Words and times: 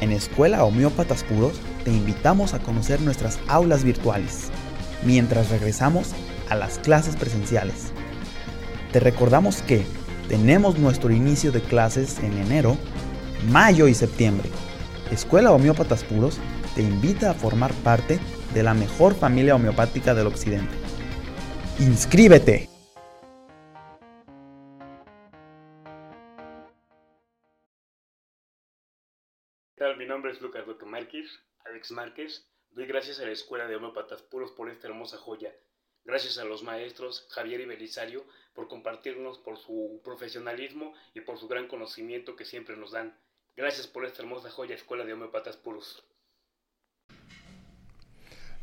En 0.00 0.12
Escuela 0.12 0.64
Homeópatas 0.64 1.24
Puros 1.24 1.60
te 1.84 1.90
invitamos 1.90 2.54
a 2.54 2.58
conocer 2.58 3.00
nuestras 3.00 3.38
aulas 3.46 3.84
virtuales, 3.84 4.50
mientras 5.04 5.50
regresamos 5.50 6.10
a 6.48 6.56
las 6.56 6.78
clases 6.78 7.16
presenciales. 7.16 7.92
Te 8.92 9.00
recordamos 9.00 9.62
que 9.62 9.84
tenemos 10.28 10.78
nuestro 10.78 11.12
inicio 11.12 11.52
de 11.52 11.60
clases 11.60 12.18
en 12.18 12.36
enero, 12.38 12.76
mayo 13.50 13.88
y 13.88 13.94
septiembre. 13.94 14.50
Escuela 15.10 15.52
Homeópatas 15.52 16.02
Puros 16.02 16.38
te 16.74 16.82
invita 16.82 17.30
a 17.30 17.34
formar 17.34 17.72
parte 17.72 18.18
de 18.52 18.62
la 18.62 18.74
mejor 18.74 19.14
familia 19.14 19.54
homeopática 19.54 20.14
del 20.14 20.26
occidente. 20.26 20.74
¡Inscríbete! 21.78 22.73
Nombre 30.14 30.30
es 30.30 30.40
Lucas 30.40 30.64
Duque 30.64 30.86
Márquez, 30.86 31.26
Alex 31.64 31.90
Márquez. 31.90 32.46
Doy 32.70 32.86
gracias 32.86 33.18
a 33.18 33.24
la 33.24 33.32
Escuela 33.32 33.66
de 33.66 33.74
Homeopatas 33.74 34.22
Puros 34.22 34.52
por 34.52 34.70
esta 34.70 34.86
hermosa 34.86 35.18
joya. 35.18 35.52
Gracias 36.04 36.38
a 36.38 36.44
los 36.44 36.62
maestros 36.62 37.26
Javier 37.30 37.62
y 37.62 37.66
Belisario 37.66 38.24
por 38.54 38.68
compartirnos 38.68 39.38
por 39.38 39.58
su 39.58 40.00
profesionalismo 40.04 40.94
y 41.14 41.22
por 41.22 41.36
su 41.36 41.48
gran 41.48 41.66
conocimiento 41.66 42.36
que 42.36 42.44
siempre 42.44 42.76
nos 42.76 42.92
dan. 42.92 43.18
Gracias 43.56 43.88
por 43.88 44.04
esta 44.04 44.22
hermosa 44.22 44.50
joya 44.50 44.76
Escuela 44.76 45.04
de 45.04 45.14
Homeopatas 45.14 45.56
Puros. 45.56 46.06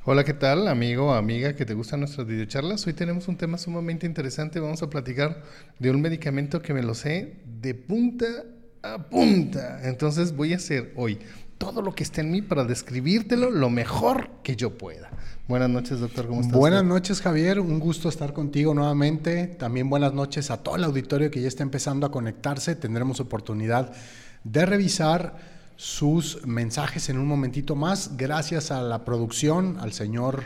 Hola, 0.06 0.24
¿qué 0.24 0.34
tal, 0.34 0.70
amigo, 0.70 1.14
amiga 1.14 1.58
que 1.58 1.66
te 1.66 1.74
gustan 1.74 2.00
nuestras 2.00 2.26
videocharlas? 2.26 2.88
Hoy 2.88 2.94
tenemos 2.94 3.28
un 3.28 3.38
tema 3.38 3.58
sumamente 3.58 4.06
interesante. 4.06 4.62
Vamos 4.62 4.84
a 4.84 4.90
platicar 4.90 5.44
de 5.80 5.92
un 5.92 6.02
medicamento 6.02 6.62
que 6.62 6.74
me 6.74 6.82
lo 6.82 6.94
sé 6.94 7.42
de 7.44 7.76
punta 7.76 8.46
a 8.84 8.98
punta. 8.98 9.82
Entonces 9.84 10.36
voy 10.36 10.54
a 10.54 10.58
hacer 10.58 10.94
hoy 10.96 11.20
todo 11.58 11.82
lo 11.82 11.94
que 11.94 12.04
está 12.04 12.22
en 12.22 12.32
mí 12.32 12.42
para 12.42 12.64
describírtelo 12.64 13.52
lo 13.52 13.70
mejor 13.70 14.30
que 14.44 14.56
yo 14.56 14.78
pueda. 14.78 15.12
Buenas 15.48 15.70
noches, 15.70 16.00
doctor. 16.00 16.28
¿Cómo 16.28 16.42
estás? 16.42 16.58
Buenas 16.58 16.84
noches, 16.84 17.22
Javier. 17.22 17.60
Un 17.60 17.80
gusto 17.80 18.10
estar 18.10 18.34
contigo 18.34 18.74
nuevamente. 18.74 19.46
También 19.46 19.90
buenas 19.90 20.14
noches 20.14 20.50
a 20.50 20.58
todo 20.58 20.76
el 20.78 20.84
auditorio 20.84 21.30
que 21.30 21.42
ya 21.42 21.48
está 21.48 21.62
empezando 21.62 22.08
a 22.08 22.12
conectarse. 22.12 22.76
Tendremos 22.76 23.20
oportunidad 23.20 23.94
de 24.44 24.66
revisar 24.66 25.38
sus 25.76 26.46
mensajes 26.48 27.10
en 27.10 27.20
un 27.20 27.28
momentito 27.28 27.76
más. 27.76 28.18
Gracias 28.18 28.72
a 28.72 28.82
la 28.82 29.06
producción, 29.06 29.78
al 29.80 29.94
señor 29.94 30.46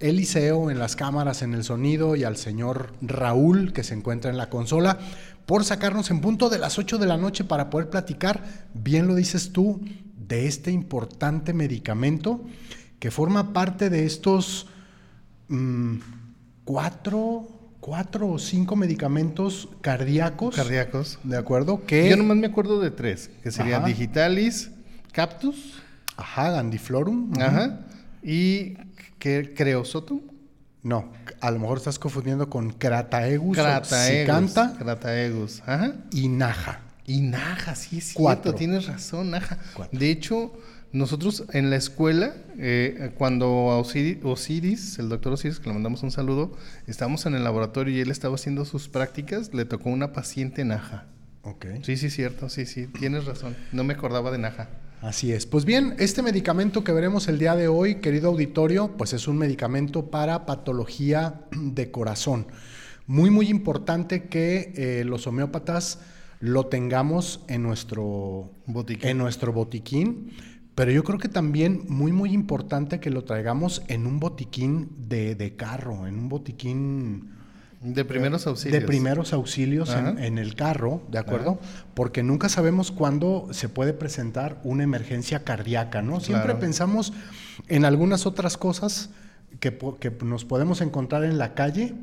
Eliseo 0.00 0.70
en 0.70 0.78
las 0.78 0.96
cámaras, 0.96 1.42
en 1.42 1.54
el 1.54 1.64
sonido 1.64 2.16
y 2.16 2.24
al 2.24 2.36
señor 2.36 2.92
Raúl 3.00 3.72
que 3.72 3.82
se 3.82 3.94
encuentra 3.94 4.30
en 4.30 4.36
la 4.36 4.50
consola 4.50 4.98
por 5.46 5.64
sacarnos 5.64 6.10
en 6.10 6.20
punto 6.20 6.50
de 6.50 6.58
las 6.58 6.78
8 6.78 6.98
de 6.98 7.06
la 7.06 7.16
noche 7.16 7.44
para 7.44 7.70
poder 7.70 7.88
platicar, 7.88 8.42
bien 8.74 9.06
lo 9.06 9.14
dices 9.14 9.52
tú, 9.52 9.80
de 10.28 10.46
este 10.48 10.72
importante 10.72 11.52
medicamento 11.52 12.40
que 12.98 13.10
forma 13.12 13.52
parte 13.52 13.88
de 13.90 14.04
estos 14.04 14.66
mmm, 15.48 15.96
cuatro, 16.64 17.46
cuatro 17.80 18.28
o 18.28 18.38
cinco 18.38 18.74
medicamentos 18.74 19.68
cardíacos. 19.80 20.56
Cardíacos. 20.56 21.18
¿De 21.22 21.36
acuerdo? 21.36 21.84
Que, 21.86 22.10
Yo 22.10 22.16
nomás 22.16 22.36
me 22.38 22.48
acuerdo 22.48 22.80
de 22.80 22.90
tres, 22.90 23.30
que 23.42 23.52
serían 23.52 23.82
Ajá. 23.82 23.88
Digitalis, 23.88 24.70
Cactus, 25.12 25.74
Ajá, 26.16 26.50
Gandiflorum. 26.50 27.32
ajá, 27.40 27.80
y 28.22 28.74
que 29.20 29.54
Creosotum. 29.54 30.20
No, 30.86 31.10
a 31.40 31.50
lo 31.50 31.58
mejor 31.58 31.78
estás 31.78 31.98
confundiendo 31.98 32.48
con 32.48 32.70
Crataegus, 32.72 33.56
Crataegus. 33.56 33.92
Oxycanta 33.92 34.74
Crataegus, 34.78 35.62
ajá. 35.66 35.94
y 36.12 36.28
Naja. 36.28 36.80
Y 37.06 37.20
Naja, 37.22 37.74
sí 37.74 37.98
es 37.98 38.04
cierto, 38.04 38.22
Cuatro. 38.22 38.54
tienes 38.54 38.86
razón, 38.86 39.30
Naja. 39.32 39.58
Cuatro. 39.74 39.98
De 39.98 40.10
hecho, 40.10 40.52
nosotros 40.92 41.44
en 41.52 41.70
la 41.70 41.76
escuela, 41.76 42.34
eh, 42.58 43.12
cuando 43.18 43.48
Osiri- 43.82 44.20
Osiris, 44.22 44.98
el 45.00 45.08
doctor 45.08 45.32
Osiris, 45.32 45.58
que 45.58 45.68
le 45.68 45.74
mandamos 45.74 46.02
un 46.04 46.10
saludo, 46.12 46.56
estábamos 46.86 47.26
en 47.26 47.34
el 47.34 47.42
laboratorio 47.44 47.92
y 47.96 48.00
él 48.00 48.10
estaba 48.12 48.36
haciendo 48.36 48.64
sus 48.64 48.88
prácticas, 48.88 49.52
le 49.54 49.64
tocó 49.64 49.90
una 49.90 50.12
paciente 50.12 50.64
Naja. 50.64 51.06
Ok. 51.42 51.66
Sí, 51.82 51.96
sí, 51.96 52.10
cierto, 52.10 52.48
sí, 52.48 52.64
sí, 52.66 52.86
tienes 52.86 53.24
razón. 53.24 53.56
No 53.72 53.82
me 53.84 53.94
acordaba 53.94 54.30
de 54.30 54.38
Naja. 54.38 54.68
Así 55.02 55.32
es. 55.32 55.46
Pues 55.46 55.64
bien, 55.64 55.94
este 55.98 56.22
medicamento 56.22 56.82
que 56.82 56.92
veremos 56.92 57.28
el 57.28 57.38
día 57.38 57.54
de 57.54 57.68
hoy, 57.68 57.96
querido 57.96 58.28
auditorio, 58.30 58.96
pues 58.96 59.12
es 59.12 59.28
un 59.28 59.36
medicamento 59.36 60.10
para 60.10 60.46
patología 60.46 61.42
de 61.52 61.90
corazón. 61.90 62.46
Muy, 63.06 63.30
muy 63.30 63.48
importante 63.48 64.24
que 64.24 64.72
eh, 64.74 65.04
los 65.04 65.26
homeópatas 65.26 66.00
lo 66.40 66.66
tengamos 66.66 67.40
en 67.48 67.62
nuestro 67.62 68.50
Botiquín. 68.66 69.10
en 69.10 69.18
nuestro 69.18 69.52
botiquín. 69.52 70.32
Pero 70.74 70.90
yo 70.90 71.04
creo 71.04 71.18
que 71.18 71.28
también 71.28 71.84
muy, 71.88 72.12
muy 72.12 72.32
importante 72.32 73.00
que 73.00 73.10
lo 73.10 73.24
traigamos 73.24 73.82
en 73.88 74.06
un 74.06 74.20
botiquín 74.20 74.90
de, 75.08 75.34
de 75.34 75.56
carro, 75.56 76.06
en 76.06 76.18
un 76.18 76.28
botiquín 76.28 77.35
De 77.94 78.04
primeros 78.04 78.46
auxilios. 78.46 78.80
de 78.80 78.86
primeros 78.86 79.32
auxilios 79.32 79.90
en, 79.94 80.18
en 80.18 80.38
el 80.38 80.54
carro, 80.54 81.02
¿de 81.10 81.18
acuerdo? 81.18 81.58
Porque 81.94 82.22
nunca 82.22 82.48
sabemos 82.48 82.90
cuándo 82.92 83.48
se 83.52 83.68
puede 83.68 83.92
presentar 83.92 84.60
una 84.64 84.82
emergencia 84.84 85.44
cardíaca, 85.44 86.02
¿no? 86.02 86.20
Siempre 86.20 86.46
Claro. 86.46 86.60
pensamos 86.60 87.12
en 87.68 87.84
algunas 87.84 88.26
otras 88.26 88.56
cosas 88.56 89.10
que, 89.60 89.78
que 90.00 90.10
nos 90.24 90.44
podemos 90.44 90.80
encontrar 90.82 91.24
en 91.24 91.38
la 91.38 91.54
calle, 91.54 91.94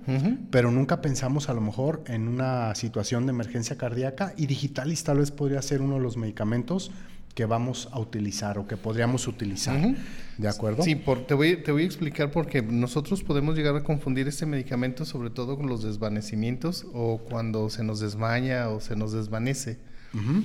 pero 0.50 0.72
nunca 0.72 1.02
pensamos 1.02 1.50
a 1.50 1.54
lo 1.54 1.62
mejor 1.62 2.04
en 2.08 2.28
una 2.28 2.74
situación 2.76 3.26
de 3.28 3.32
emergencia 3.32 3.78
cardíaca 3.78 4.34
y 4.38 4.48
Digitalis 4.48 5.04
tal 5.04 5.20
vez 5.20 5.30
podría 5.32 5.62
ser 5.62 5.82
uno 5.82 5.96
de 5.96 6.02
los 6.02 6.18
medicamentos 6.18 6.90
que 7.36 7.46
vamos 7.46 7.90
a 7.92 8.00
utilizar 8.00 8.58
o 8.60 8.68
que 8.68 8.78
podríamos 8.78 9.28
utilizar. 9.28 9.96
¿de 10.38 10.48
acuerdo? 10.48 10.84
Sí, 10.84 10.96
por- 10.96 11.26
te, 11.26 11.34
voy, 11.34 11.58
te 11.58 11.72
voy 11.72 11.84
a 11.84 11.86
explicar 11.86 12.32
porque 12.32 12.62
nosotros 12.62 13.24
podemos 13.24 13.56
llegar 13.56 13.76
a 13.76 13.84
confundir 13.84 14.28
este 14.28 14.46
medicamento 14.46 15.04
sobre 15.06 15.30
todo 15.32 15.58
con 15.58 15.68
los 15.68 15.84
desvanecimientos 15.84 16.86
o 16.94 17.20
cuando 17.20 17.70
se 17.70 17.84
nos 17.84 18.00
desmaña 18.00 18.70
o 18.70 18.80
se 18.82 18.96
nos 18.96 19.12
desvanece 19.14 19.80
Ujú. 20.14 20.44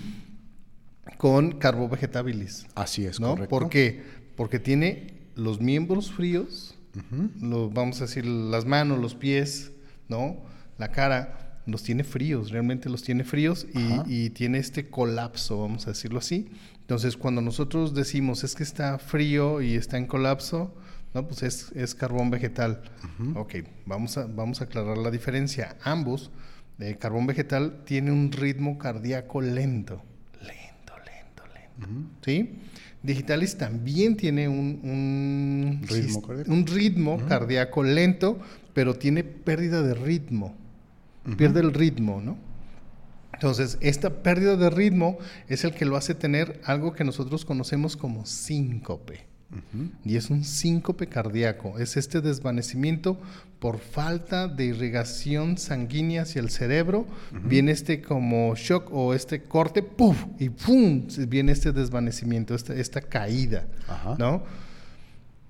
con 1.16 1.53
carbovegetabilis. 1.59 2.66
Así 2.75 3.05
es, 3.05 3.20
¿no? 3.20 3.31
correcto. 3.31 3.50
¿Por 3.50 3.69
qué? 3.69 4.03
Porque 4.37 4.59
tiene 4.59 5.15
los 5.37 5.60
miembros 5.60 6.12
fríos, 6.12 6.75
Ujú. 6.97 7.31
lo- 7.47 7.70
vamos 7.70 8.00
a 8.00 8.05
decir 8.05 8.25
las 8.26 8.65
manos, 8.66 8.99
los 9.00 9.15
pies, 9.15 9.72
¿no? 10.09 10.37
La 10.78 10.91
cara, 10.93 11.60
los 11.66 11.82
tiene 11.82 12.05
fríos, 12.05 12.50
realmente 12.50 12.88
los 12.88 13.03
tiene 13.03 13.25
fríos 13.25 13.66
y 14.06 14.31
tiene 14.31 14.59
este 14.59 14.88
colapso, 14.88 15.60
vamos 15.60 15.87
a 15.87 15.91
decirlo 15.91 16.19
así. 16.19 16.49
Entonces, 16.88 17.19
cuando 17.19 17.43
nosotros 17.43 17.93
decimos 17.93 18.44
es 18.44 18.54
que 18.54 18.62
está 18.62 18.99
frío 18.99 19.60
y 19.60 19.75
está 19.75 19.99
en 19.99 20.06
colapso, 20.06 20.75
no, 21.12 21.28
pues 21.28 21.43
es, 21.43 21.71
es 21.72 21.94
carbón 21.94 22.31
vegetal. 22.31 22.81
Ok, 23.34 23.56
vamos 23.84 24.16
a, 24.16 24.25
vamos 24.26 24.62
a 24.62 24.65
aclarar 24.65 24.97
la 24.97 25.10
diferencia. 25.10 25.76
Ambos, 25.84 26.31
el 26.78 26.97
carbón 26.97 27.26
vegetal 27.26 27.82
tiene 27.84 28.10
un 28.10 28.32
ritmo 28.32 28.78
cardíaco 28.78 29.43
lento. 29.43 30.00
Lento, 30.41 30.94
lento, 31.04 31.43
lento. 31.54 32.09
¿Sí? 32.25 32.54
Digitalis 33.03 33.59
también 33.59 34.16
tiene 34.16 34.49
un, 34.49 34.81
un 34.82 35.87
Ritmo 35.87 36.22
cardíaco. 36.22 36.50
un 36.50 36.66
ritmo 36.66 37.26
cardíaco 37.28 37.82
lento, 37.82 38.38
pero 38.72 38.94
tiene 38.94 39.25
pérdida 39.25 39.82
de 39.82 39.93
ritmo. 39.93 40.55
Pierde 41.37 41.60
el 41.60 41.75
ritmo, 41.75 42.22
¿no? 42.22 42.38
Entonces, 43.33 43.78
esta 43.81 44.22
pérdida 44.22 44.56
de 44.56 44.71
ritmo 44.71 45.19
es 45.49 45.65
el 45.65 45.72
que 45.72 45.84
lo 45.84 45.97
hace 45.97 46.15
tener 46.15 46.61
algo 46.65 46.93
que 46.93 47.05
nosotros 47.05 47.44
conocemos 47.44 47.97
como 47.97 48.27
síncope. 48.27 49.27
Y 50.05 50.16
es 50.16 50.28
un 50.28 50.44
síncope 50.44 51.06
cardíaco. 51.06 51.78
Es 51.78 51.97
este 51.97 52.21
desvanecimiento 52.21 53.19
por 53.59 53.78
falta 53.78 54.47
de 54.47 54.67
irrigación 54.67 55.56
sanguínea 55.56 56.22
hacia 56.22 56.41
el 56.41 56.50
cerebro. 56.50 57.06
Viene 57.44 57.72
este 57.72 58.03
como 58.03 58.55
shock 58.56 58.91
o 58.93 59.15
este 59.15 59.43
corte, 59.44 59.83
¡puf! 59.83 60.22
Y 60.38 60.50
¡pum! 60.50 61.06
Viene 61.28 61.53
este 61.53 61.73
desvanecimiento, 61.73 62.55
esta, 62.55 62.75
esta 62.75 63.00
caída, 63.00 63.67
Ajá. 63.88 64.17
¿no? 64.19 64.43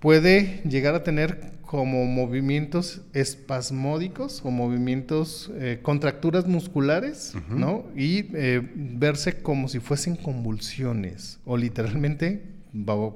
Puede 0.00 0.62
llegar 0.64 0.94
a 0.94 1.02
tener 1.02 1.52
como 1.62 2.06
movimientos 2.06 3.02
espasmódicos 3.12 4.40
o 4.44 4.50
movimientos, 4.50 5.50
eh, 5.56 5.80
contracturas 5.82 6.46
musculares, 6.46 7.34
¿no? 7.50 7.84
Y 7.94 8.26
eh, 8.34 8.62
verse 8.74 9.42
como 9.42 9.68
si 9.68 9.80
fuesen 9.80 10.16
convulsiones 10.16 11.40
o 11.44 11.56
literalmente 11.56 12.42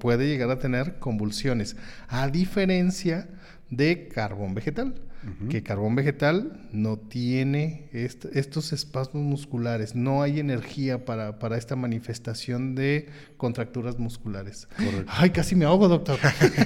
puede 0.00 0.26
llegar 0.26 0.50
a 0.50 0.58
tener 0.58 0.98
convulsiones, 0.98 1.76
a 2.08 2.28
diferencia 2.28 3.28
de 3.70 4.08
carbón 4.08 4.54
vegetal, 4.54 4.94
que 5.48 5.62
carbón 5.62 5.94
vegetal 5.94 6.68
no 6.72 6.96
tiene 6.98 7.88
est- 7.92 8.24
estos 8.34 8.72
espasmos 8.72 9.22
musculares, 9.22 9.94
no 9.94 10.20
hay 10.22 10.40
energía 10.40 11.04
para, 11.04 11.38
para 11.38 11.56
esta 11.56 11.76
manifestación 11.76 12.74
de 12.74 13.06
contracturas 13.36 13.98
musculares. 14.00 14.66
Ay, 15.06 15.30
casi 15.30 15.54
me 15.54 15.64
ahogo, 15.64 15.86
doctor. 15.88 16.18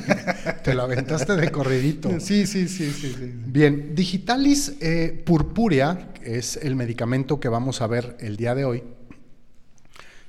Te 0.65 0.75
lo 0.75 0.83
aventaste 0.83 1.37
de 1.37 1.51
corridito. 1.51 2.19
Sí, 2.19 2.47
sí, 2.47 2.67
sí, 2.69 2.91
sí. 2.91 3.15
sí. 3.17 3.33
Bien, 3.47 3.95
Digitalis 3.95 4.77
eh, 4.81 5.23
purpúrea, 5.27 6.09
es 6.23 6.57
el 6.57 6.77
medicamento 6.77 7.39
que 7.41 7.49
vamos 7.49 7.83
a 7.83 7.87
ver 7.87 8.17
el 8.21 8.37
día 8.37 8.55
de 8.55 8.65
hoy. 8.65 8.83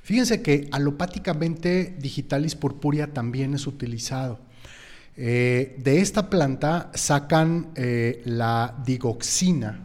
Fíjense 0.02 0.40
que 0.42 0.68
alopáticamente 0.72 1.94
digitalis 2.00 2.54
purpurea 2.54 3.08
también 3.08 3.54
es 3.54 3.66
utilizado. 3.66 4.40
Eh, 5.20 5.74
de 5.78 6.00
esta 6.00 6.30
planta 6.30 6.92
sacan 6.94 7.72
eh, 7.74 8.22
la 8.24 8.76
digoxina, 8.86 9.84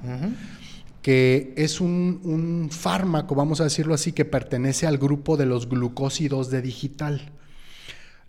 que 1.02 1.56
es 1.58 1.82
un, 1.82 2.22
un, 2.24 2.70
fármaco, 2.70 3.34
vamos 3.34 3.60
a 3.60 3.64
decirlo 3.64 3.96
así, 3.96 4.12
que 4.12 4.26
pertenece 4.26 4.86
al 4.86 5.00
grupo 5.00 5.36
de 5.36 5.48
los 5.48 5.68
glucósidos 5.68 6.52
de 6.52 6.62
digital. 6.62 7.32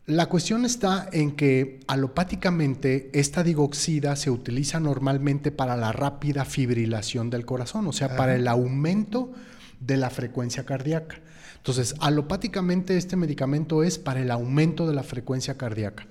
La 0.06 0.30
cuestión 0.30 0.64
está 0.64 1.06
en 1.12 1.32
que 1.32 1.80
alopáticamente 1.88 3.10
esta 3.12 3.42
digoxida 3.42 4.16
se 4.16 4.30
utiliza 4.30 4.80
normalmente 4.80 5.50
para 5.50 5.76
la 5.76 5.92
rápida 5.92 6.46
fibrilación 6.46 7.28
del 7.28 7.44
corazón, 7.44 7.86
o 7.86 7.92
sea, 7.92 8.16
para 8.16 8.34
el 8.34 8.48
aumento 8.48 9.30
de 9.78 9.98
la 9.98 10.08
frecuencia 10.08 10.64
cardíaca. 10.64 11.20
Entonces, 11.58 11.96
alopáticamente 12.00 12.96
este 12.96 13.16
medicamento 13.16 13.82
es 13.82 13.98
para 13.98 14.22
el 14.22 14.30
aumento 14.30 14.86
de 14.86 14.94
la 14.94 15.02
frecuencia 15.02 15.58
cardíaca 15.58 16.06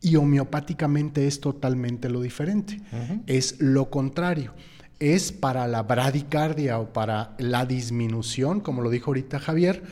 y 0.00 0.16
homeopáticamente 0.16 1.26
es 1.26 1.40
totalmente 1.40 2.08
lo 2.08 2.20
diferente. 2.20 2.80
Es 3.26 3.60
lo 3.60 3.90
contrario. 3.90 4.54
Es 4.98 5.32
para 5.32 5.66
la 5.68 5.82
bradicardia 5.82 6.78
o 6.78 6.92
para 6.92 7.34
la 7.38 7.66
disminución, 7.66 8.60
como 8.60 8.82
lo 8.82 8.90
dijo 8.90 9.10
ahorita 9.10 9.38
Javier, 9.38 9.82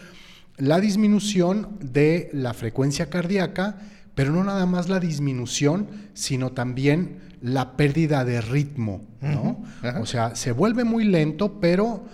la 0.58 0.80
disminución 0.80 1.78
de 1.80 2.30
la 2.32 2.54
frecuencia 2.54 3.10
cardíaca, 3.10 3.78
pero 4.14 4.32
no 4.32 4.42
nada 4.42 4.66
más 4.66 4.88
la 4.88 4.98
disminución, 4.98 5.88
sino 6.14 6.52
también 6.52 7.18
la 7.42 7.76
pérdida 7.76 8.24
de 8.24 8.40
ritmo, 8.40 9.04
¿no? 9.20 9.62
O 10.00 10.06
sea, 10.06 10.34
se 10.34 10.52
vuelve 10.52 10.84
muy 10.84 11.04
lento, 11.04 11.60
pero 11.60 12.04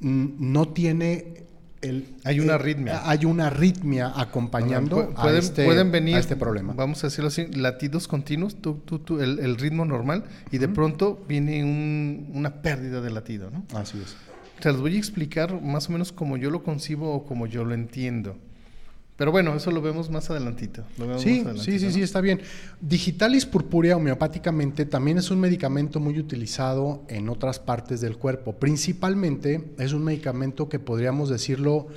no 0.00 0.68
tiene 0.68 1.47
el, 1.82 2.14
hay 2.24 2.40
una 2.40 2.54
arritmia. 2.54 3.08
Hay 3.08 3.24
una 3.24 3.48
arritmia 3.48 4.12
acompañando 4.14 5.12
a, 5.16 5.30
este, 5.32 5.64
pueden 5.64 5.92
venir, 5.92 6.16
este 6.16 6.36
problema. 6.36 6.72
Vamos 6.74 7.02
a 7.04 7.08
decirlo 7.08 7.28
así, 7.28 7.46
latidos 7.46 8.08
continuos, 8.08 8.56
el, 9.20 9.56
ritmo 9.56 9.84
normal, 9.84 10.24
y 10.50 10.58
de 10.58 10.68
pronto 10.68 11.24
viene 11.28 11.64
una 12.32 12.62
pérdida 12.62 13.00
de 13.00 13.10
latido, 13.10 13.50
¿no? 13.50 13.64
Así 13.78 13.98
es. 13.98 14.16
Se 14.60 14.72
los 14.72 14.80
voy 14.80 14.96
a 14.96 14.98
explicar 14.98 15.60
más 15.62 15.88
o 15.88 15.92
menos 15.92 16.10
como 16.10 16.36
yo 16.36 16.50
lo 16.50 16.64
concibo 16.64 17.14
o 17.14 17.24
como 17.24 17.46
yo 17.46 17.64
lo 17.64 17.74
entiendo. 17.74 18.36
Pero 19.18 19.32
bueno, 19.32 19.52
eso 19.56 19.72
lo 19.72 19.82
vemos 19.82 20.10
más 20.10 20.30
adelantito. 20.30 20.84
sí, 21.16 21.44
sí, 21.56 21.80
sí, 21.80 21.90
sí, 21.90 22.02
está 22.02 22.20
bien. 22.20 22.40
Digitalis 22.80 23.46
purpurea 23.46 23.96
homeopáticamente 23.96 24.86
también 24.86 25.18
es 25.18 25.32
un 25.32 25.40
medicamento 25.40 25.98
muy 25.98 26.20
utilizado 26.20 27.02
en 27.08 27.28
otras 27.28 27.58
partes 27.58 28.00
del 28.00 28.16
cuerpo. 28.16 28.60
Principalmente 28.60 29.74
es 29.76 29.92
un 29.92 30.04
medicamento 30.04 30.68
que 30.68 30.78
podríamos 30.78 31.28
decirlo 31.30 31.88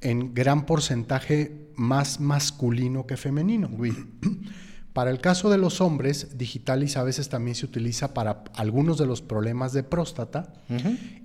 en 0.00 0.34
gran 0.34 0.66
porcentaje 0.66 1.68
más 1.76 2.18
masculino 2.18 3.06
que 3.06 3.16
femenino. 3.16 3.70
Para 4.92 5.10
el 5.10 5.20
caso 5.20 5.50
de 5.50 5.58
los 5.58 5.80
hombres, 5.80 6.36
digitalis 6.36 6.96
a 6.96 7.04
veces 7.04 7.28
también 7.28 7.54
se 7.54 7.64
utiliza 7.64 8.12
para 8.12 8.42
algunos 8.54 8.98
de 8.98 9.06
los 9.06 9.22
problemas 9.22 9.72
de 9.72 9.84
próstata 9.84 10.52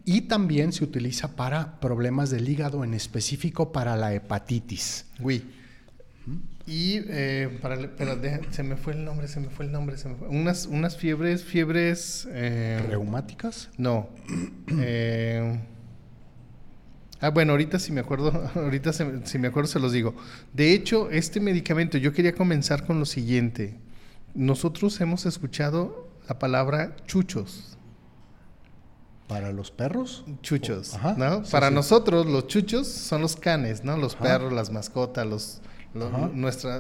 y 0.06 0.22
también 0.22 0.72
se 0.72 0.84
utiliza 0.84 1.36
para 1.36 1.80
problemas 1.80 2.30
del 2.30 2.48
hígado, 2.48 2.84
en 2.84 2.94
específico 2.94 3.72
para 3.72 3.96
la 3.96 4.14
hepatitis. 4.14 5.06
Oui. 5.20 5.44
Y 6.68 7.02
eh, 7.08 7.60
para, 7.62 7.78
se 8.52 8.64
me 8.64 8.76
fue 8.76 8.94
el 8.94 9.06
nombre, 9.06 9.28
se 9.28 9.40
me 9.40 9.50
fue 9.50 9.66
el 9.66 9.72
nombre, 9.72 9.98
se 9.98 10.10
me 10.10 10.16
fue. 10.16 10.28
Unas, 10.28 10.66
unas 10.66 10.98
fiebres, 10.98 11.44
fiebres... 11.44 12.28
Eh, 12.32 12.84
¿Reumáticas? 12.90 13.70
No. 13.78 14.10
eh, 14.80 15.60
Ah, 17.26 17.30
bueno, 17.30 17.54
ahorita 17.54 17.80
si 17.80 17.92
me 17.92 18.02
acuerdo, 18.02 18.32
ahorita 18.56 18.94
si 18.94 19.40
me 19.40 19.48
acuerdo 19.48 19.68
se 19.68 19.80
los 19.80 19.92
digo. 19.92 20.14
De 20.54 20.74
hecho, 20.74 21.10
este 21.10 21.40
medicamento, 21.40 21.98
yo 21.98 22.14
quería 22.14 22.36
comenzar 22.36 22.86
con 22.86 23.00
lo 23.00 23.06
siguiente. 23.06 23.80
Nosotros 24.36 25.02
hemos 25.02 25.26
escuchado 25.26 26.08
la 26.30 26.38
palabra 26.38 26.96
chuchos. 27.08 27.78
¿Para 29.28 29.52
los 29.52 29.72
perros? 29.72 30.24
Chuchos, 30.44 30.96
¿no? 31.18 31.42
Para 31.50 31.72
nosotros 31.72 32.28
los 32.28 32.46
chuchos 32.46 32.88
son 32.88 33.24
los 33.24 33.36
canes, 33.36 33.84
¿no? 33.84 33.98
Los 33.98 34.16
perros, 34.16 34.54
las 34.54 34.70
mascotas, 34.70 35.26
los, 35.26 35.62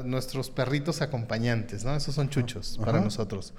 nuestros 0.05 0.51
perritos 0.51 1.01
acompañantes, 1.01 1.83
¿no? 1.83 1.95
Esos 1.95 2.13
son 2.13 2.29
chuchos 2.29 2.79
para 2.85 3.01
nosotros. 3.01 3.55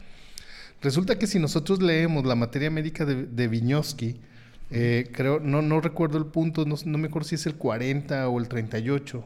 Resulta 0.83 1.19
que 1.19 1.27
si 1.27 1.41
nosotros 1.41 1.83
leemos 1.83 2.25
la 2.27 2.37
materia 2.37 2.71
médica 2.71 3.05
de, 3.05 3.27
de 3.27 3.49
Viñoski, 3.49 4.21
eh, 4.70 5.10
creo, 5.12 5.40
no, 5.40 5.62
no 5.62 5.80
recuerdo 5.80 6.18
el 6.18 6.26
punto, 6.26 6.64
no, 6.64 6.98
me 6.98 7.08
acuerdo 7.08 7.28
si 7.28 7.36
es 7.36 7.46
el 7.46 7.54
40 7.56 8.28
o 8.28 8.38
el 8.38 8.48
38, 8.48 9.24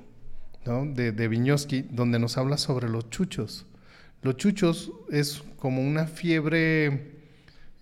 ¿no? 0.67 0.87
De, 0.87 1.13
de 1.13 1.29
Viñoski, 1.29 1.83
donde 1.91 2.19
nos 2.19 2.37
habla 2.37 2.59
sobre 2.59 2.89
los 2.89 3.09
chuchos. 3.11 3.67
Los 4.23 4.37
chuchos 4.37 4.93
es 5.11 5.43
como 5.59 5.81
una 5.81 6.07
fiebre 6.07 7.21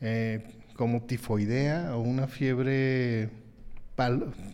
eh, 0.01 0.45
como 0.77 1.03
tifoidea 1.03 1.97
o 1.97 2.01
una 2.01 2.29
fiebre 2.29 3.31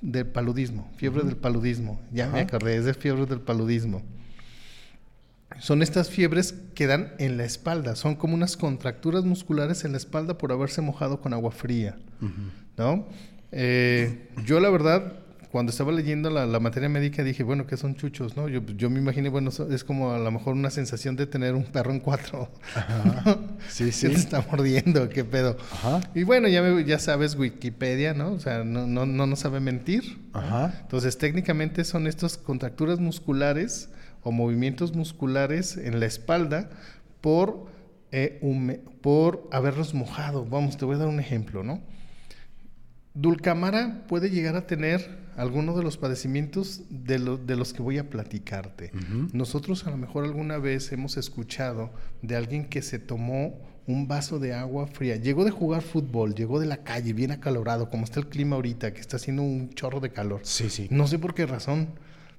del 0.00 0.26
paludismo, 0.26 0.90
fiebre 0.96 1.22
del 1.22 1.36
paludismo. 1.36 2.00
Ya 2.10 2.28
me 2.28 2.40
acordé, 2.40 2.76
es 2.76 2.86
de 2.86 2.94
fiebre 2.94 3.26
del 3.26 3.40
paludismo. 3.40 4.02
Son 5.58 5.82
estas 5.82 6.10
fiebres 6.10 6.54
que 6.74 6.86
dan 6.86 7.12
en 7.18 7.36
la 7.36 7.44
espalda, 7.44 7.96
son 7.96 8.16
como 8.16 8.34
unas 8.34 8.56
contracturas 8.56 9.24
musculares 9.24 9.84
en 9.84 9.92
la 9.92 9.98
espalda 9.98 10.38
por 10.38 10.52
haberse 10.52 10.80
mojado 10.80 11.20
con 11.20 11.32
agua 11.32 11.50
fría. 11.50 11.96
¿no? 12.76 13.06
Eh, 13.52 14.28
yo 14.44 14.58
la 14.60 14.68
verdad, 14.70 15.12
cuando 15.52 15.70
estaba 15.70 15.92
leyendo 15.92 16.30
la, 16.30 16.58
materia 16.58 16.88
médica 16.88 17.22
dije, 17.22 17.44
bueno, 17.44 17.66
¿qué 17.66 17.76
son 17.76 17.94
chuchos? 17.94 18.36
¿no? 18.36 18.48
Yo, 18.48 18.60
yo 18.76 18.90
me 18.90 18.98
imaginé, 18.98 19.28
bueno, 19.28 19.50
es 19.70 19.84
como 19.84 20.12
a 20.12 20.18
lo 20.18 20.30
mejor 20.32 20.54
una 20.54 20.70
sensación 20.70 21.14
de 21.14 21.26
tener 21.26 21.54
un 21.54 21.64
perro 21.64 21.92
en 21.92 22.00
cuatro. 22.00 22.50
Sí, 23.68 23.92
sí. 23.92 24.08
te 24.08 24.14
está 24.14 24.44
mordiendo, 24.50 25.08
qué 25.08 25.24
pedo. 25.24 25.56
Y 26.14 26.24
bueno, 26.24 26.48
ya, 26.48 26.80
ya 26.80 26.98
sabes 26.98 27.36
Wikipedia, 27.36 28.14
¿no? 28.14 28.32
O 28.32 28.40
sea, 28.40 28.64
no, 28.64 28.86
no, 28.86 29.06
no, 29.06 29.26
no 29.26 29.36
sabe 29.36 29.60
mentir. 29.60 30.18
Entonces, 30.80 31.16
técnicamente 31.16 31.84
son 31.84 32.08
estas 32.08 32.36
contracturas 32.36 32.98
musculares 32.98 33.88
o 34.25 34.32
movimientos 34.32 34.94
musculares 34.94 35.76
en 35.76 36.00
la 36.00 36.06
espalda 36.06 36.71
por, 37.21 37.67
eh, 38.11 38.41
por 39.00 39.49
haberlos 39.53 39.94
mojado. 39.94 40.44
Vamos, 40.44 40.76
te 40.76 40.85
voy 40.85 40.97
a 40.97 40.99
dar 40.99 41.09
un 41.09 41.21
ejemplo, 41.21 41.62
¿no? 41.62 41.81
Dulcamara 43.15 44.05
puede 44.09 44.29
llegar 44.29 44.56
a 44.56 44.67
tener 44.67 45.23
algunos 45.37 45.76
de 45.76 45.85
los 45.85 45.97
padecimientos 45.97 46.82
de, 46.91 47.19
los 47.21 47.73
que 47.73 47.82
voy 47.82 47.99
a 47.99 48.11
platicarte. 48.11 48.90
Nosotros 49.33 49.87
a 49.87 49.90
lo 49.90 49.97
mejor 49.97 50.25
alguna 50.25 50.59
vez 50.59 50.90
hemos 50.90 51.16
escuchado 51.16 51.93
de 52.23 52.35
alguien 52.35 52.64
que 52.64 52.83
se 52.83 52.99
tomó 52.99 53.61
un 53.87 54.09
vaso 54.09 54.38
de 54.38 54.54
agua 54.54 54.87
fría. 54.87 55.16
Llegó 55.16 55.45
de 55.45 55.50
jugar 55.50 55.83
fútbol, 55.83 56.35
llegó 56.35 56.59
de 56.59 56.66
la 56.66 56.78
calle, 56.78 57.12
bien 57.12 57.31
acalorado, 57.31 57.90
como 57.90 58.04
está 58.04 58.21
el 58.21 58.28
clima 58.28 58.57
ahorita, 58.57 58.93
que 58.95 59.00
está 59.00 59.16
haciendo 59.16 59.43
un 59.43 59.71
chorro 59.71 60.00
de 60.00 60.11
calor. 60.11 60.40
Sí, 60.43 60.71
sí. 60.71 60.88
No 60.90 61.07
sé 61.07 61.19
por 61.19 61.35
qué 61.35 61.47
razón, 61.47 61.88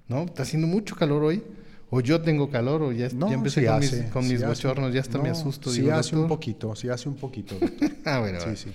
¿no? 0.07 0.23
Está 0.23 0.43
haciendo 0.43 0.67
mucho 0.67 0.95
calor 0.95 1.23
hoy. 1.23 1.43
O 1.89 2.01
yo 2.01 2.21
tengo 2.21 2.49
calor, 2.49 2.81
o 2.81 2.91
ya, 2.91 3.07
empecé 3.07 3.65
con, 4.11 4.27
mis, 4.27 4.43
bochornos, 4.43 4.93
ya 4.93 5.01
hasta 5.01 5.19
me 5.19 5.29
asusto. 5.29 5.69
Sí 5.69 5.89
hace 5.89 6.15
un 6.15 6.27
poquito, 6.27 6.75
sí 6.75 6.89
hace 6.89 7.07
un 7.07 7.15
poquito. 7.15 7.57
ah, 8.05 8.19
bueno. 8.19 8.39
Sí, 8.39 8.55
sí. 8.55 8.71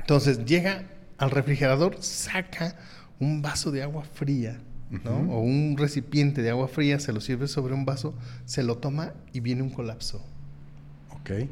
Entonces 0.00 0.44
llega 0.44 0.84
al 1.18 1.30
refrigerador, 1.30 1.96
saca 2.00 2.76
un 3.18 3.42
vaso 3.42 3.70
de 3.70 3.82
agua 3.82 4.04
fría, 4.04 4.60
¿no? 4.90 5.32
O 5.32 5.40
un 5.40 5.76
recipiente 5.78 6.42
de 6.42 6.50
agua 6.50 6.68
fría, 6.68 7.00
se 7.00 7.12
lo 7.12 7.20
sirve 7.20 7.48
sobre 7.48 7.74
un 7.74 7.84
vaso, 7.84 8.14
se 8.44 8.62
lo 8.62 8.76
toma 8.76 9.14
y 9.32 9.40
viene 9.40 9.62
un 9.62 9.70
colapso. 9.70 10.22
Ok. 11.10 11.48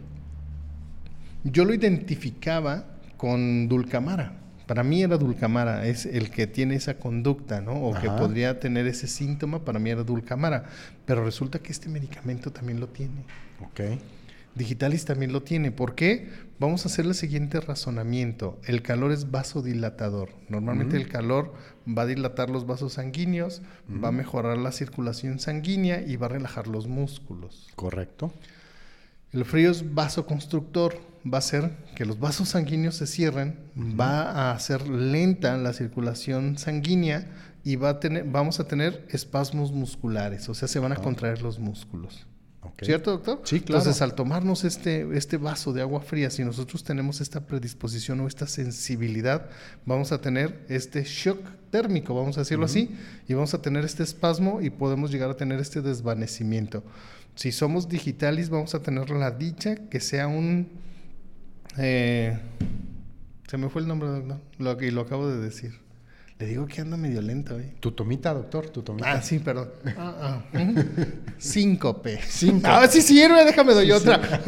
Yo 1.44 1.64
lo 1.64 1.74
identificaba 1.74 2.84
con 3.16 3.68
Dulcamara. 3.68 4.43
Para 4.66 4.82
mí 4.82 5.02
era 5.02 5.18
Dulcamara, 5.18 5.86
es 5.86 6.06
el 6.06 6.30
que 6.30 6.46
tiene 6.46 6.74
esa 6.74 6.98
conducta, 6.98 7.60
¿no? 7.60 7.74
O 7.74 7.94
que 8.00 8.08
podría 8.08 8.60
tener 8.60 8.86
ese 8.86 9.06
síntoma, 9.06 9.64
para 9.64 9.78
mí 9.78 9.90
era 9.90 10.04
Dulcamara. 10.04 10.64
Pero 11.04 11.24
resulta 11.24 11.58
que 11.58 11.72
este 11.72 11.88
medicamento 11.88 12.50
también 12.50 12.80
lo 12.80 12.88
tiene. 12.88 13.24
Ok. 13.60 13.80
Digitalis 14.54 15.04
también 15.04 15.32
lo 15.32 15.42
tiene. 15.42 15.72
¿Por 15.72 15.94
qué? 15.94 16.28
Vamos 16.60 16.84
a 16.84 16.88
hacer 16.88 17.04
el 17.06 17.14
siguiente 17.14 17.60
razonamiento. 17.60 18.60
El 18.64 18.82
calor 18.82 19.10
es 19.10 19.30
vasodilatador. 19.30 20.30
Normalmente 20.48 20.96
el 20.96 21.08
calor 21.08 21.54
va 21.86 22.02
a 22.02 22.06
dilatar 22.06 22.50
los 22.50 22.64
vasos 22.66 22.94
sanguíneos, 22.94 23.62
va 24.02 24.08
a 24.08 24.12
mejorar 24.12 24.56
la 24.56 24.70
circulación 24.70 25.40
sanguínea 25.40 26.00
y 26.00 26.16
va 26.16 26.26
a 26.26 26.30
relajar 26.30 26.68
los 26.68 26.86
músculos. 26.86 27.68
Correcto. 27.74 28.32
El 29.32 29.44
frío 29.44 29.72
es 29.72 29.94
vasoconstructor. 29.94 31.13
Va 31.26 31.38
a 31.38 31.40
hacer 31.40 31.72
que 31.94 32.04
los 32.04 32.18
vasos 32.18 32.50
sanguíneos 32.50 32.96
se 32.96 33.06
cierren, 33.06 33.58
va 33.76 34.30
a 34.30 34.52
hacer 34.52 34.86
lenta 34.88 35.56
la 35.56 35.72
circulación 35.72 36.58
sanguínea 36.58 37.26
y 37.64 37.76
va 37.76 37.88
a 37.90 38.00
tener, 38.00 38.24
vamos 38.24 38.60
a 38.60 38.68
tener 38.68 39.06
espasmos 39.08 39.72
musculares, 39.72 40.48
o 40.48 40.54
sea, 40.54 40.68
se 40.68 40.78
van 40.78 40.92
a 40.92 40.96
contraer 40.96 41.40
los 41.40 41.58
músculos. 41.58 42.26
¿Cierto, 42.82 43.12
doctor? 43.12 43.40
Sí, 43.44 43.60
claro. 43.60 43.80
Entonces, 43.80 44.02
al 44.02 44.14
tomarnos 44.14 44.64
este, 44.64 45.06
este 45.16 45.36
vaso 45.36 45.72
de 45.72 45.82
agua 45.82 46.00
fría, 46.00 46.30
si 46.30 46.44
nosotros 46.44 46.82
tenemos 46.82 47.20
esta 47.20 47.46
predisposición 47.46 48.20
o 48.20 48.26
esta 48.26 48.46
sensibilidad, 48.46 49.48
vamos 49.86 50.12
a 50.12 50.20
tener 50.20 50.64
este 50.68 51.04
shock 51.04 51.38
térmico, 51.70 52.14
vamos 52.14 52.36
a 52.36 52.40
decirlo 52.40 52.64
así, 52.64 52.96
y 53.28 53.34
vamos 53.34 53.54
a 53.54 53.62
tener 53.62 53.84
este 53.84 54.02
espasmo 54.02 54.60
y 54.60 54.70
podemos 54.70 55.10
llegar 55.10 55.30
a 55.30 55.36
tener 55.36 55.60
este 55.60 55.82
desvanecimiento. 55.82 56.82
Si 57.34 57.52
somos 57.52 57.88
digitalis, 57.88 58.48
vamos 58.48 58.74
a 58.74 58.82
tener 58.82 59.10
la 59.10 59.30
dicha 59.30 59.76
que 59.88 60.00
sea 60.00 60.26
un... 60.26 60.68
eh, 61.78 62.38
se 63.48 63.58
me 63.58 63.68
fue 63.68 63.82
el 63.82 63.88
nombre, 63.88 64.08
doctor, 64.08 64.40
lo, 64.58 64.82
y 64.82 64.90
lo 64.90 65.02
acabo 65.02 65.28
de 65.28 65.38
decir. 65.38 65.72
Le 66.38 66.46
digo 66.46 66.66
que 66.66 66.80
ando 66.80 66.96
medio 66.96 67.22
lento 67.22 67.54
hoy. 67.54 67.72
Tu 67.78 67.92
tomita, 67.92 68.34
doctor, 68.34 68.68
tu 68.68 68.82
tomita. 68.82 69.12
Ah, 69.12 69.22
sí, 69.22 69.38
perdón. 69.38 69.70
Ah, 69.96 70.42
ah. 70.52 70.74
Síncope. 71.38 72.20
Síncope. 72.22 72.68
Ah, 72.68 72.88
sí 72.88 73.00
sirve, 73.00 73.44
déjame 73.44 73.72
doy 73.72 73.92
otra. 73.92 74.18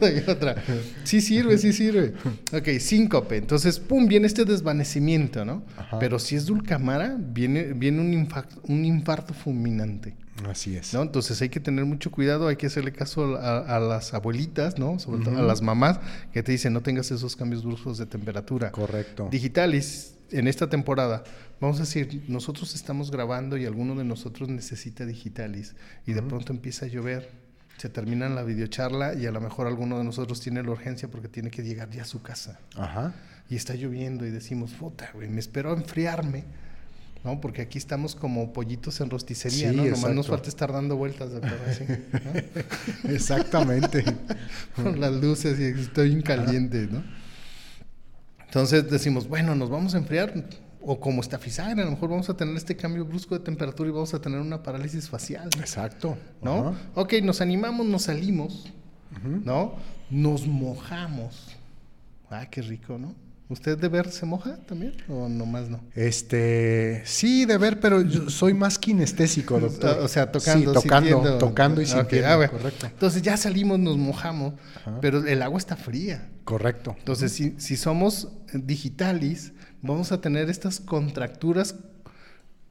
doy 0.00 0.24
otra. 0.26 0.56
Sí 1.04 1.20
sirve, 1.20 1.58
sí 1.58 1.74
sirve. 1.74 2.14
Ok, 2.52 2.80
síncope. 2.80 3.36
Entonces, 3.36 3.78
pum, 3.78 4.06
viene 4.06 4.26
este 4.26 4.46
desvanecimiento, 4.46 5.44
¿no? 5.44 5.62
Ajá. 5.76 5.98
Pero 5.98 6.18
si 6.18 6.34
es 6.34 6.46
dulcamara, 6.46 7.16
viene, 7.18 7.74
viene 7.74 8.00
un, 8.00 8.14
infarto, 8.14 8.60
un 8.62 8.84
infarto 8.84 9.34
fulminante. 9.34 10.16
Así 10.46 10.76
es. 10.76 10.94
¿no? 10.94 11.02
Entonces 11.02 11.40
hay 11.42 11.48
que 11.48 11.60
tener 11.60 11.84
mucho 11.84 12.10
cuidado, 12.10 12.48
hay 12.48 12.56
que 12.56 12.66
hacerle 12.66 12.92
caso 12.92 13.36
a, 13.36 13.76
a 13.76 13.80
las 13.80 14.14
abuelitas, 14.14 14.78
¿no? 14.78 14.98
Sobre 14.98 15.24
todo 15.24 15.38
a 15.38 15.42
las 15.42 15.62
mamás 15.62 16.00
que 16.32 16.42
te 16.42 16.52
dicen 16.52 16.72
no 16.72 16.80
tengas 16.80 17.10
esos 17.10 17.36
cambios 17.36 17.64
bruscos 17.64 17.98
de 17.98 18.06
temperatura. 18.06 18.70
Correcto. 18.70 19.28
Digitalis, 19.30 20.14
en 20.30 20.48
esta 20.48 20.68
temporada, 20.68 21.24
vamos 21.60 21.78
a 21.78 21.80
decir, 21.80 22.24
nosotros 22.28 22.74
estamos 22.74 23.10
grabando 23.10 23.56
y 23.56 23.66
alguno 23.66 23.94
de 23.94 24.04
nosotros 24.04 24.48
necesita 24.48 25.06
Digitalis 25.06 25.74
y 26.06 26.12
de 26.12 26.22
pronto 26.22 26.52
empieza 26.52 26.86
a 26.86 26.88
llover, 26.88 27.30
se 27.78 27.88
termina 27.88 28.28
la 28.28 28.42
videocharla 28.42 29.14
y 29.14 29.26
a 29.26 29.30
lo 29.30 29.40
mejor 29.40 29.66
alguno 29.66 29.98
de 29.98 30.04
nosotros 30.04 30.40
tiene 30.40 30.62
la 30.62 30.70
urgencia 30.70 31.08
porque 31.08 31.28
tiene 31.28 31.50
que 31.50 31.62
llegar 31.62 31.90
ya 31.90 32.02
a 32.02 32.06
su 32.06 32.22
casa 32.22 32.58
Ajá. 32.76 33.14
y 33.48 33.56
está 33.56 33.74
lloviendo 33.74 34.26
y 34.26 34.30
decimos, 34.30 34.72
puta, 34.72 35.10
güey, 35.14 35.28
me 35.28 35.40
espero 35.40 35.72
a 35.72 35.76
enfriarme. 35.76 36.44
¿No? 37.24 37.40
Porque 37.40 37.62
aquí 37.62 37.78
estamos 37.78 38.14
como 38.14 38.52
pollitos 38.52 39.00
en 39.00 39.10
rosticería, 39.10 39.70
Sí, 39.70 39.76
¿no? 39.76 39.84
Nomás 39.84 40.14
nos 40.14 40.26
falta 40.28 40.48
estar 40.48 40.72
dando 40.72 40.96
vueltas, 40.96 41.32
doctor, 41.32 41.58
así, 41.68 41.84
¿no? 41.84 43.10
Exactamente. 43.10 44.04
Con 44.76 45.00
las 45.00 45.12
luces 45.12 45.58
y 45.58 45.80
estoy 45.80 46.10
bien 46.10 46.22
caliente, 46.22 46.88
¿no? 46.90 47.02
Entonces 48.44 48.90
decimos, 48.90 49.28
bueno, 49.28 49.54
nos 49.54 49.68
vamos 49.68 49.94
a 49.94 49.98
enfriar, 49.98 50.32
o 50.80 50.98
como 50.98 51.20
estafizagra, 51.20 51.82
a 51.82 51.84
lo 51.84 51.90
mejor 51.90 52.08
vamos 52.08 52.30
a 52.30 52.36
tener 52.36 52.56
este 52.56 52.76
cambio 52.76 53.04
brusco 53.04 53.36
de 53.38 53.44
temperatura 53.44 53.90
y 53.90 53.92
vamos 53.92 54.14
a 54.14 54.20
tener 54.20 54.40
una 54.40 54.62
parálisis 54.62 55.08
facial, 55.08 55.50
Exacto. 55.58 56.16
¿no? 56.40 56.68
Ajá. 56.68 56.78
Ok, 56.94 57.14
nos 57.22 57.40
animamos, 57.40 57.86
nos 57.86 58.02
salimos, 58.04 58.72
¿no? 59.44 59.74
Nos 60.08 60.46
mojamos. 60.46 61.56
Ah, 62.30 62.46
qué 62.50 62.62
rico, 62.62 62.96
¿no? 62.98 63.14
¿Usted 63.50 63.78
de 63.78 63.88
ver 63.88 64.10
se 64.10 64.26
moja 64.26 64.58
también 64.66 64.92
o 65.08 65.26
nomás 65.28 65.70
no? 65.70 65.80
Este, 65.94 67.02
sí, 67.06 67.46
de 67.46 67.56
ver, 67.56 67.80
pero 67.80 68.02
yo 68.02 68.28
soy 68.28 68.52
más 68.52 68.78
kinestésico, 68.78 69.58
doctor. 69.60 69.98
O 70.00 70.08
sea, 70.08 70.30
tocando, 70.30 70.74
Sí, 70.74 70.80
tocando, 70.82 71.08
sintiendo. 71.08 71.38
tocando 71.38 71.80
y 71.80 71.84
Ok, 71.84 71.90
sintiendo. 71.90 72.28
ah, 72.28 72.36
bueno. 72.36 72.52
Correcto. 72.52 72.86
Entonces 72.86 73.22
ya 73.22 73.36
salimos, 73.38 73.78
nos 73.78 73.96
mojamos, 73.96 74.54
Ajá. 74.76 74.98
pero 75.00 75.26
el 75.26 75.40
agua 75.42 75.58
está 75.58 75.76
fría. 75.76 76.28
Correcto. 76.44 76.94
Entonces, 76.98 77.32
si, 77.32 77.54
si 77.58 77.76
somos 77.76 78.28
digitalis, 78.52 79.52
vamos 79.82 80.12
a 80.12 80.20
tener 80.20 80.50
estas 80.50 80.80
contracturas. 80.80 81.74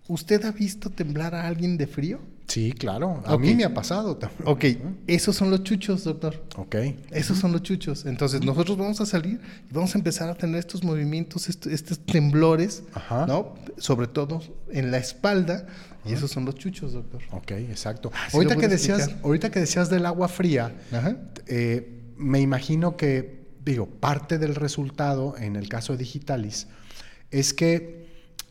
¿Usted 0.08 0.44
ha 0.46 0.52
visto 0.52 0.90
temblar 0.90 1.36
a 1.36 1.48
alguien 1.48 1.78
de 1.78 1.88
frío? 1.88 2.20
Sí, 2.48 2.72
claro. 2.72 3.22
A 3.26 3.38
mí 3.38 3.54
me 3.54 3.66
ha 3.66 3.74
pasado 3.74 4.16
también. 4.16 4.42
Ok, 4.46 4.66
esos 5.06 5.36
son 5.36 5.52
los 5.52 5.64
chuchos, 5.64 6.06
doctor. 6.06 6.42
Ok. 6.56 6.76
Esos 7.12 7.38
son 7.40 7.52
los 7.52 7.62
chuchos. 7.62 8.06
Entonces, 8.06 8.42
nosotros 8.46 8.78
vamos 8.78 9.02
a 9.02 9.06
salir 9.06 9.42
y 9.70 9.74
vamos 9.74 9.94
a 9.96 9.98
empezar 9.98 10.30
a 10.30 10.36
tener 10.36 10.58
estos 10.60 10.82
movimientos, 10.82 11.50
est- 11.50 11.68
estos 11.68 12.00
temblores, 12.06 12.84
Ajá. 12.94 13.26
¿no? 13.28 13.56
Sobre 13.78 14.08
todo 14.08 14.42
en 14.72 14.92
la 14.92 14.98
espalda. 14.98 15.68
Y 16.06 16.14
esos 16.14 16.32
son 16.32 16.46
los 16.46 16.56
chuchos, 16.56 16.94
doctor. 16.94 17.22
Ok, 17.32 17.52
exacto. 17.52 18.12
Ah, 18.14 18.30
ahorita, 18.32 18.56
que 18.56 18.70
decías, 18.70 19.00
explicar. 19.00 19.26
ahorita 19.26 19.52
que 19.52 19.60
decías 19.60 19.90
del 19.90 20.06
agua 20.06 20.30
fría, 20.30 20.74
Ajá. 20.94 21.18
eh, 21.48 22.14
me 22.16 22.40
imagino 22.40 22.96
que, 22.96 23.46
digo, 23.66 23.88
parte 23.88 24.38
del 24.38 24.56
resultado 24.56 25.36
en 25.38 25.58
el 25.58 25.68
caso 25.68 25.92
de 25.92 26.00
Digitalis 26.00 26.68
es 27.30 27.54
que 27.54 28.07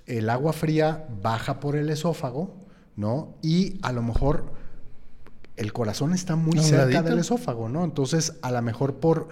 el 0.06 0.30
agua 0.30 0.52
fría 0.52 1.06
baja 1.22 1.60
por 1.60 1.76
el 1.76 1.90
esófago, 1.90 2.54
¿no? 2.96 3.34
Y 3.42 3.78
a 3.82 3.92
lo 3.92 4.02
mejor 4.02 4.52
el 5.56 5.72
corazón 5.72 6.12
está 6.12 6.36
muy 6.36 6.58
cerca 6.58 6.84
ladito. 6.84 7.02
del 7.04 7.18
esófago, 7.20 7.68
¿no? 7.68 7.84
Entonces, 7.84 8.34
a 8.42 8.50
lo 8.52 8.60
mejor 8.62 8.96
por, 9.00 9.28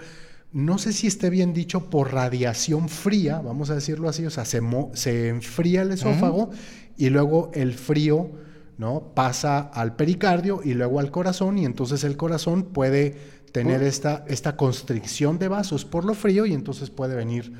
no 0.51 0.77
sé 0.77 0.91
si 0.93 1.07
esté 1.07 1.29
bien 1.29 1.53
dicho, 1.53 1.89
por 1.89 2.13
radiación 2.13 2.89
fría, 2.89 3.39
vamos 3.39 3.69
a 3.69 3.75
decirlo 3.75 4.09
así, 4.09 4.25
o 4.25 4.29
sea, 4.31 4.45
se, 4.45 4.61
mo- 4.61 4.91
se 4.93 5.29
enfría 5.29 5.83
el 5.83 5.91
esófago 5.91 6.49
y 6.97 7.09
luego 7.09 7.51
el 7.53 7.73
frío, 7.73 8.31
¿no? 8.77 9.11
Pasa 9.13 9.59
al 9.59 9.95
pericardio 9.95 10.61
y 10.63 10.73
luego 10.73 10.99
al 10.99 11.11
corazón 11.11 11.57
y 11.57 11.65
entonces 11.65 12.03
el 12.03 12.17
corazón 12.17 12.63
puede 12.63 13.35
tener 13.51 13.83
esta, 13.83 14.25
esta 14.27 14.57
constricción 14.57 15.39
de 15.39 15.47
vasos 15.47 15.85
por 15.85 16.03
lo 16.05 16.13
frío 16.13 16.45
y 16.45 16.53
entonces 16.53 16.89
puede 16.89 17.15
venir 17.15 17.53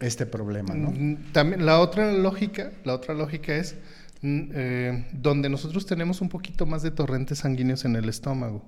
este 0.00 0.26
problema, 0.26 0.74
¿no? 0.74 0.90
Mm, 0.90 1.32
También 1.32 1.64
la 1.64 1.80
otra 1.80 2.12
lógica, 2.12 2.72
la 2.84 2.94
otra 2.94 3.14
lógica 3.14 3.54
es 3.54 3.76
mm, 4.22 4.40
eh, 4.52 5.06
donde 5.12 5.48
nosotros 5.48 5.86
tenemos 5.86 6.20
un 6.20 6.28
poquito 6.28 6.66
más 6.66 6.82
de 6.82 6.90
torrentes 6.90 7.38
sanguíneos 7.38 7.84
en 7.84 7.96
el 7.96 8.08
estómago. 8.08 8.64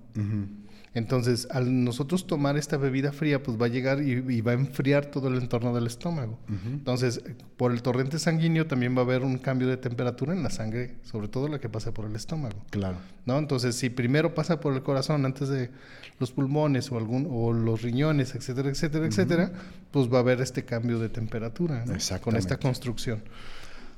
Entonces, 0.99 1.49
al 1.50 1.85
nosotros 1.85 2.26
tomar 2.26 2.57
esta 2.57 2.76
bebida 2.76 3.12
fría, 3.12 3.43
pues 3.43 3.61
va 3.61 3.67
a 3.67 3.69
llegar 3.69 4.02
y, 4.02 4.12
y 4.12 4.40
va 4.40 4.52
a 4.52 4.55
enfriar 4.55 5.07
todo 5.07 5.28
el 5.28 5.37
entorno 5.37 5.75
del 5.75 5.87
estómago. 5.87 6.38
Entonces, 6.67 7.23
por 7.57 7.73
el 7.73 7.83
torrente 7.83 8.19
sanguíneo 8.19 8.67
también 8.67 8.97
va 8.97 9.00
a 9.00 9.05
haber 9.05 9.23
un 9.23 9.38
cambio 9.38 9.69
de 9.69 9.76
temperatura 9.76 10.33
en 10.33 10.43
la 10.43 10.50
sangre, 10.50 10.97
sobre 11.05 11.28
todo 11.28 11.49
la 11.49 11.61
que 11.61 11.69
pasa 11.69 11.93
por 11.95 12.05
el 12.05 12.17
estómago. 12.17 12.57
Claro. 12.71 12.97
¿no? 13.26 13.38
Entonces, 13.38 13.76
si 13.76 13.90
primero 13.90 14.35
pasa 14.35 14.61
por 14.61 14.75
el 14.75 14.83
corazón 14.83 15.25
antes 15.25 15.49
de 15.49 15.71
los 16.19 16.33
pulmones 16.33 16.90
o, 16.90 16.99
algún, 16.99 17.28
o 17.31 17.52
los 17.52 17.83
riñones, 17.83 18.35
etcétera, 18.35 18.69
etcétera, 18.69 19.07
etcétera, 19.07 19.52
pues 19.90 20.12
va 20.12 20.19
a 20.19 20.21
haber 20.21 20.40
este 20.40 20.64
cambio 20.64 20.99
de 20.99 21.09
temperatura 21.09 21.85
¿no? 21.87 21.95
con 22.21 22.37
esta 22.37 22.59
construcción. 22.59 23.23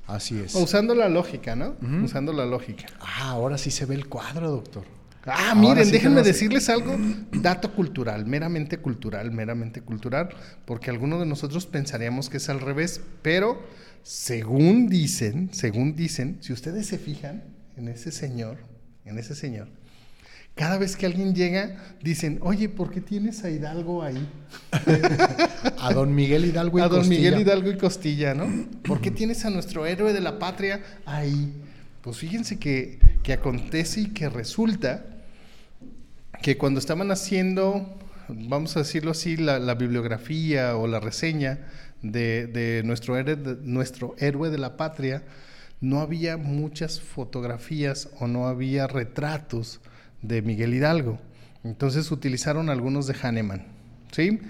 Así 0.07 0.38
es. 0.38 0.54
Usando 0.54 0.95
la 0.95 1.09
lógica, 1.09 1.54
¿no? 1.54 1.76
Usando 2.04 2.33
la 2.33 2.45
lógica. 2.45 2.87
Ah, 3.00 3.30
ahora 3.30 3.57
sí 3.57 3.71
se 3.71 3.87
ve 3.87 3.95
el 3.95 4.09
cuadro, 4.09 4.50
doctor. 4.50 5.00
Ah, 5.27 5.55
miren, 5.55 5.85
sí 5.85 5.93
déjenme 5.93 6.23
decirles 6.23 6.69
algo, 6.69 6.97
dato 7.33 7.75
cultural, 7.75 8.25
meramente 8.27 8.79
cultural, 8.79 9.31
meramente 9.31 9.83
cultural, 9.83 10.31
porque 10.65 10.91
algunos 10.91 11.21
de 11.21 11.27
nosotros 11.27 11.67
pensaríamos 11.67 12.31
que 12.31 12.39
es 12.39 12.49
al 12.49 12.61
revés, 12.61 13.03
pero 13.23 13.62
según 14.03 14.89
dicen, 14.89 15.50
según 15.53 15.95
dicen, 15.95 16.39
si 16.41 16.53
ustedes 16.53 16.87
se 16.87 16.99
fijan 16.99 17.45
en 17.77 17.89
ese 17.89 18.12
señor, 18.12 18.59
en 19.05 19.19
ese 19.19 19.35
señor, 19.35 19.69
cada 20.55 20.79
vez 20.79 20.97
que 20.97 21.07
alguien 21.07 21.35
llega, 21.35 21.77
dicen, 22.03 22.39
oye, 22.43 22.69
¿por 22.69 22.91
qué 22.91 23.00
tienes 23.00 23.45
a 23.45 23.50
Hidalgo 23.50 24.03
ahí? 24.03 24.29
A 25.79 25.93
don 25.95 26.15
Miguel 26.15 26.45
Hidalgo 26.45 26.79
y 26.79 26.83
a 26.83 26.89
don 26.89 26.99
Costilla. 26.99 27.19
Miguel 27.19 27.41
Hidalgo 27.41 27.71
y 27.71 27.79
Costilla, 27.79 28.35
¿no? 28.35 28.67
¿Por 28.83 29.00
qué 29.00 29.11
tienes 29.11 29.45
a 29.47 29.50
nuestro 29.50 29.87
héroe 29.87 30.12
de 30.12 30.21
la 30.21 30.39
patria 30.39 30.83
ahí? 31.07 31.50
Pues 32.02 32.16
fíjense 32.16 32.59
que, 32.59 32.99
que 33.23 33.33
acontece 33.33 34.00
y 34.02 34.07
que 34.09 34.28
resulta 34.28 35.04
que 36.42 36.57
cuando 36.57 36.80
estaban 36.80 37.11
haciendo, 37.11 37.99
vamos 38.28 38.76
a 38.76 38.80
decirlo 38.80 39.11
así, 39.11 39.37
la, 39.37 39.75
bibliografía 39.75 40.76
o 40.76 40.87
la 40.87 41.00
reseña 41.00 41.66
de, 42.02 42.47
de 42.47 42.83
nuestro, 42.85 43.19
héroe, 43.19 43.37
de 43.37 43.57
nuestro 43.62 44.14
héroe 44.19 44.49
de 44.49 44.57
la 44.57 44.78
patria, 44.78 45.25
no 45.83 46.00
había 46.00 46.38
muchas 46.38 47.00
fotografías 47.00 48.09
o 48.19 48.26
no 48.26 48.47
había 48.47 48.87
retratos 48.87 49.80
de 50.23 50.40
Miguel 50.40 50.75
Hidalgo. 50.75 51.19
Entonces 51.64 52.11
utilizaron 52.11 52.71
algunos 52.71 53.07
de 53.07 53.14
Hahnemann, 53.14 53.66
¿sí? 54.12 54.40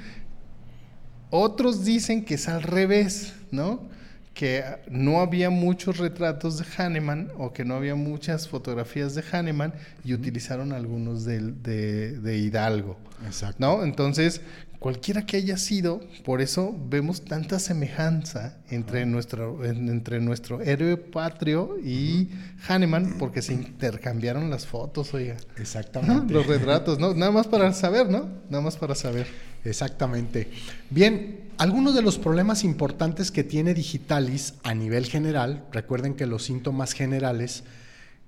Otros 1.31 1.85
dicen 1.85 2.25
que 2.25 2.35
es 2.35 2.49
al 2.49 2.63
revés, 2.63 3.35
¿no? 3.51 3.89
Que 4.35 4.65
no 4.89 5.21
había 5.21 5.51
muchos 5.51 5.99
retratos 5.99 6.59
de 6.59 6.65
Hahnemann 6.77 7.31
o 7.37 7.53
que 7.53 7.65
no 7.65 7.75
había 7.75 7.95
muchas 7.95 8.49
fotografías 8.49 9.15
de 9.15 9.23
Hahnemann 9.31 9.75
y 10.05 10.15
utilizaron 10.15 10.73
algunos 10.73 11.25
del- 11.25 11.63
de, 11.63 12.13
de 12.19 12.39
Hidalgo, 12.39 12.97
Exacto. 13.27 13.57
¿no? 13.59 13.83
Entonces, 13.85 14.41
cualquiera 14.81 15.25
que 15.27 15.37
haya 15.37 15.57
sido, 15.57 16.01
por 16.25 16.41
eso 16.41 16.75
vemos 16.89 17.23
tanta 17.25 17.59
semejanza 17.61 18.57
entre, 18.71 19.07
nuestro, 19.07 19.65
en- 19.65 19.89
entre 19.89 20.21
nuestro 20.21 20.61
héroe 20.63 20.97
patrio 20.97 21.77
y 21.79 22.29
Hahnemann 22.67 23.15
porque 23.19 23.43
se 23.43 23.53
intercambiaron 23.55 24.51
las 24.51 24.67
fotos, 24.67 25.15
oiga. 25.15 25.37
Exactamente. 25.59 26.33
Los 26.35 26.47
retratos, 26.47 26.99
¿no? 26.99 27.15
Nada 27.15 27.31
más 27.31 27.47
para 27.47 27.73
saber, 27.73 28.09
¿no? 28.11 28.29
Nada 28.49 28.63
más 28.65 28.77
para 28.77 28.95
saber. 28.97 29.27
Exactamente. 29.65 30.49
Bien, 30.89 31.41
algunos 31.59 31.95
de 31.95 32.01
los 32.01 32.19
problemas 32.19 32.65
importantes 32.65 33.31
que 33.31 33.45
tiene 33.45 33.75
Digitalis 33.75 34.55
a 34.63 34.75
nivel 34.75 35.05
general, 35.05 35.65
recuerden 35.73 36.15
que 36.15 36.25
los 36.27 36.43
síntomas 36.45 36.93
generales 36.95 37.65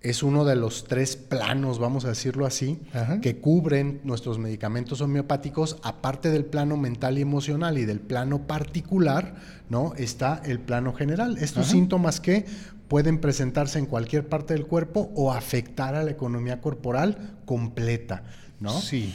es 0.03 0.23
uno 0.23 0.45
de 0.45 0.57
los 0.57 0.85
tres 0.85 1.17
planos, 1.17 1.79
vamos 1.79 2.05
a 2.05 2.09
decirlo 2.09 2.45
así, 2.45 2.81
Ajá. 2.93 3.21
que 3.21 3.37
cubren 3.37 4.01
nuestros 4.05 4.39
medicamentos 4.39 5.01
homeopáticos, 5.01 5.79
aparte 5.83 6.31
del 6.31 6.45
plano 6.45 6.77
mental 6.77 7.19
y 7.19 7.23
emocional 7.23 7.79
y 7.79 7.85
del 7.85 8.01
plano 8.01 8.47
particular, 8.47 9.37
¿no? 9.69 9.95
Está 9.97 10.43
el 10.45 10.59
plano 10.59 10.93
general. 10.93 11.39
Estos 11.39 11.67
Ajá. 11.67 11.73
síntomas 11.73 12.21
que 12.21 12.47
pueden 12.89 13.21
presentarse 13.21 13.79
en 13.79 13.87
cualquier 13.87 14.29
parte 14.29 14.55
del 14.55 14.67
cuerpo 14.67 15.11
o 15.15 15.33
afectar 15.33 15.95
a 15.95 16.03
la 16.03 16.11
economía 16.11 16.61
corporal 16.61 17.37
completa, 17.47 18.25
¿no? 18.61 18.79
Sí. 18.81 19.15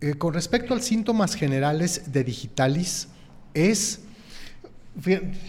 Eh, 0.00 0.14
con 0.14 0.32
respecto 0.32 0.72
a 0.72 0.76
los 0.76 0.86
síntomas 0.86 1.34
generales 1.34 2.12
de 2.12 2.24
digitalis, 2.24 3.08
es 3.52 4.00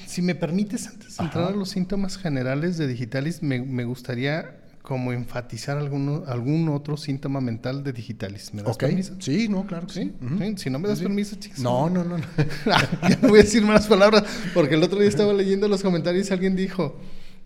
si 0.08 0.22
me 0.22 0.36
permites, 0.36 0.88
antes 0.88 1.18
de 1.18 1.24
entrar 1.24 1.46
Ajá. 1.46 1.54
a 1.54 1.56
los 1.56 1.70
síntomas 1.70 2.18
generales 2.18 2.78
de 2.78 2.88
digitalis, 2.88 3.42
me, 3.42 3.62
me 3.62 3.84
gustaría 3.86 4.58
como 4.82 5.14
enfatizar 5.14 5.78
alguno, 5.78 6.24
algún 6.28 6.68
otro 6.70 6.98
síntoma 6.98 7.40
mental 7.40 7.84
de 7.84 7.94
digitalis. 7.94 8.54
¿Me 8.54 8.64
das 8.64 8.78
permiso? 8.78 9.16
Sí, 9.20 9.48
no, 9.48 9.66
claro 9.66 9.88
que 9.88 9.94
¿Sí? 9.94 10.14
Si 10.58 10.70
no 10.70 10.80
me 10.80 10.88
das 10.88 10.98
Sí, 11.00 11.04
permiso, 11.06 11.36
chicas. 11.36 11.60
No, 11.60 11.90
no, 11.90 12.04
no. 12.04 12.18
no. 12.18 12.24
ya 13.10 13.18
no 13.22 13.30
voy 13.30 13.40
a 13.40 13.44
decir 13.44 13.64
malas 13.64 13.88
palabras, 13.88 14.24
porque 14.54 14.76
el 14.76 14.84
otro 14.84 15.00
día 15.00 15.08
estaba 15.08 15.34
leyendo 15.34 15.68
los 15.68 15.82
comentarios 15.84 16.30
y 16.30 16.34
alguien 16.34 16.56
dijo, 16.56 17.00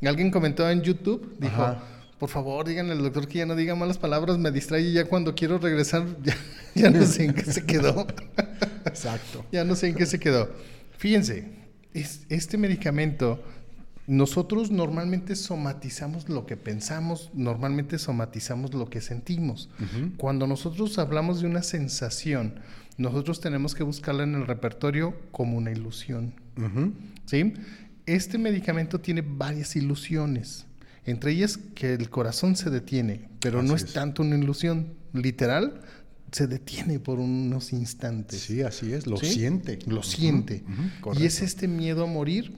alguien 0.06 0.32
comentó 0.32 0.70
en 0.70 0.82
YouTube, 0.82 1.36
dijo, 1.40 1.62
Ajá. 1.62 1.84
por 2.20 2.30
favor, 2.30 2.66
díganle 2.68 2.94
al 2.94 3.00
doctor 3.04 3.28
que 3.28 3.40
ya 3.40 3.46
no 3.46 3.56
diga 3.56 3.76
malas 3.76 3.98
palabras, 3.98 4.38
me 4.38 4.52
distrae 4.52 4.82
y 4.82 4.94
ya 4.94 5.06
cuando 5.06 5.36
quiero 5.36 5.58
regresar, 5.58 6.06
ya, 6.24 6.36
ya 6.74 6.90
no 6.90 7.06
sé 7.06 7.26
en 7.26 7.34
qué 7.34 7.44
se 7.46 7.66
quedó. 7.66 8.08
Exacto. 8.86 9.46
ya 9.52 9.64
no 9.66 9.76
sé 9.76 9.88
en 9.90 9.96
qué 9.96 10.06
se 10.06 10.20
quedó. 10.20 10.50
Fíjense, 10.98 11.50
es- 12.00 12.26
este 12.30 12.58
medicamento, 12.58 13.44
nosotros 14.08 14.70
normalmente 14.70 15.36
somatizamos 15.36 16.30
lo 16.30 16.46
que 16.46 16.58
pensamos, 16.58 17.32
normalmente 17.34 17.98
somatizamos 17.98 18.74
lo 18.74 18.90
que 18.90 19.02
sentimos. 19.02 19.70
Cuando 20.18 20.46
nosotros 20.46 20.98
hablamos 21.00 21.42
de 21.42 21.48
una 21.48 21.64
sensación, 21.64 22.56
nosotros 22.98 23.42
tenemos 23.42 23.74
que 23.74 23.84
buscarla 23.84 24.24
en 24.24 24.36
el 24.36 24.46
repertorio 24.48 25.16
como 25.32 25.58
una 25.58 25.72
ilusión. 25.72 26.34
¿sí? 27.26 27.54
Este 28.06 28.38
medicamento 28.38 29.00
tiene 29.02 29.24
varias 29.26 29.76
ilusiones, 29.76 30.66
entre 31.06 31.32
ellas 31.32 31.58
que 31.74 31.94
el 31.94 32.10
corazón 32.12 32.56
se 32.56 32.70
detiene, 32.70 33.28
pero 33.40 33.64
no 33.64 33.76
es. 33.76 33.94
tanto 33.94 34.22
una 34.22 34.38
ilusión, 34.38 34.94
literal, 35.14 35.82
se 36.36 36.48
detiene 36.48 37.00
por 37.00 37.20
unos 37.20 37.72
instantes. 37.72 38.42
Sí, 38.42 38.62
así 38.62 38.92
es, 38.92 39.08
lo 39.08 39.16
¿Sí? 39.16 39.28
siente. 39.28 39.80
Lo 39.88 40.04
siente. 40.04 40.66
y 41.18 41.24
es 41.26 41.42
este 41.42 41.70
miedo 41.70 42.04
a 42.04 42.08
morir 42.08 42.54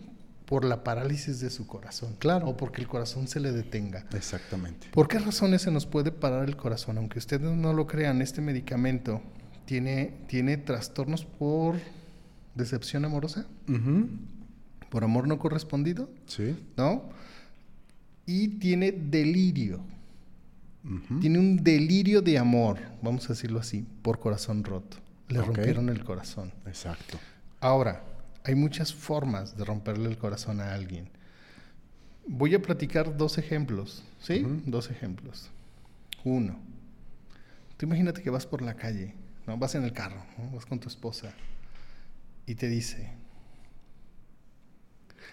por 0.46 0.66
la 0.66 0.84
parálisis 0.84 1.40
de 1.42 1.52
su 1.52 1.68
corazón. 1.68 2.16
Claro. 2.18 2.48
O 2.48 2.58
porque 2.58 2.82
el 2.82 2.88
corazón 2.88 3.28
se 3.28 3.40
le 3.40 3.52
detenga. 3.52 4.08
Exactamente. 4.16 4.88
¿Por 4.92 5.08
qué 5.08 5.20
razones 5.20 5.62
se 5.62 5.70
nos 5.70 5.86
puede 5.86 6.12
parar 6.12 6.50
el 6.50 6.56
corazón? 6.58 6.98
Aunque 6.98 7.20
ustedes 7.20 7.52
no 7.56 7.72
lo 7.72 7.86
crean, 7.86 8.24
este 8.24 8.42
medicamento 8.42 9.22
tiene, 9.66 10.14
tiene 10.28 10.58
trastornos 10.58 11.24
por 11.26 11.76
decepción 12.56 13.06
amorosa, 13.06 13.46
por 14.90 15.04
amor 15.04 15.28
no 15.28 15.38
correspondido, 15.38 16.10
Sí. 16.26 16.56
¿no? 16.78 17.04
Y 18.26 18.48
tiene 18.58 18.92
delirio. 18.92 19.82
Tiene 21.20 21.38
un 21.40 21.58
delirio 21.64 22.22
de 22.22 22.38
amor, 22.38 22.80
vamos 23.02 23.26
a 23.26 23.34
decirlo 23.34 23.60
así, 23.60 23.86
por 24.02 24.20
corazón 24.20 24.64
roto. 24.64 24.98
Le 25.28 25.42
rompieron 25.42 25.90
el 25.90 26.04
corazón. 26.04 26.54
Exacto. 26.66 27.20
Ahora, 27.60 28.04
hay 28.46 28.56
muchas 28.56 28.94
formas 28.94 29.58
de 29.58 29.66
romperle 29.66 30.08
el 30.08 30.18
corazón 30.18 30.62
a 30.62 30.74
alguien. 30.74 31.10
Voy 32.26 32.56
a 32.56 32.62
platicar 32.62 33.18
dos 33.18 33.38
ejemplos, 33.38 34.06
¿sí? 34.22 34.46
Dos 34.66 34.90
ejemplos. 34.90 35.50
Uno, 36.24 36.58
tú 37.76 37.86
imagínate 37.86 38.22
que 38.22 38.30
vas 38.30 38.46
por 38.46 38.62
la 38.62 38.76
calle, 38.76 39.14
¿no? 39.46 39.58
Vas 39.58 39.76
en 39.76 39.84
el 39.84 39.92
carro, 39.92 40.24
¿no? 40.38 40.52
vas 40.52 40.66
con 40.66 40.80
tu 40.80 40.88
esposa 40.88 41.34
y 42.46 42.56
te 42.56 42.70
dice, 42.70 43.12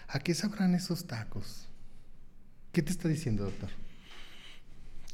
¿a 0.07 0.19
qué 0.19 0.33
sabrán 0.33 0.75
esos 0.75 1.05
tacos? 1.05 1.67
¿Qué 2.73 2.81
te 2.81 2.91
está 2.91 3.07
diciendo, 3.07 3.45
doctor? 3.45 3.69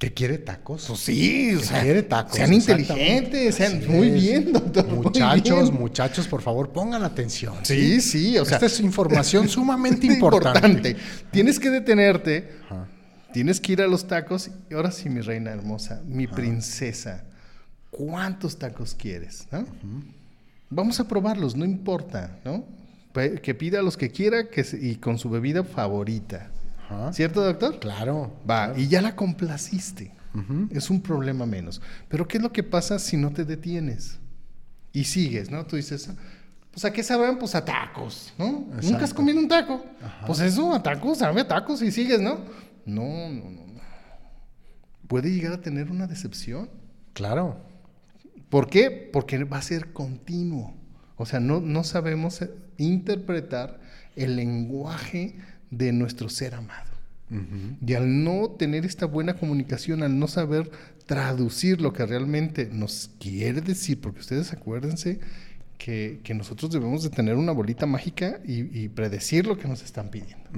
¿Que 0.02 0.12
quiere 0.12 0.40
tacos? 0.40 0.86
Pues 0.88 1.00
sí, 1.00 1.54
o 1.54 1.60
Que 1.60 1.66
sea, 1.68 1.84
quiere 1.84 2.02
tacos. 2.02 2.36
sean 2.36 2.52
inteligentes, 2.52 3.54
sean 3.54 3.84
muy 3.88 4.10
bien, 4.10 4.52
doctor. 4.52 4.88
Muchachos, 4.88 5.70
bien. 5.70 5.80
muchachos, 5.80 6.28
por 6.28 6.42
favor, 6.42 6.72
pongan 6.72 7.04
atención. 7.04 7.54
Sí, 7.62 8.02
sí, 8.02 8.36
o 8.40 8.44
sea, 8.44 8.56
Esta 8.58 8.66
es 8.66 8.80
información 8.80 9.48
sumamente 9.58 10.08
importante. 10.08 10.96
Tienes 11.30 11.60
que 11.60 11.70
detenerte, 11.70 12.50
Ajá. 12.68 12.88
tienes 13.32 13.62
que 13.62 13.74
ir 13.74 13.82
a 13.84 13.88
los 13.88 14.08
tacos. 14.08 14.50
Y 14.72 14.74
ahora 14.74 14.90
sí, 14.90 15.08
mi 15.08 15.22
reina 15.22 15.52
hermosa, 15.52 16.02
mi 16.08 16.26
princesa, 16.26 17.24
¿cuántos 17.92 18.58
tacos 18.58 18.96
quieres? 18.96 19.48
no? 19.52 19.68
Vamos 20.72 21.00
a 21.00 21.08
probarlos, 21.08 21.56
no 21.56 21.64
importa, 21.64 22.40
¿no? 22.44 22.66
Que 23.44 23.54
pida 23.54 23.84
los 23.84 23.98
que 23.98 24.10
quiera 24.10 24.50
que 24.50 24.66
y 24.82 24.96
con 24.96 25.20
su 25.20 25.30
bebida 25.30 25.64
favorita. 25.64 26.50
Ajá. 26.92 27.14
¿Cierto, 27.14 27.44
doctor? 27.44 27.80
Claro. 27.80 28.32
Va, 28.50 28.74
y 28.76 28.88
ya 28.88 29.02
la 29.02 29.16
complaciste. 29.16 30.12
Ujú. 30.34 30.68
Es 30.72 30.90
un 30.90 31.02
problema 31.02 31.46
menos. 31.46 31.82
Pero 32.08 32.28
¿qué 32.28 32.38
es 32.38 32.44
lo 32.44 32.52
que 32.52 32.64
pasa 32.64 33.00
si 33.00 33.18
no 33.18 33.32
te 33.32 33.46
detienes? 33.46 34.20
Y 34.94 35.06
sigues, 35.06 35.50
¿no? 35.52 35.66
Tú 35.66 35.76
dices, 35.78 36.10
pues 36.72 36.86
¿a 36.86 36.92
qué 36.92 37.04
saben? 37.04 37.38
Pues 37.38 37.56
a 37.56 37.64
tacos, 37.64 38.34
¿no? 38.38 38.46
Nunca 38.52 38.78
has 38.78 38.86
Exacto. 38.92 39.16
comido 39.16 39.40
un 39.40 39.48
taco. 39.48 39.86
Pues 40.28 40.40
eso, 40.40 40.74
a 40.74 40.84
tacos, 40.84 41.18
sabe 41.20 41.42
a 41.42 41.48
tacos 41.48 41.82
y 41.82 41.92
sigues, 41.92 42.22
¿no? 42.22 42.40
No, 42.86 43.30
no, 43.30 43.50
no. 43.50 43.62
Puede 45.08 45.30
llegar 45.32 45.54
a 45.54 45.62
tener 45.62 45.92
una 45.92 46.08
decepción. 46.08 46.70
Claro. 47.14 47.58
¿Por 48.50 48.70
qué? 48.70 49.10
Porque 49.12 49.44
va 49.44 49.58
a 49.58 49.62
ser 49.62 49.92
continuo. 49.94 50.74
O 51.18 51.26
sea, 51.26 51.40
no, 51.40 51.60
no 51.62 51.84
sabemos 51.84 52.40
interpretar 52.78 53.80
el 54.16 54.36
lenguaje 54.36 55.36
de 55.72 55.92
nuestro 55.92 56.30
ser 56.30 56.54
amado. 56.56 56.92
Y 57.88 57.94
al 57.94 58.26
no 58.26 58.50
tener 58.50 58.86
esta 58.86 59.06
buena 59.06 59.36
comunicación, 59.36 60.04
al 60.04 60.20
no 60.20 60.28
saber 60.28 60.70
traducir 61.06 61.80
lo 61.80 61.94
que 61.94 62.06
realmente 62.06 62.70
nos 62.70 63.10
quiere 63.22 63.62
decir, 63.62 64.02
porque 64.02 64.20
ustedes 64.20 64.52
acuérdense 64.52 65.22
que, 65.78 66.20
que 66.26 66.34
nosotros 66.34 66.72
debemos 66.72 67.04
de 67.04 67.10
tener 67.10 67.38
una 67.38 67.54
bolita 67.54 67.86
mágica 67.86 68.42
y, 68.46 68.78
y 68.78 68.90
predecir 68.90 69.48
lo 69.48 69.58
que 69.58 69.70
nos 69.70 69.82
están 69.82 70.10
pidiendo. 70.12 70.50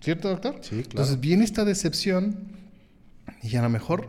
¿Cierto, 0.00 0.28
doctor? 0.28 0.56
Sí, 0.62 0.70
claro. 0.70 0.88
Entonces 0.90 1.20
viene 1.20 1.44
esta 1.44 1.64
decepción 1.64 2.36
y 3.40 3.54
a 3.54 3.62
lo 3.62 3.68
mejor 3.68 4.08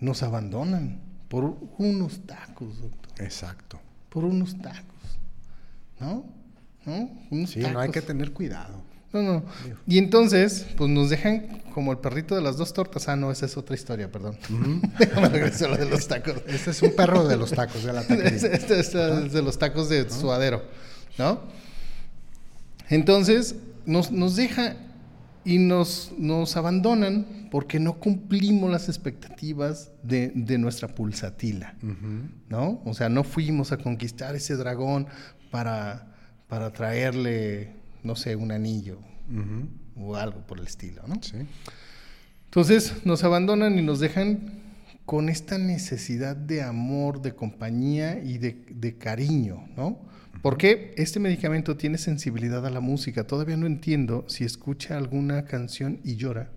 nos 0.00 0.24
abandonan 0.24 1.00
por 1.28 1.56
unos 1.78 2.26
tacos, 2.26 2.80
doctor. 2.80 3.12
Exacto. 3.24 3.80
Por 4.08 4.24
unos 4.24 4.58
tacos. 4.60 5.18
¿No? 6.00 6.26
¿No? 6.84 7.08
Unos 7.30 7.50
Sí, 7.50 7.60
no 7.60 7.68
hay 7.68 7.74
tacos. 7.74 7.92
que 7.94 8.02
tener 8.02 8.32
cuidado. 8.32 8.82
No, 9.12 9.22
no. 9.22 9.42
Y 9.86 9.98
entonces, 9.98 10.66
pues 10.76 10.90
nos 10.90 11.10
dejan 11.10 11.62
como 11.74 11.92
el 11.92 11.98
perrito 11.98 12.34
de 12.34 12.40
las 12.42 12.56
dos 12.56 12.72
tortas. 12.72 13.08
Ah, 13.08 13.16
no, 13.16 13.30
esa 13.30 13.46
es 13.46 13.56
otra 13.56 13.74
historia, 13.74 14.10
perdón. 14.10 14.38
Déjame 14.98 15.28
regresar 15.28 15.68
a 15.68 15.70
lo 15.72 15.76
de 15.84 15.90
los 15.90 16.06
tacos. 16.08 16.34
Este 16.46 16.70
es 16.70 16.82
un 16.82 16.94
perro 16.96 17.26
de 17.26 17.36
los 17.36 17.50
tacos 17.50 17.82
de 17.84 17.92
la. 17.92 18.00
Este 18.08 18.54
este- 18.54 18.80
este 18.80 19.26
es 19.26 19.32
de 19.32 19.42
los 19.42 19.58
tacos 19.58 19.88
de 19.88 20.08
suadero, 20.10 20.62
¿no? 21.18 21.40
Entonces, 22.88 23.56
nos, 23.86 24.10
nos 24.12 24.36
deja 24.36 24.76
y 25.44 25.58
nos, 25.58 26.12
nos 26.18 26.56
abandonan 26.56 27.48
porque 27.50 27.80
no 27.80 27.94
cumplimos 27.98 28.70
las 28.70 28.88
expectativas 28.88 29.90
de, 30.02 30.32
de 30.34 30.58
nuestra 30.58 30.88
pulsatila. 30.88 31.74
¿no? 32.48 32.80
O 32.84 32.94
sea, 32.94 33.08
no 33.08 33.24
fuimos 33.24 33.72
a 33.72 33.76
conquistar 33.78 34.34
ese 34.36 34.56
dragón 34.56 35.06
para, 35.50 36.14
para 36.48 36.72
traerle, 36.72 37.74
no 38.02 38.16
sé, 38.16 38.36
un 38.36 38.52
anillo 38.52 38.98
o 39.96 40.16
algo 40.16 40.40
por 40.46 40.58
el 40.58 40.66
estilo, 40.66 41.02
¿no? 41.06 41.14
Sí. 41.22 41.36
Entonces 42.46 42.94
nos 43.04 43.24
abandonan 43.24 43.78
y 43.78 43.82
nos 43.82 44.00
dejan 44.00 44.60
con 45.06 45.28
esta 45.28 45.58
necesidad 45.58 46.36
de 46.36 46.62
amor, 46.62 47.22
de 47.22 47.34
compañía 47.34 48.22
y 48.22 48.38
de, 48.38 48.64
de 48.70 48.96
cariño, 48.98 49.66
¿no? 49.76 49.98
Porque 50.42 50.94
este 50.96 51.20
medicamento 51.20 51.76
tiene 51.76 51.98
sensibilidad 51.98 52.66
a 52.66 52.70
la 52.70 52.80
música. 52.80 53.24
Todavía 53.26 53.56
no 53.56 53.66
entiendo 53.66 54.24
si 54.28 54.44
escucha 54.44 54.96
alguna 54.96 55.44
canción 55.44 56.00
y 56.04 56.16
llora, 56.16 56.50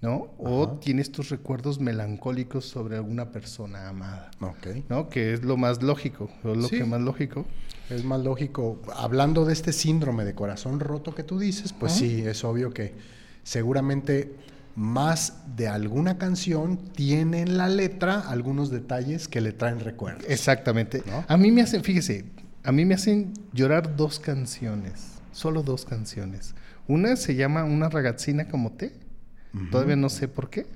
¿no? 0.00 0.28
O 0.38 0.64
Ajá. 0.64 0.80
tiene 0.80 1.02
estos 1.02 1.28
recuerdos 1.28 1.78
melancólicos 1.80 2.64
sobre 2.64 2.96
alguna 2.96 3.30
persona 3.30 3.88
amada, 3.88 4.30
Ok. 4.40 4.68
¿no? 4.88 5.08
Que 5.08 5.32
es 5.34 5.42
lo 5.42 5.56
más 5.56 5.82
lógico, 5.82 6.30
o 6.42 6.54
lo 6.54 6.68
Sí. 6.68 6.78
que 6.78 6.84
más 6.84 7.00
lógico. 7.00 7.44
Es 7.90 8.04
más 8.04 8.22
lógico. 8.22 8.80
Hablando 8.94 9.44
de 9.44 9.52
este 9.52 9.72
síndrome 9.72 10.24
de 10.24 10.34
corazón 10.34 10.80
roto 10.80 11.14
que 11.14 11.22
tú 11.22 11.38
dices, 11.38 11.72
pues 11.72 11.92
sí, 11.92 12.22
es 12.22 12.44
obvio 12.44 12.70
que 12.70 12.94
seguramente 13.42 14.34
más 14.76 15.34
de 15.56 15.68
alguna 15.68 16.18
canción 16.18 16.76
tiene 16.76 17.40
en 17.40 17.56
la 17.56 17.68
letra 17.68 18.20
algunos 18.20 18.70
detalles 18.70 19.26
que 19.26 19.40
le 19.40 19.52
traen 19.52 19.80
recuerdos. 19.80 20.24
Exactamente. 20.28 21.02
¿No? 21.06 21.24
A 21.26 21.36
mí 21.36 21.50
me 21.50 21.62
hacen, 21.62 21.82
fíjese, 21.82 22.26
a 22.62 22.72
mí 22.72 22.84
me 22.84 22.94
hacen 22.94 23.32
llorar 23.52 23.96
dos 23.96 24.20
canciones, 24.20 25.18
solo 25.32 25.62
dos 25.62 25.84
canciones. 25.84 26.54
Una 26.86 27.16
se 27.16 27.34
llama 27.34 27.64
Una 27.64 27.88
ragazzina 27.88 28.48
como 28.48 28.72
te 28.72 29.08
Todavía 29.70 29.96
no 29.96 30.08
sé 30.08 30.28
por 30.28 30.50
qué. 30.50 30.66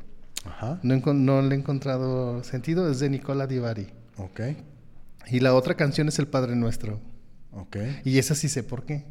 Ajá. 0.45 0.81
No, 0.83 0.97
no 1.13 1.43
le 1.43 1.55
he 1.55 1.59
encontrado 1.59 2.43
sentido. 2.43 2.91
Es 2.91 3.01
de 3.01 3.11
Nicola 3.11 3.47
Divari. 3.47 3.89
Ok. 4.17 4.41
Y 5.31 5.41
la 5.41 5.55
otra 5.55 5.75
canción 5.75 6.09
es 6.09 6.19
El 6.19 6.27
Padre 6.27 6.57
Nuestro. 6.57 7.01
Ok. 7.53 7.77
Y 8.05 8.19
esa 8.19 8.35
sí 8.35 8.49
sé 8.49 8.63
por 8.63 8.85
qué. 8.85 9.05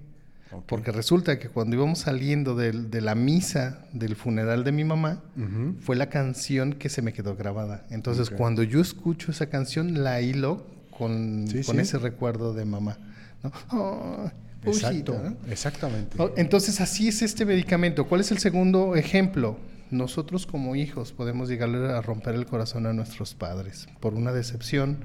ok. 0.52 0.64
Porque 0.68 0.92
resulta 0.92 1.40
que 1.40 1.50
cuando 1.50 1.76
íbamos 1.76 2.00
saliendo 2.00 2.56
de, 2.56 3.02
la 3.02 3.16
misa 3.16 3.86
del 3.94 4.16
funeral 4.16 4.64
de 4.64 4.72
mi 4.72 4.84
mamá, 4.84 5.24
fue 5.82 5.96
la 5.96 6.10
canción 6.10 6.74
que 6.74 6.90
se 6.90 7.02
me 7.02 7.14
quedó 7.14 7.36
grabada. 7.36 7.86
Entonces, 7.90 8.30
cuando 8.30 8.64
yo 8.64 8.82
escucho 8.82 9.32
esa 9.32 9.48
canción, 9.48 10.04
la 10.04 10.22
hilo 10.22 10.66
con, 10.90 11.48
Sí, 11.48 11.64
con 11.64 11.76
sí. 11.76 11.82
ese 11.82 11.98
recuerdo 11.98 12.54
de 12.54 12.66
mamá. 12.66 12.98
¿no? 13.44 13.52
Ay, 13.70 14.32
Exacto. 14.64 15.36
Exactamente. 15.50 16.16
Oh, 16.20 16.32
Entonces, 16.38 16.82
así 16.82 17.08
es 17.08 17.22
este 17.22 17.46
medicamento. 17.46 18.06
¿Cuál 18.08 18.22
es 18.22 18.32
el 18.32 18.38
segundo 18.38 18.96
ejemplo? 18.96 19.58
Nosotros 19.92 20.46
como 20.48 20.76
hijos 20.76 21.12
podemos 21.12 21.50
llegarle 21.50 21.92
a 21.94 22.02
romper 22.02 22.36
el 22.36 22.46
corazón 22.46 22.86
a 22.86 22.94
nuestros 22.94 23.34
padres 23.36 23.88
por 24.00 24.14
una 24.14 24.32
decepción, 24.32 24.98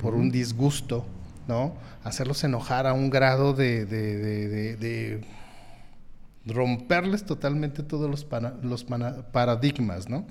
por 0.00 0.14
un 0.14 0.30
disgusto, 0.30 1.06
¿no? 1.48 1.74
Hacerlos 2.04 2.42
enojar 2.44 2.86
a 2.86 2.92
un 2.92 3.08
grado 3.08 3.52
de, 3.54 3.84
de- 3.86 4.16
de- 4.18 4.48
de- 4.48 4.76
de 4.76 5.26
romperles 6.46 7.24
totalmente 7.24 7.84
todos 7.84 8.10
los, 8.10 8.24
paradigmas, 9.32 10.08
¿no? 10.08 10.26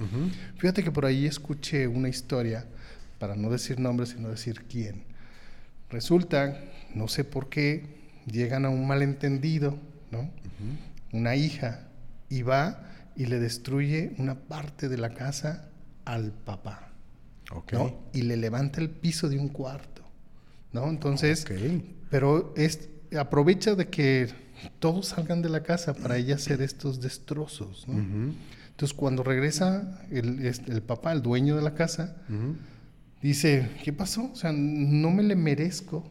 Fíjate 0.58 0.84
que 0.84 0.92
por 0.92 1.06
ahí 1.06 1.26
escuché 1.26 1.88
una 1.88 2.10
historia, 2.10 2.66
para 3.18 3.36
no 3.36 3.50
decir 3.50 3.80
nombres, 3.80 4.10
sino 4.10 4.28
decir 4.28 4.66
quién. 4.70 5.04
Resulta, 5.90 6.60
no 6.94 7.08
sé 7.08 7.24
por 7.24 7.48
qué, 7.50 7.86
llegan 8.26 8.66
a 8.66 8.70
un 8.70 8.86
malentendido, 8.88 9.78
¿no? 10.12 10.30
Una 11.14 11.36
hija, 11.36 11.88
y 12.30 12.42
va 12.42 12.88
y 13.22 13.28
le 13.28 13.40
destruye 13.40 14.16
una 14.18 14.34
parte 14.34 14.90
de 14.90 14.98
la 14.98 15.12
casa 15.14 15.70
al 16.06 16.32
papá, 16.32 16.92
Ok. 17.52 17.74
¿no? 17.74 18.00
Y 18.14 18.24
le 18.24 18.36
levanta 18.36 18.82
el 18.82 18.90
piso 18.90 19.30
de 19.30 19.38
un 19.38 19.48
cuarto, 19.50 20.02
¿no? 20.74 20.90
Entonces, 20.90 21.46
pero 22.10 22.52
es, 22.58 22.90
aprovecha 23.16 23.76
de 23.76 23.90
que 23.90 24.28
todos 24.80 25.10
salgan 25.10 25.44
de 25.44 25.50
la 25.50 25.62
casa 25.62 25.94
para 25.94 26.18
ella 26.18 26.34
hacer 26.34 26.64
estos 26.64 27.00
destrozos. 27.00 27.86
Entonces, 27.88 28.98
cuando 28.98 29.22
regresa 29.22 30.02
el, 30.10 30.44
este, 30.44 30.72
el 30.72 30.82
papá, 30.82 31.12
el 31.12 31.22
dueño 31.22 31.56
de 31.56 31.62
la 31.62 31.76
casa, 31.76 32.18
dice, 33.22 33.70
¿qué 33.84 33.94
pasó? 33.94 34.32
O 34.32 34.36
sea, 34.36 34.52
no 34.52 35.12
me 35.12 35.22
le 35.22 35.36
merezco 35.36 36.10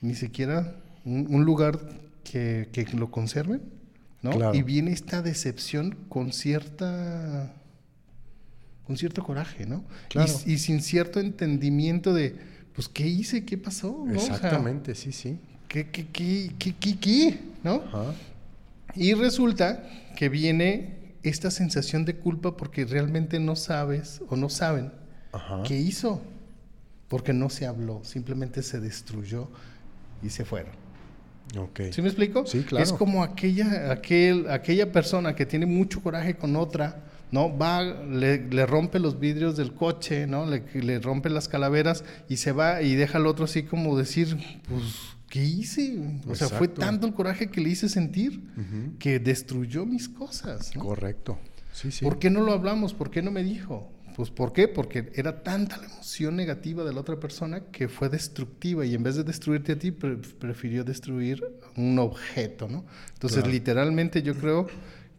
ni 0.00 0.14
siquiera 0.14 0.76
un, 1.04 1.26
un 1.28 1.44
lugar 1.44 1.80
que, 2.22 2.68
que 2.72 2.84
lo 2.96 3.10
conserven, 3.10 3.62
¿no? 4.26 4.36
Claro. 4.36 4.54
Y 4.54 4.62
viene 4.62 4.92
esta 4.92 5.22
decepción 5.22 5.96
con 6.08 6.32
cierta... 6.32 7.52
con 8.86 8.96
cierto 8.96 9.22
coraje, 9.22 9.66
¿no? 9.66 9.84
Y- 10.06 10.08
Claro. 10.12 10.32
Y, 10.46 10.58
sin 10.58 10.82
cierto 10.82 11.20
entendimiento 11.20 12.12
de, 12.14 12.36
pues, 12.74 12.88
¿qué 12.88 13.06
hice? 13.06 13.44
¿Qué 13.44 13.56
pasó? 13.58 14.04
¿no? 14.06 14.16
O 14.18 14.20
sea, 14.22 14.34
Exactamente, 14.36 14.94
sí, 14.94 15.12
sí. 15.12 15.38
¿qué, 15.68 15.90
qué, 15.90 16.06
qué, 16.08 16.52
qué, 16.58 16.74
qué, 16.78 16.98
qué? 16.98 17.40
¿No? 17.64 17.82
Ajá. 17.86 18.14
Y 18.94 19.12
resulta 19.14 19.84
que 20.16 20.28
viene 20.28 21.14
esta 21.22 21.50
sensación 21.50 22.04
de 22.04 22.16
culpa 22.16 22.56
porque 22.56 22.84
realmente 22.84 23.40
no 23.40 23.56
sabes 23.56 24.20
o 24.28 24.36
no 24.36 24.48
saben 24.48 24.92
Ajá. 25.32 25.62
qué 25.66 25.78
hizo. 25.78 26.22
Porque 27.08 27.32
no 27.32 27.50
se 27.50 27.66
habló, 27.66 28.02
simplemente 28.04 28.62
se 28.62 28.80
destruyó 28.80 29.48
y 30.22 30.30
se 30.30 30.44
fueron. 30.44 30.72
Ok. 31.58 31.80
¿Sí 31.92 32.02
me 32.02 32.08
explico? 32.08 32.46
Sí, 32.46 32.62
claro. 32.62 32.84
Es 32.84 32.92
como 32.92 33.22
aquella, 33.22 33.92
aquel, 33.92 34.50
aquella 34.50 34.90
persona 34.92 35.34
que 35.34 35.46
tiene 35.46 35.66
mucho 35.66 36.02
coraje 36.02 36.36
con 36.36 36.56
otra, 36.56 37.04
¿no? 37.30 37.56
Va, 37.56 37.82
le, 37.82 38.48
le 38.48 38.66
rompe 38.66 38.98
los 38.98 39.20
vidrios 39.20 39.56
del 39.56 39.72
coche, 39.72 40.26
¿no? 40.26 40.46
Le, 40.46 40.64
le 40.74 40.98
rompe 40.98 41.30
las 41.30 41.48
calaveras 41.48 42.04
y 42.28 42.38
se 42.38 42.52
va 42.52 42.82
y 42.82 42.94
deja 42.94 43.18
al 43.18 43.26
otro 43.26 43.44
así 43.44 43.62
como 43.62 43.96
decir, 43.96 44.36
pues, 44.68 44.82
¿qué 45.28 45.44
hice? 45.44 45.98
O 46.26 46.34
sea, 46.34 46.48
fue 46.48 46.68
tanto 46.68 47.06
el 47.06 47.14
coraje 47.14 47.48
que 47.48 47.60
le 47.60 47.70
hice 47.70 47.88
sentir 47.88 48.42
que 48.98 49.18
destruyó 49.18 49.86
mis 49.86 50.08
cosas. 50.08 50.74
¿no? 50.74 50.82
Correcto. 50.82 51.38
Sí, 51.72 51.90
sí. 51.92 52.04
¿Por 52.04 52.18
qué 52.18 52.30
no 52.30 52.40
lo 52.42 52.52
hablamos? 52.52 52.94
¿Por 52.94 53.10
qué 53.10 53.22
no 53.22 53.30
me 53.30 53.42
dijo? 53.42 53.92
Pues 54.16 54.30
¿por 54.30 54.54
qué? 54.54 54.66
Porque 54.66 55.12
era 55.14 55.42
tanta 55.42 55.76
la 55.76 55.84
emoción 55.84 56.36
negativa 56.36 56.84
de 56.84 56.94
la 56.94 57.00
otra 57.00 57.20
persona 57.20 57.60
que 57.70 57.86
fue 57.86 58.08
destructiva 58.08 58.86
y 58.86 58.94
en 58.94 59.02
vez 59.02 59.16
de 59.16 59.24
destruirte 59.24 59.72
a 59.72 59.78
ti, 59.78 59.90
pre- 59.90 60.16
prefirió 60.16 60.84
destruir 60.84 61.44
un 61.76 61.98
objeto, 61.98 62.66
¿no? 62.66 62.86
Entonces, 63.12 63.40
Claro. 63.40 63.52
literalmente 63.52 64.22
yo 64.22 64.34
creo 64.34 64.68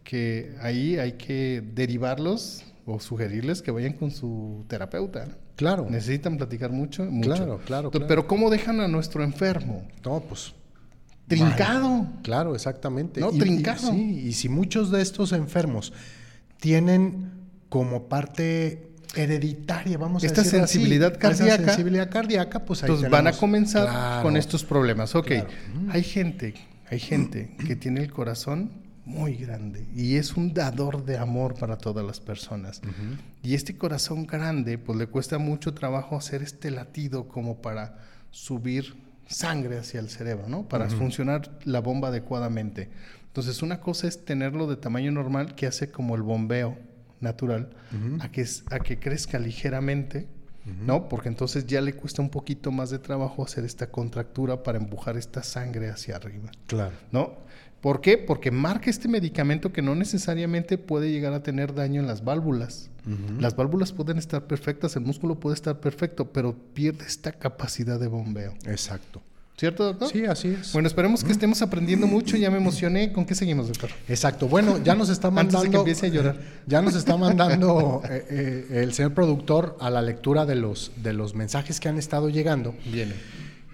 que 0.03 0.55
ahí 0.61 0.97
hay 0.97 1.11
que 1.13 1.61
derivarlos 1.75 2.63
o 2.87 2.99
sugerirles 2.99 3.61
que 3.61 3.69
vayan 3.69 3.93
con 3.93 4.09
su 4.09 4.65
terapeuta. 4.67 5.27
¿no? 5.27 5.33
Claro. 5.57 5.87
Necesitan 5.89 6.37
platicar 6.37 6.71
mucho, 6.71 7.05
mucho. 7.05 7.29
Claro, 7.35 7.59
claro, 7.65 7.91
claro. 7.91 8.07
Pero 8.07 8.25
¿cómo 8.27 8.49
dejan 8.49 8.79
a 8.79 8.87
nuestro 8.87 9.23
enfermo? 9.23 9.87
No, 10.03 10.21
pues. 10.21 10.53
Trincado. 11.27 12.07
Claro, 12.23 12.55
exactamente. 12.55 13.19
No, 13.21 13.31
Y- 13.31 13.35
y- 13.35 13.39
trincado. 13.39 13.91
sí, 13.91 14.21
y 14.25 14.33
si 14.33 14.49
muchos 14.49 14.89
de 14.91 15.01
estos 15.03 15.33
enfermos 15.33 15.93
tienen 16.59 17.36
como 17.69 18.07
parte 18.07 18.89
hereditaria, 19.15 19.97
vamos 19.97 20.23
Esta 20.23 20.41
a 20.41 20.43
decirlo 20.43 20.63
así, 20.65 20.73
sensibilidad 20.73 21.11
esa 21.11 21.19
cardíaca, 21.19 21.65
sensibilidad 21.65 22.09
cardíaca, 22.09 22.65
pues 22.65 22.83
ahí 22.83 22.89
Entonces 22.89 23.09
van 23.11 23.27
a 23.27 23.31
comenzar 23.33 23.87
Claro. 23.87 24.23
con 24.23 24.37
estos 24.37 24.63
problemas. 24.63 25.15
Ok, 25.15 25.27
Claro. 25.27 25.47
hay 25.89 26.03
gente, 26.03 26.53
hay 26.89 26.99
gente 26.99 27.55
que 27.65 27.75
tiene 27.75 28.01
el 28.01 28.11
corazón 28.11 28.71
muy 29.05 29.35
grande 29.35 29.85
y 29.95 30.15
es 30.15 30.35
un 30.35 30.53
dador 30.53 31.05
de 31.05 31.17
amor 31.17 31.55
para 31.55 31.77
todas 31.77 32.05
las 32.05 32.19
personas. 32.19 32.81
Y 33.41 33.53
este 33.55 33.77
corazón 33.77 34.27
grande, 34.27 34.77
pues 34.77 34.97
le 34.99 35.07
cuesta 35.07 35.37
mucho 35.37 35.73
trabajo 35.73 36.17
hacer 36.17 36.41
este 36.43 36.71
latido 36.71 37.27
como 37.29 37.61
para 37.61 37.99
subir 38.31 38.95
sangre 39.27 39.77
hacia 39.79 39.99
el 40.01 40.09
cerebro, 40.09 40.47
¿no? 40.49 40.67
Para 40.67 40.89
funcionar 40.89 41.57
la 41.63 41.79
bomba 41.79 42.09
adecuadamente. 42.09 42.89
Entonces, 43.27 43.61
una 43.61 43.79
cosa 43.79 44.07
es 44.07 44.25
tenerlo 44.25 44.67
de 44.67 44.75
tamaño 44.77 45.11
normal 45.11 45.55
que 45.55 45.67
hace 45.67 45.89
como 45.91 46.15
el 46.15 46.21
bombeo 46.21 46.77
natural 47.21 47.69
a, 48.19 48.29
que, 48.31 48.45
a 48.71 48.79
que 48.79 48.99
crezca 48.99 49.39
ligeramente, 49.39 50.27
¿no? 50.85 51.07
Porque 51.07 51.29
entonces 51.29 51.65
ya 51.65 51.79
le 51.81 51.93
cuesta 51.93 52.21
un 52.21 52.29
poquito 52.29 52.71
más 52.71 52.89
de 52.89 52.99
trabajo 52.99 53.43
hacer 53.43 53.63
esta 53.63 53.89
contractura 53.89 54.63
para 54.63 54.77
empujar 54.77 55.15
esta 55.17 55.41
sangre 55.43 55.89
hacia 55.89 56.17
arriba, 56.17 56.51
Claro. 56.67 56.93
¿no? 57.11 57.35
¿Por 57.81 58.01
qué? 58.01 58.17
Porque 58.17 58.49
marca 58.51 58.89
este 58.89 59.07
medicamento 59.07 59.71
que 59.71 59.81
no 59.83 59.93
necesariamente 59.95 60.77
puede 60.77 61.11
llegar 61.11 61.33
a 61.33 61.43
tener 61.43 61.73
daño 61.73 62.01
en 62.01 62.07
las 62.07 62.23
válvulas. 62.23 62.89
Las 63.39 63.55
válvulas 63.55 63.93
pueden 63.93 64.17
estar 64.17 64.47
perfectas, 64.47 64.97
el 64.97 65.03
músculo 65.03 65.39
puede 65.39 65.53
estar 65.53 65.79
perfecto, 65.79 66.33
pero 66.33 66.53
pierde 66.73 67.05
esta 67.05 67.31
capacidad 67.31 67.97
de 67.99 68.07
bombeo. 68.07 68.53
Exacto. 68.65 69.21
¿Cierto, 69.57 69.85
doctor? 69.85 70.09
Sí, 70.11 70.23
así 70.25 70.49
es. 70.49 70.71
Bueno, 70.71 70.87
esperemos 70.87 71.23
que 71.23 71.31
estemos 71.31 71.59
aprendiendo 71.63 72.05
mucho. 72.05 72.37
Ya 72.37 72.51
me 72.51 72.57
emocioné. 72.57 73.11
¿Con 73.11 73.25
qué 73.25 73.33
seguimos, 73.33 73.67
doctor? 73.67 73.89
Exacto. 74.07 74.47
Bueno, 74.47 74.77
ya 74.83 74.93
nos 74.93 75.09
está 75.09 75.29
Antes 75.29 75.45
mandando. 75.45 75.63
de 75.63 75.69
que 75.71 75.77
empiece 75.77 76.05
a 76.05 76.09
llorar. 76.09 76.39
Ya 76.67 76.81
nos 76.83 76.93
está 76.93 77.17
mandando 77.17 78.03
eh, 78.07 78.25
eh, 78.29 78.81
el 78.83 78.93
señor 78.93 79.15
productor 79.15 79.75
a 79.79 79.89
la 79.89 80.03
lectura 80.03 80.45
de 80.45 80.53
los, 80.53 80.91
de 80.97 81.13
los 81.13 81.33
mensajes 81.33 81.79
que 81.79 81.89
han 81.89 81.97
estado 81.97 82.29
llegando. 82.29 82.75
Viene. 82.85 83.13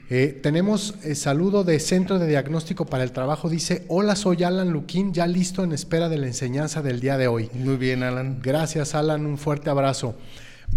Eh, 0.09 0.39
tenemos 0.41 0.95
eh, 1.03 1.15
saludo 1.15 1.63
de 1.65 1.79
Centro 1.79 2.19
de 2.19 2.27
Diagnóstico 2.27 2.85
para 2.85 3.03
el 3.03 3.11
Trabajo. 3.11 3.49
Dice: 3.49 3.83
Hola, 3.89 4.15
soy 4.15 4.43
Alan 4.43 4.69
Luquín, 4.69 5.13
ya 5.13 5.27
listo 5.27 5.65
en 5.65 5.73
espera 5.73 6.07
de 6.07 6.17
la 6.17 6.27
enseñanza 6.27 6.81
del 6.81 7.01
día 7.01 7.17
de 7.17 7.27
hoy. 7.27 7.49
Muy 7.53 7.75
bien, 7.75 8.03
Alan. 8.03 8.39
Gracias, 8.41 8.95
Alan. 8.95 9.25
Un 9.25 9.37
fuerte 9.37 9.69
abrazo. 9.69 10.15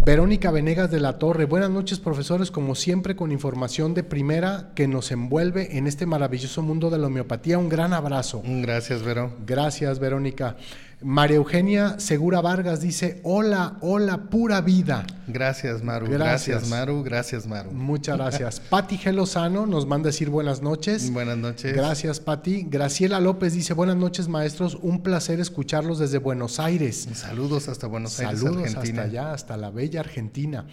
Verónica 0.05 0.51
Venegas 0.51 0.89
de 0.89 0.99
la 0.99 1.17
Torre. 1.19 1.45
Buenas 1.45 1.69
noches, 1.69 1.99
profesores. 1.99 2.51
Como 2.51 2.75
siempre, 2.75 3.15
con 3.15 3.31
información 3.31 3.93
de 3.93 4.03
primera 4.03 4.71
que 4.75 4.87
nos 4.87 5.11
envuelve 5.11 5.77
en 5.77 5.87
este 5.87 6.05
maravilloso 6.05 6.61
mundo 6.61 6.89
de 6.89 6.97
la 6.97 7.07
homeopatía. 7.07 7.57
Un 7.57 7.69
gran 7.69 7.93
abrazo. 7.93 8.41
Gracias, 8.45 9.03
Vero. 9.03 9.33
Gracias, 9.45 9.99
Verónica. 9.99 10.55
María 11.01 11.37
Eugenia 11.37 11.99
Segura 11.99 12.41
Vargas 12.41 12.81
dice: 12.81 13.21
Hola, 13.23 13.77
hola, 13.81 14.29
pura 14.31 14.61
vida. 14.61 15.05
Gracias, 15.27 15.83
Maru. 15.83 16.07
Gracias. 16.07 16.47
Gracias, 16.47 16.69
Maru. 16.69 17.03
Gracias, 17.03 17.47
Maru. 17.47 17.71
Muchas 17.71 18.17
gracias. 18.17 18.59
Patti 18.69 18.97
G. 18.97 19.13
Lozano 19.13 19.67
nos 19.67 19.85
manda 19.85 20.09
a 20.09 20.11
decir 20.11 20.31
buenas 20.31 20.63
noches. 20.63 21.11
Buenas 21.11 21.37
noches. 21.37 21.75
Gracias, 21.75 22.19
Patti. 22.19 22.65
Graciela 22.67 23.19
López 23.19 23.53
dice: 23.53 23.73
Buenas 23.73 23.95
noches, 23.95 24.27
maestros. 24.27 24.75
Un 24.81 25.03
placer 25.03 25.39
escucharlos 25.39 25.99
desde 25.99 26.17
Buenos 26.17 26.59
Aires. 26.59 27.07
Saludos 27.13 27.67
hasta 27.69 27.85
Buenos 27.85 28.19
Aires, 28.19 28.39
Saludos 28.39 28.63
Argentina. 28.63 29.03
hasta 29.03 29.03
allá, 29.03 29.33
hasta 29.33 29.57
la 29.57 29.69
bella 29.69 29.99
Argentina. 29.99 30.65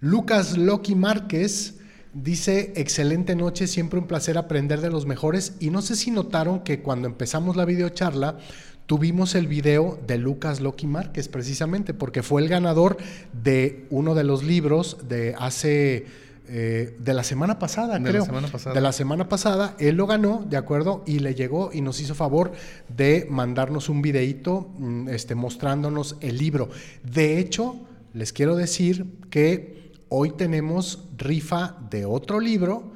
Lucas 0.00 0.56
Loki 0.56 0.94
Márquez 0.94 1.78
dice, 2.22 2.72
excelente 2.76 3.34
noche, 3.34 3.66
siempre 3.66 3.98
un 3.98 4.06
placer 4.06 4.38
aprender 4.38 4.80
de 4.80 4.90
los 4.90 5.06
mejores. 5.06 5.54
Y 5.58 5.70
no 5.70 5.82
sé 5.82 5.96
si 5.96 6.10
notaron 6.10 6.60
que 6.60 6.82
cuando 6.82 7.08
empezamos 7.08 7.56
la 7.56 7.64
videocharla, 7.64 8.38
tuvimos 8.86 9.34
el 9.34 9.46
video 9.46 9.98
de 10.06 10.18
Lucas 10.18 10.60
Loki 10.60 10.86
Márquez, 10.86 11.28
precisamente, 11.28 11.92
porque 11.92 12.22
fue 12.22 12.42
el 12.42 12.48
ganador 12.48 12.96
de 13.32 13.86
uno 13.90 14.14
de 14.14 14.24
los 14.24 14.44
libros 14.44 14.98
de 15.08 15.34
hace 15.38 16.06
eh, 16.48 16.96
de 17.00 17.14
la 17.14 17.24
semana 17.24 17.58
pasada, 17.58 17.94
De 17.94 18.04
la 18.04 18.10
creo. 18.10 18.24
semana 18.24 18.48
pasada. 18.48 18.74
De 18.74 18.80
la 18.80 18.92
semana 18.92 19.28
pasada, 19.28 19.74
él 19.80 19.96
lo 19.96 20.06
ganó, 20.06 20.46
¿de 20.48 20.56
acuerdo? 20.56 21.02
Y 21.04 21.18
le 21.18 21.34
llegó 21.34 21.70
y 21.72 21.80
nos 21.80 22.00
hizo 22.00 22.14
favor 22.14 22.52
de 22.88 23.26
mandarnos 23.28 23.88
un 23.88 24.00
videíto 24.00 24.70
mm, 24.78 25.08
este, 25.08 25.34
mostrándonos 25.34 26.16
el 26.20 26.38
libro. 26.38 26.68
De 27.02 27.40
hecho, 27.40 27.76
les 28.14 28.32
quiero 28.32 28.54
decir 28.54 29.06
que 29.28 29.90
hoy 30.08 30.30
tenemos 30.30 31.08
rifa 31.16 31.78
de 31.90 32.04
otro 32.04 32.38
libro. 32.38 32.92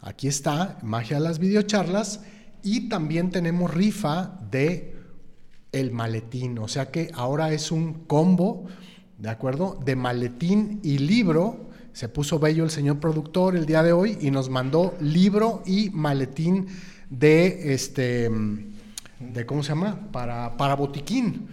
Aquí 0.00 0.26
está, 0.28 0.78
Magia 0.82 1.18
de 1.18 1.24
las 1.24 1.38
Videocharlas. 1.38 2.20
Y 2.62 2.88
también 2.88 3.30
tenemos 3.30 3.72
rifa 3.72 4.40
de 4.50 4.95
el 5.72 5.90
maletín. 5.90 6.58
O 6.58 6.68
sea 6.68 6.90
que 6.90 7.10
ahora 7.14 7.52
es 7.52 7.70
un 7.70 8.04
combo, 8.04 8.66
¿de 9.18 9.28
acuerdo? 9.28 9.78
De 9.84 9.96
maletín 9.96 10.80
y 10.82 10.98
libro. 10.98 11.66
Se 11.92 12.08
puso 12.08 12.38
bello 12.38 12.64
el 12.64 12.70
señor 12.70 13.00
productor 13.00 13.56
el 13.56 13.66
día 13.66 13.82
de 13.82 13.92
hoy 13.92 14.18
y 14.20 14.30
nos 14.30 14.50
mandó 14.50 14.94
libro 15.00 15.62
y 15.64 15.90
maletín 15.90 16.66
de 17.08 17.72
este 17.72 18.30
de 19.18 19.46
cómo 19.46 19.62
se 19.62 19.70
llama 19.70 20.08
para, 20.12 20.56
para 20.56 20.76
botiquín. 20.76 21.48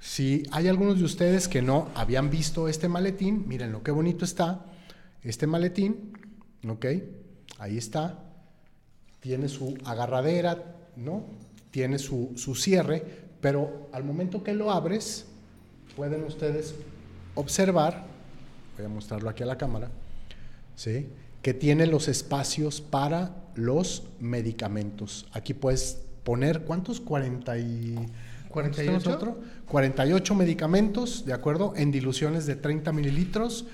Si 0.00 0.42
hay 0.50 0.68
algunos 0.68 0.98
de 0.98 1.04
ustedes 1.04 1.48
que 1.48 1.62
no 1.62 1.88
habían 1.94 2.30
visto 2.30 2.68
este 2.68 2.88
maletín, 2.88 3.44
miren 3.46 3.72
lo 3.72 3.82
que 3.82 3.90
bonito 3.90 4.24
está. 4.24 4.66
Este 5.22 5.46
maletín, 5.46 6.12
¿ok? 6.66 6.86
Ahí 7.58 7.76
está. 7.76 8.18
Tiene 9.20 9.48
su 9.48 9.76
agarradera, 9.84 10.76
¿no? 10.96 11.26
Tiene 11.70 11.98
su, 11.98 12.32
su 12.36 12.54
cierre, 12.54 13.29
pero 13.40 13.88
al 13.92 14.04
momento 14.04 14.42
que 14.42 14.54
lo 14.54 14.70
abres, 14.70 15.26
pueden 15.96 16.24
ustedes 16.24 16.74
observar, 17.34 18.04
voy 18.76 18.86
a 18.86 18.88
mostrarlo 18.88 19.28
aquí 19.28 19.42
a 19.42 19.46
la 19.46 19.58
cámara, 19.58 19.90
¿sí? 20.76 21.06
que 21.42 21.54
tiene 21.54 21.86
los 21.86 22.08
espacios 22.08 22.80
para 22.80 23.34
los 23.54 24.04
medicamentos. 24.20 25.26
Aquí 25.32 25.54
puedes 25.54 26.02
poner, 26.22 26.62
¿cuántos? 26.62 27.00
40 27.00 27.58
y... 27.58 27.94
¿cuántos 28.48 28.76
48? 28.76 28.76
tenemos 28.76 29.06
otro? 29.06 29.40
48 29.66 30.34
medicamentos, 30.34 31.24
¿de 31.24 31.32
acuerdo? 31.32 31.72
En 31.76 31.90
diluciones 31.90 32.46
de 32.46 32.56
30 32.56 32.92
mililitros. 32.92 33.66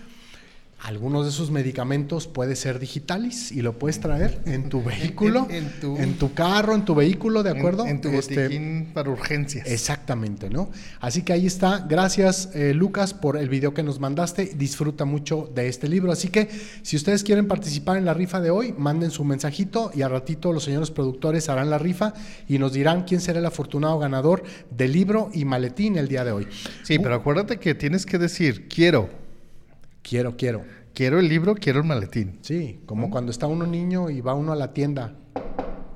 Algunos 0.83 1.25
de 1.25 1.31
esos 1.31 1.51
medicamentos 1.51 2.27
puede 2.29 2.55
ser 2.55 2.79
digitalis 2.79 3.51
y 3.51 3.62
lo 3.62 3.79
puedes 3.79 3.99
traer 3.99 4.41
en 4.45 4.69
tu 4.69 4.85
vehículo, 4.85 5.47
En- 5.51 5.57
en 5.81 5.97
en, 5.97 6.12
tu- 6.15 6.29
tu, 6.29 6.35
carro, 6.35 6.75
en 6.75 6.85
tu 6.85 6.95
vehículo, 6.95 7.43
¿de 7.43 7.51
acuerdo? 7.51 7.87
En, 7.87 8.01
tu 8.01 8.09
Este, 8.11 8.45
botiquín 8.45 8.91
para 8.93 9.11
urgencias. 9.11 9.67
Exactamente, 9.67 10.51
¿no? 10.51 10.71
Así 11.01 11.23
que 11.23 11.33
ahí 11.33 11.47
está. 11.47 11.87
Gracias, 11.89 12.51
eh, 12.55 12.75
Lucas, 12.75 13.15
por 13.15 13.37
el 13.39 13.49
video 13.49 13.73
que 13.75 13.83
nos 13.83 13.99
mandaste. 14.01 14.53
Disfruta 14.55 15.05
mucho 15.07 15.51
de 15.55 15.67
este 15.69 15.89
libro. 15.89 16.12
Así 16.12 16.29
que 16.29 16.49
si 16.83 16.95
ustedes 16.97 17.25
quieren 17.25 17.49
participar 17.49 17.97
en 17.97 18.05
la 18.05 18.12
rifa 18.15 18.41
de 18.41 18.51
hoy, 18.51 18.75
manden 18.77 19.11
su 19.11 19.25
mensajito 19.25 19.91
y 19.95 20.03
a 20.03 20.09
ratito 20.09 20.53
los 20.53 20.65
señores 20.65 20.91
productores 20.91 21.49
harán 21.49 21.71
la 21.71 21.79
rifa 21.79 22.12
y 22.47 22.59
nos 22.59 22.75
dirán 22.75 23.05
quién 23.05 23.21
será 23.23 23.39
el 23.41 23.47
afortunado 23.47 23.99
ganador 23.99 24.45
del 24.71 24.93
libro 24.93 25.31
y 25.33 25.47
maletín 25.47 25.97
el 25.97 26.07
día 26.07 26.23
de 26.23 26.33
hoy. 26.33 26.47
Sí, 26.85 26.99
pero 26.99 27.15
acuérdate 27.15 27.57
que 27.59 27.75
tienes 27.75 28.05
que 28.07 28.19
decir, 28.19 28.69
quiero, 28.69 29.09
Quiero, 30.09 30.37
quiero. 30.37 30.62
quiero 30.95 31.19
el 31.19 31.29
libro, 31.29 31.57
quiero 31.57 31.81
el 31.81 31.85
maletín. 31.85 32.38
Sí, 32.42 32.79
como 32.87 33.11
cuando 33.11 33.33
está 33.33 33.49
uno 33.49 33.66
niño 33.66 34.09
y 34.09 34.21
va 34.21 34.35
uno 34.35 34.53
a 34.53 34.57
la 34.57 34.73
tienda. 34.73 35.14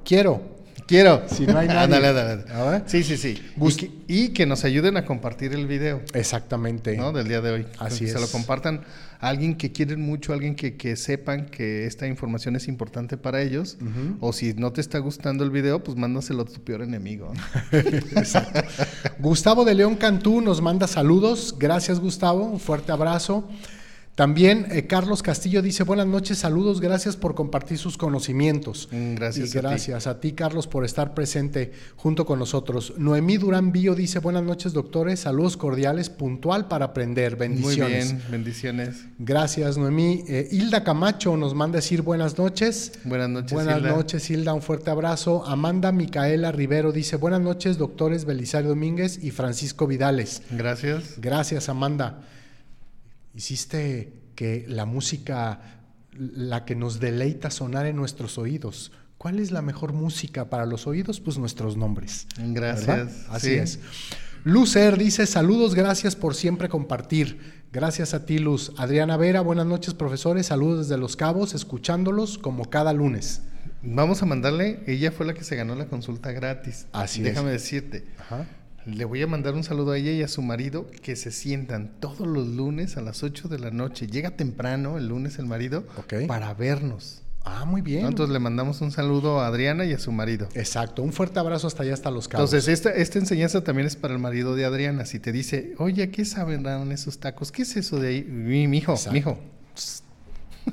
Quiero. 0.04 0.58
Quiero. 0.88 1.22
Si 1.28 1.46
no 1.46 1.56
hay 1.56 1.68
nadie. 1.68 1.96
Ándale, 1.96 2.08
ándale. 2.08 2.82
Sí, 2.86 3.04
sí, 3.04 3.16
sí. 3.16 3.40
Y 3.56 3.76
que, 3.76 3.90
y 4.08 4.28
que 4.30 4.46
nos 4.46 4.64
ayuden 4.64 4.96
a 4.96 5.04
compartir 5.04 5.52
el 5.52 5.68
video. 5.68 6.02
Exactamente. 6.12 6.96
¿no? 6.96 7.12
Del 7.12 7.28
día 7.28 7.40
de 7.40 7.52
hoy. 7.52 7.66
Así 7.78 8.06
que 8.06 8.10
se 8.10 8.18
lo 8.18 8.24
es. 8.24 8.32
compartan 8.32 8.80
a 9.20 9.28
alguien 9.28 9.54
que 9.54 9.70
quieren 9.70 10.00
mucho, 10.00 10.32
a 10.32 10.34
alguien 10.34 10.56
que, 10.56 10.76
que 10.76 10.96
sepan 10.96 11.46
que 11.46 11.86
esta 11.86 12.08
información 12.08 12.56
es 12.56 12.66
importante 12.66 13.16
para 13.16 13.42
ellos. 13.42 13.78
O 14.18 14.32
si 14.32 14.54
no 14.54 14.72
te 14.72 14.80
está 14.80 14.98
gustando 14.98 15.44
el 15.44 15.50
video, 15.50 15.84
pues 15.84 15.96
mándaselo 15.96 16.42
a 16.42 16.46
tu 16.46 16.64
peor 16.64 16.82
enemigo. 16.82 17.32
Gustavo 19.20 19.64
de 19.64 19.76
León 19.76 19.94
Cantú 19.94 20.40
nos 20.40 20.60
manda 20.60 20.88
saludos. 20.88 21.54
Gracias, 21.56 22.00
Gustavo. 22.00 22.46
Un 22.46 22.58
fuerte 22.58 22.90
abrazo. 22.90 23.48
También 24.16 24.66
eh, 24.70 24.86
Carlos 24.86 25.22
Castillo 25.22 25.62
dice 25.62 25.82
buenas 25.82 26.06
noches, 26.06 26.36
saludos, 26.36 26.80
gracias 26.82 27.16
por 27.16 27.34
compartir 27.34 27.78
sus 27.78 27.96
conocimientos. 27.96 28.86
Mm, 28.90 29.14
gracias 29.14 29.46
Y 29.54 29.58
a 29.58 29.60
ti. 29.62 29.66
gracias 29.66 30.06
a 30.06 30.20
ti, 30.20 30.32
Carlos, 30.32 30.66
por 30.66 30.84
estar 30.84 31.14
presente 31.14 31.72
junto 31.96 32.26
con 32.26 32.38
nosotros. 32.38 32.92
Noemí 32.98 33.38
Durán 33.38 33.72
Bío 33.72 33.94
dice 33.94 34.18
buenas 34.18 34.42
noches, 34.42 34.74
doctores, 34.74 35.20
saludos 35.20 35.56
cordiales, 35.56 36.10
puntual 36.10 36.68
para 36.68 36.86
aprender, 36.86 37.32
Muy 37.38 37.48
bendiciones. 37.48 38.12
bien, 38.12 38.22
bendiciones. 38.30 38.96
Gracias, 39.18 39.78
Noemí. 39.78 40.24
Eh, 40.28 40.48
Hilda 40.50 40.84
Camacho 40.84 41.36
nos 41.38 41.54
manda 41.54 41.76
decir 41.76 42.02
buenas 42.02 42.36
noches. 42.36 42.92
Buenas 43.04 43.30
noches. 43.30 43.52
Buenas 43.52 43.78
Hilda. 43.78 43.90
noches, 43.90 44.28
Hilda. 44.28 44.52
Un 44.52 44.60
fuerte 44.60 44.90
abrazo. 44.90 45.46
Amanda 45.46 45.92
Micaela 45.92 46.52
Rivero 46.52 46.92
dice: 46.92 47.16
Buenas 47.16 47.40
noches, 47.40 47.78
doctores 47.78 48.26
Belisario 48.26 48.68
Domínguez 48.70 49.18
y 49.22 49.30
Francisco 49.30 49.86
Vidales. 49.86 50.42
Gracias. 50.50 51.14
Gracias, 51.16 51.70
Amanda. 51.70 52.18
Hiciste 53.34 54.12
que 54.34 54.64
la 54.68 54.84
música, 54.86 55.60
la 56.12 56.64
que 56.64 56.74
nos 56.74 57.00
deleita 57.00 57.50
sonar 57.50 57.86
en 57.86 57.96
nuestros 57.96 58.38
oídos. 58.38 58.92
¿Cuál 59.18 59.38
es 59.38 59.50
la 59.50 59.62
mejor 59.62 59.92
música 59.92 60.48
para 60.50 60.66
los 60.66 60.86
oídos? 60.86 61.20
Pues 61.20 61.38
nuestros 61.38 61.76
nombres. 61.76 62.26
Gracias. 62.38 62.86
¿verdad? 62.86 63.12
Así 63.30 63.48
Sí. 63.48 63.54
es. 63.54 63.78
Lucer 64.44 64.96
dice, 64.96 65.26
saludos, 65.26 65.74
gracias 65.74 66.16
por 66.16 66.34
siempre 66.34 66.68
compartir. 66.70 67.60
Gracias 67.72 68.14
a 68.14 68.24
ti, 68.24 68.38
Luz. 68.38 68.72
Adriana 68.78 69.16
Vera, 69.18 69.42
buenas 69.42 69.66
noches, 69.66 69.92
profesores. 69.94 70.46
Saludos 70.46 70.88
desde 70.88 70.98
Los 70.98 71.14
Cabos, 71.16 71.54
escuchándolos 71.54 72.38
como 72.38 72.70
cada 72.70 72.92
lunes. 72.94 73.42
Vamos 73.82 74.22
a 74.22 74.26
mandarle, 74.26 74.82
ella 74.86 75.12
fue 75.12 75.24
la 75.26 75.34
que 75.34 75.44
se 75.44 75.56
ganó 75.56 75.74
la 75.74 75.86
consulta 75.86 76.32
gratis. 76.32 76.86
Así 76.92 77.22
Déjame 77.22 77.54
es. 77.54 77.62
decirte, 77.62 78.06
Ajá. 78.18 78.46
Le 78.86 79.04
voy 79.04 79.22
a 79.22 79.26
mandar 79.26 79.54
un 79.54 79.62
saludo 79.64 79.92
a 79.92 79.98
ella 79.98 80.12
y 80.12 80.22
a 80.22 80.28
su 80.28 80.42
marido 80.42 80.86
que 81.02 81.14
se 81.16 81.30
sientan 81.30 81.92
todos 82.00 82.26
los 82.26 82.46
lunes 82.48 82.96
a 82.96 83.02
las 83.02 83.22
8 83.22 83.48
de 83.48 83.58
la 83.58 83.70
noche. 83.70 84.06
Llega 84.06 84.30
temprano 84.32 84.96
el 84.98 85.08
lunes 85.08 85.38
el 85.38 85.46
marido 85.46 85.84
Ok. 85.98 86.26
para 86.26 86.54
vernos. 86.54 87.22
Ah, 87.42 87.64
muy 87.64 87.80
bien. 87.80 88.02
¿no? 88.02 88.08
Entonces 88.08 88.32
le 88.32 88.38
mandamos 88.38 88.80
un 88.82 88.90
saludo 88.92 89.40
a 89.40 89.46
Adriana 89.46 89.84
y 89.86 89.92
a 89.92 89.98
su 89.98 90.12
marido. 90.12 90.48
Exacto. 90.54 91.02
Un 91.02 91.12
fuerte 91.12 91.38
abrazo 91.38 91.66
hasta 91.66 91.82
allá, 91.82 91.94
hasta 91.94 92.10
Los 92.10 92.28
Cabos. 92.28 92.52
Entonces, 92.52 92.72
esta, 92.72 92.90
esta 92.90 93.18
enseñanza 93.18 93.64
también 93.64 93.86
es 93.86 93.96
para 93.96 94.12
el 94.12 94.20
marido 94.20 94.54
de 94.56 94.64
Adriana. 94.66 95.06
Si 95.06 95.20
te 95.20 95.32
dice, 95.32 95.74
oye, 95.78 96.10
¿qué 96.10 96.24
saben 96.26 96.66
esos 96.92 97.18
tacos? 97.18 97.50
¿Qué 97.50 97.62
es 97.62 97.76
eso 97.76 97.98
de 97.98 98.08
ahí? 98.08 98.24
Mi, 98.24 98.66
mi 98.68 98.78
hijo, 98.78 98.92
Exacto. 98.92 99.12
mi 99.12 99.18
hijo. 99.20 99.38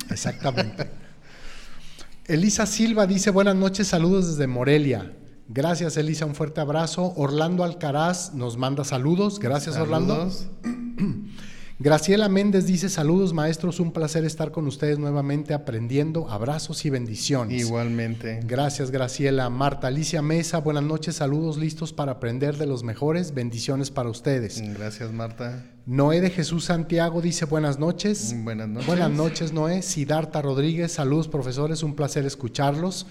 Exactamente. 0.10 0.88
Elisa 2.26 2.66
Silva 2.66 3.08
dice 3.08 3.32
buenas 3.32 3.56
noches, 3.56 3.88
saludos 3.88 4.28
desde 4.32 4.48
Morelia. 4.48 5.14
Gracias 5.50 5.96
Elisa, 5.98 6.26
un 6.26 6.36
fuerte 6.36 6.62
abrazo. 6.62 7.14
Orlando 7.16 7.64
Alcaraz 7.64 8.34
nos 8.34 8.58
manda 8.58 8.84
saludos. 8.84 9.40
Gracias 9.40 9.78
Orlando. 9.78 10.30
Graciela 11.80 12.28
Méndez 12.28 12.66
dice 12.66 12.90
saludos 12.90 13.34
maestros, 13.34 13.80
un 13.80 13.92
placer 13.94 14.26
estar 14.26 14.52
con 14.52 14.66
ustedes 14.66 14.98
nuevamente 14.98 15.54
aprendiendo. 15.54 16.28
Abrazos 16.28 16.84
y 16.86 16.90
bendiciones. 16.90 17.62
Igualmente. 17.62 18.40
Gracias 18.44 18.90
Graciela. 18.90 19.50
Marta 19.52 19.88
Alicia 19.88 20.24
Mesa, 20.24 20.58
buenas 20.58 20.84
noches, 20.84 21.18
saludos 21.18 21.58
listos 21.58 21.94
para 21.94 22.14
aprender 22.14 22.58
de 22.58 22.66
los 22.66 22.84
mejores. 22.84 23.34
Bendiciones 23.34 23.92
para 23.92 24.10
ustedes. 24.10 24.60
Gracias, 24.74 25.14
Marta. 25.14 25.64
Noé 25.86 26.20
de 26.20 26.32
Jesús 26.32 26.66
Santiago 26.66 27.22
dice 27.22 27.46
buenas 27.46 27.78
noches. 27.78 28.36
Buenas 28.44 28.68
noches. 28.68 28.88
Buenas 28.88 29.12
noches, 29.12 29.54
Noé. 29.54 29.84
Sidarta 29.84 30.42
Rodríguez, 30.42 30.94
saludos, 30.94 31.28
profesores, 31.28 31.84
un 31.84 31.96
placer 31.96 32.26
escucharlos. 32.26 33.06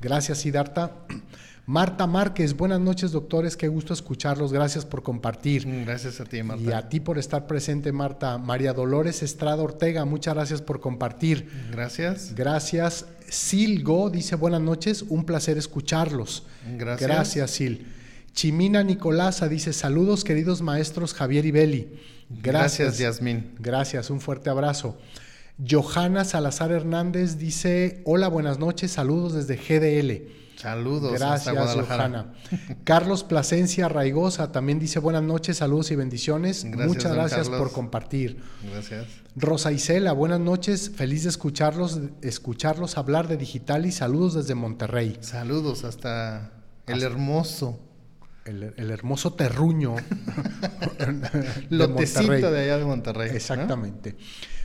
Gracias, 0.00 0.38
Sidarta. 0.38 0.92
Marta 1.66 2.08
Márquez, 2.08 2.56
buenas 2.56 2.80
noches, 2.80 3.12
doctores, 3.12 3.56
qué 3.56 3.68
gusto 3.68 3.94
escucharlos, 3.94 4.52
gracias 4.52 4.84
por 4.84 5.04
compartir. 5.04 5.64
Gracias 5.84 6.20
a 6.20 6.24
ti, 6.24 6.42
Marta. 6.42 6.62
Y 6.64 6.72
a 6.72 6.88
ti 6.88 6.98
por 6.98 7.18
estar 7.18 7.46
presente, 7.46 7.92
Marta. 7.92 8.36
María 8.36 8.72
Dolores 8.72 9.22
Estrada 9.22 9.62
Ortega, 9.62 10.04
muchas 10.04 10.34
gracias 10.34 10.60
por 10.60 10.80
compartir. 10.80 11.48
Gracias. 11.70 12.34
Gracias. 12.34 13.06
Silgo 13.28 14.10
dice 14.10 14.34
buenas 14.34 14.60
noches, 14.60 15.04
un 15.08 15.24
placer 15.24 15.56
escucharlos. 15.56 16.44
Gracias. 16.76 17.08
Gracias, 17.08 17.50
Sil. 17.54 17.86
Chimina 18.32 18.82
Nicolasa 18.82 19.48
dice 19.48 19.72
saludos, 19.72 20.24
queridos 20.24 20.62
maestros 20.62 21.14
Javier 21.14 21.46
y 21.46 21.52
Beli. 21.52 22.00
Gracias, 22.28 22.98
Yasmín. 22.98 23.54
Gracias, 23.60 24.10
un 24.10 24.20
fuerte 24.20 24.50
abrazo. 24.50 24.98
Johanna 25.64 26.24
Salazar 26.24 26.72
Hernández 26.72 27.38
dice, 27.38 28.02
hola, 28.04 28.26
buenas 28.26 28.58
noches, 28.58 28.90
saludos 28.90 29.34
desde 29.34 29.56
GDL. 29.56 30.41
Saludos 30.62 31.12
hasta 31.20 31.50
Gracias, 31.52 31.54
Guadalajara. 31.56 32.08
Johanna. 32.08 32.34
Carlos 32.84 33.24
Plasencia 33.24 33.88
Raigosa 33.88 34.52
también 34.52 34.78
dice 34.78 35.00
buenas 35.00 35.24
noches, 35.24 35.56
saludos 35.56 35.90
y 35.90 35.96
bendiciones. 35.96 36.62
Gracias, 36.62 36.86
Muchas 36.86 37.12
gracias 37.14 37.40
Carlos. 37.48 37.58
por 37.58 37.72
compartir. 37.72 38.40
Gracias. 38.72 39.06
Rosa 39.34 39.72
Isela, 39.72 40.12
buenas 40.12 40.38
noches, 40.38 40.92
feliz 40.94 41.24
de 41.24 41.30
escucharlos, 41.30 41.98
escucharlos 42.20 42.96
hablar 42.96 43.26
de 43.26 43.36
digital 43.36 43.86
y 43.86 43.90
saludos 43.92 44.34
desde 44.34 44.54
Monterrey. 44.54 45.18
Saludos 45.20 45.82
hasta 45.82 46.52
el 46.86 47.02
hermoso 47.02 47.80
El, 48.44 48.72
el 48.76 48.90
hermoso 48.92 49.32
terruño 49.32 49.96
de 50.98 51.76
lotecito 51.76 52.20
Monterrey. 52.22 52.42
de 52.52 52.60
allá 52.60 52.78
de 52.78 52.84
Monterrey. 52.84 53.30
¿no? 53.56 53.66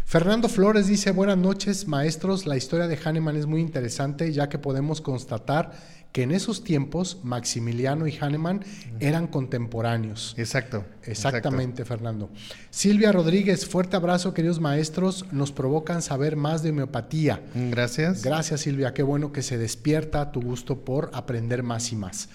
Fernando 0.08 0.48
Flores 0.48 0.88
dice, 0.88 1.12
buenas 1.12 1.38
noches 1.38 1.86
maestros, 1.86 2.46
la 2.46 2.56
historia 2.56 2.88
de 2.88 2.96
Hahnemann 2.96 3.36
es 3.36 3.46
muy 3.46 3.60
interesante 3.60 4.32
ya 4.32 4.48
que 4.48 4.58
podemos 4.58 5.02
constatar 5.02 5.74
que 6.13 6.24
en 6.24 6.32
esos 6.32 6.63
tiempos 6.63 7.20
Maximiliano 7.24 8.08
y 8.08 8.17
Hahnemann 8.17 8.63
eran 9.02 9.28
contemporáneos. 9.28 10.34
Exacto. 10.38 10.86
Exactamente, 11.04 11.84
Fernando. 11.84 12.30
Silvia 12.70 13.12
Rodríguez, 13.12 13.65
fuerte 13.65 13.98
abrazo, 13.98 14.34
queridos 14.34 14.62
maestros. 14.62 15.26
Nos 15.34 15.52
provocan 15.52 16.02
saber 16.02 16.38
más 16.38 16.63
de 16.63 16.70
homeopatía. 16.70 17.41
Gracias. 17.54 18.24
Gracias, 18.24 18.62
Silvia. 18.62 18.93
Qué 18.93 19.04
bueno 19.04 19.34
que 19.34 19.41
se 19.41 19.58
despierta 19.58 20.32
tu 20.32 20.41
gusto 20.41 20.86
por 20.86 21.12
aprender 21.13 21.63
más 21.63 21.91
y 21.91 21.98
más. 21.98 22.30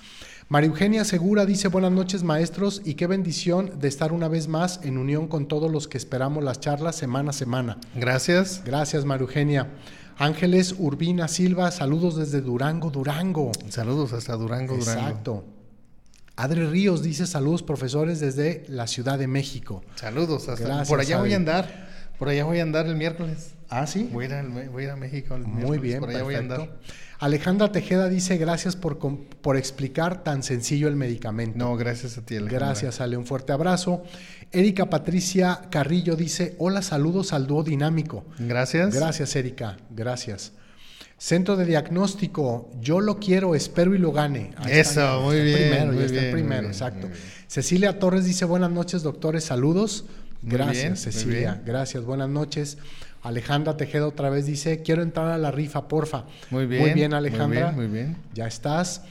María 0.53 0.69
Eugenia 0.69 1.03
Segura 1.07 1.47
dice 1.47 1.69
buenas 1.69 1.93
noches 1.93 2.25
maestros 2.25 2.83
y 2.85 2.93
qué 2.93 3.07
bendición 3.07 3.79
de 3.81 3.89
estar 3.89 4.13
una 4.13 4.29
vez 4.29 4.49
más 4.49 4.81
en 4.83 4.99
unión 4.99 5.27
con 5.27 5.49
todos 5.49 5.73
los 5.73 5.89
que 5.89 5.97
esperamos 5.97 6.45
las 6.45 6.61
charlas 6.61 6.95
semana 6.95 7.31
a 7.31 7.33
semana. 7.33 7.79
Gracias. 7.95 8.61
Gracias 8.63 9.07
María 9.07 9.23
Eugenia. 9.23 9.71
Ángeles 10.19 10.75
Urbina 10.79 11.27
Silva, 11.29 11.71
saludos 11.71 12.17
desde 12.17 12.43
Durango, 12.43 12.91
Durango. 12.91 13.53
Saludos 13.71 14.13
hasta 14.13 14.35
Durango, 14.35 14.77
Durango. 14.77 15.01
Exacto. 15.01 15.45
Adri 16.37 16.67
Ríos 16.67 17.03
dice 17.03 17.27
saludos 17.27 17.63
profesores 17.63 18.21
desde 18.21 18.67
la 18.69 18.87
Ciudad 18.89 19.19
de 19.19 19.29
México. 19.29 19.83
Saludos 19.95 20.51
hasta 20.51 20.67
Gracias, 20.67 20.89
por 20.91 21.01
allá 21.01 21.17
voy 21.17 21.33
a 21.33 21.37
andar. 21.37 21.89
Por 22.19 22.29
allá 22.29 22.45
voy 22.45 22.59
a 22.59 22.63
andar 22.63 22.87
el 22.87 22.97
miércoles. 22.97 23.53
Ah, 23.75 23.87
sí. 23.87 24.09
Voy 24.13 24.25
a 24.25 24.29
ir, 24.29 24.35
al- 24.35 24.49
voy 24.69 24.83
a, 24.83 24.85
ir 24.87 24.91
a 24.91 24.97
México 24.97 25.35
el 25.35 25.45
Muy 25.45 25.79
bien, 25.79 26.01
por 26.01 26.11
allá 26.11 26.23
voy 26.23 26.35
a 26.35 26.39
perfecto. 26.41 26.63
andar. 26.65 26.79
Alejandra 27.21 27.73
Tejeda 27.73 28.09
dice 28.09 28.37
gracias 28.37 28.77
por, 28.77 28.99
por 28.99 29.57
explicar 29.57 30.23
tan 30.25 30.43
sencillo 30.43 30.89
el 30.89 30.97
medicamento. 30.97 31.57
No, 31.57 31.77
gracias 31.77 32.19
a 32.19 32.23
ti, 32.23 32.35
Alejandra. 32.37 32.67
Gracias, 32.67 33.01
Ale, 33.01 33.17
un 33.17 33.25
fuerte 33.27 33.53
abrazo. 33.53 34.03
Erika 34.51 34.91
Patricia 34.91 35.63
Carrillo 35.71 36.17
dice, 36.17 36.55
hola, 36.59 36.83
saludos 36.83 37.33
al 37.33 37.47
dúo 37.47 37.63
dinámico. 37.63 38.25
Gracias. 38.39 38.95
Gracias, 38.95 39.35
Erika, 39.37 39.77
gracias. 39.91 40.53
Centro 41.17 41.57
de 41.57 41.65
diagnóstico, 41.65 42.69
yo 42.81 43.01
lo 43.01 43.21
quiero, 43.21 43.55
espero 43.55 43.95
y 43.95 43.99
lo 43.99 44.11
gane. 44.11 44.51
Ahí 44.57 44.73
Eso, 44.81 45.01
ya, 45.01 45.19
muy 45.25 45.37
está 45.37 45.45
bien, 45.45 45.57
Primero, 45.71 45.93
muy 45.93 46.03
está 46.03 46.17
en 46.17 46.21
bien, 46.23 46.33
primero, 46.35 46.47
muy 46.49 46.61
bien, 46.63 46.73
exacto. 46.73 47.07
bien. 47.07 47.21
Cecilia 47.47 47.99
Torres 48.01 48.25
dice, 48.25 48.45
buenas 48.45 48.71
noches, 48.73 49.03
doctores, 49.05 49.45
saludos. 49.45 50.05
Gracias, 50.43 51.03
Cecilia, 51.03 51.63
gracias, 51.65 52.03
buenas 52.05 52.29
noches. 52.29 52.77
Alejandra 53.23 53.77
Tejeda 53.77 54.07
otra 54.07 54.31
vez 54.31 54.47
dice, 54.47 54.83
quiero 54.83 55.03
entrar 55.03 55.29
a 55.29 55.39
la 55.39 55.51
rifa, 55.51 55.89
porfa. 55.89 56.25
Muy 56.51 56.67
bien. 56.67 56.83
Muy 56.83 56.93
bien, 56.93 57.15
Alejandra. 57.15 57.71
Muy 57.73 57.87
bien, 57.87 57.91
muy 57.93 58.03
bien. 58.03 58.17
Ya 58.35 58.47
estás. 58.47 59.03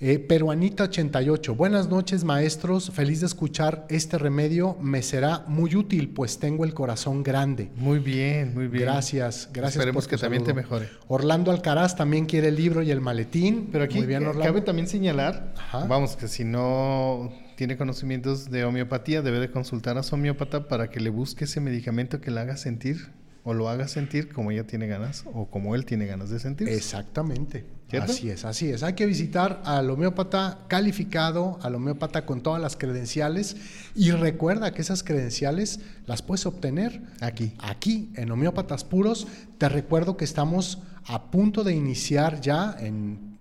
Eh, 0.00 0.24
Peruanita88, 0.28 1.56
buenas 1.56 1.88
noches 1.88 2.22
maestros, 2.22 2.92
feliz 2.92 3.18
de 3.18 3.26
escuchar 3.26 3.84
este 3.88 4.16
remedio, 4.16 4.76
me 4.80 5.02
será 5.02 5.42
muy 5.48 5.74
útil 5.74 6.10
pues 6.10 6.38
tengo 6.38 6.64
el 6.64 6.72
corazón 6.72 7.24
grande. 7.24 7.72
Muy 7.74 7.98
bien, 7.98 8.54
muy 8.54 8.68
bien. 8.68 8.84
Gracias, 8.84 9.48
gracias. 9.52 9.74
Esperemos 9.74 10.04
por 10.04 10.10
que 10.10 10.16
también 10.18 10.44
te 10.44 10.54
mejore. 10.54 10.88
Orlando 11.08 11.50
Alcaraz 11.50 11.96
también 11.96 12.26
quiere 12.26 12.46
el 12.46 12.54
libro 12.54 12.82
y 12.82 12.92
el 12.92 13.00
maletín. 13.00 13.70
Pero 13.72 13.82
aquí 13.82 13.98
Muy 13.98 14.06
bien, 14.06 14.24
Orlando. 14.24 14.44
cabe 14.44 14.60
también 14.60 14.86
señalar, 14.86 15.52
Ajá. 15.56 15.84
vamos, 15.86 16.14
que 16.14 16.28
si 16.28 16.44
no 16.44 17.32
tiene 17.56 17.76
conocimientos 17.76 18.52
de 18.52 18.64
homeopatía, 18.64 19.20
debe 19.20 19.40
de 19.40 19.50
consultar 19.50 19.98
a 19.98 20.04
su 20.04 20.14
homeópata 20.14 20.68
para 20.68 20.90
que 20.90 21.00
le 21.00 21.10
busque 21.10 21.42
ese 21.42 21.60
medicamento 21.60 22.20
que 22.20 22.30
le 22.30 22.38
haga 22.38 22.56
sentir 22.56 23.10
o 23.48 23.54
lo 23.54 23.70
haga 23.70 23.88
sentir 23.88 24.30
como 24.30 24.50
ella 24.50 24.66
tiene 24.66 24.86
ganas 24.86 25.24
o 25.32 25.46
como 25.46 25.74
él 25.74 25.86
tiene 25.86 26.04
ganas 26.04 26.28
de 26.28 26.38
sentir. 26.38 26.68
Exactamente. 26.68 27.64
¿Cierto? 27.88 28.12
Así 28.12 28.28
es, 28.28 28.44
así 28.44 28.68
es. 28.68 28.82
Hay 28.82 28.92
que 28.92 29.06
visitar 29.06 29.62
al 29.64 29.88
homeópata 29.88 30.58
calificado, 30.68 31.58
al 31.62 31.74
homeópata 31.74 32.26
con 32.26 32.42
todas 32.42 32.60
las 32.60 32.76
credenciales 32.76 33.56
y 33.94 34.10
recuerda 34.10 34.74
que 34.74 34.82
esas 34.82 35.02
credenciales 35.02 35.80
las 36.04 36.20
puedes 36.20 36.44
obtener 36.44 37.00
Aquí. 37.22 37.54
Aquí, 37.58 38.10
en 38.16 38.30
Homeópatas 38.30 38.84
Puros, 38.84 39.26
te 39.56 39.70
recuerdo 39.70 40.18
que 40.18 40.26
estamos 40.26 40.80
a 41.06 41.30
punto 41.30 41.64
de 41.64 41.74
iniciar 41.74 42.42
ya 42.42 42.76
en 42.78 43.38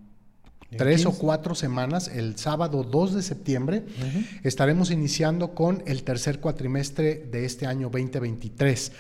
tres 0.77 1.05
o 1.05 1.09
15. 1.09 1.21
cuatro 1.21 1.53
semanas, 1.53 2.07
el 2.07 2.37
sábado 2.37 2.85
2 2.85 3.15
de 3.15 3.23
septiembre, 3.23 3.83
estaremos 4.43 4.89
iniciando 4.89 5.53
con 5.53 5.83
el 5.85 6.03
tercer 6.03 6.39
cuatrimestre 6.39 7.27
de 7.29 7.43
este 7.43 7.65
año 7.65 7.89
2023. 7.89 8.93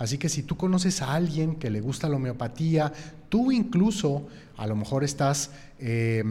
Así 0.00 0.16
que 0.16 0.30
si 0.30 0.42
tú 0.42 0.56
conoces 0.56 1.02
a 1.02 1.12
alguien 1.12 1.56
que 1.56 1.68
le 1.68 1.82
gusta 1.82 2.08
la 2.08 2.16
homeopatía, 2.16 2.90
tú 3.28 3.52
incluso 3.52 4.28
a 4.56 4.66
lo 4.66 4.74
mejor 4.74 5.04
estás 5.04 5.50
eh, 5.78 6.24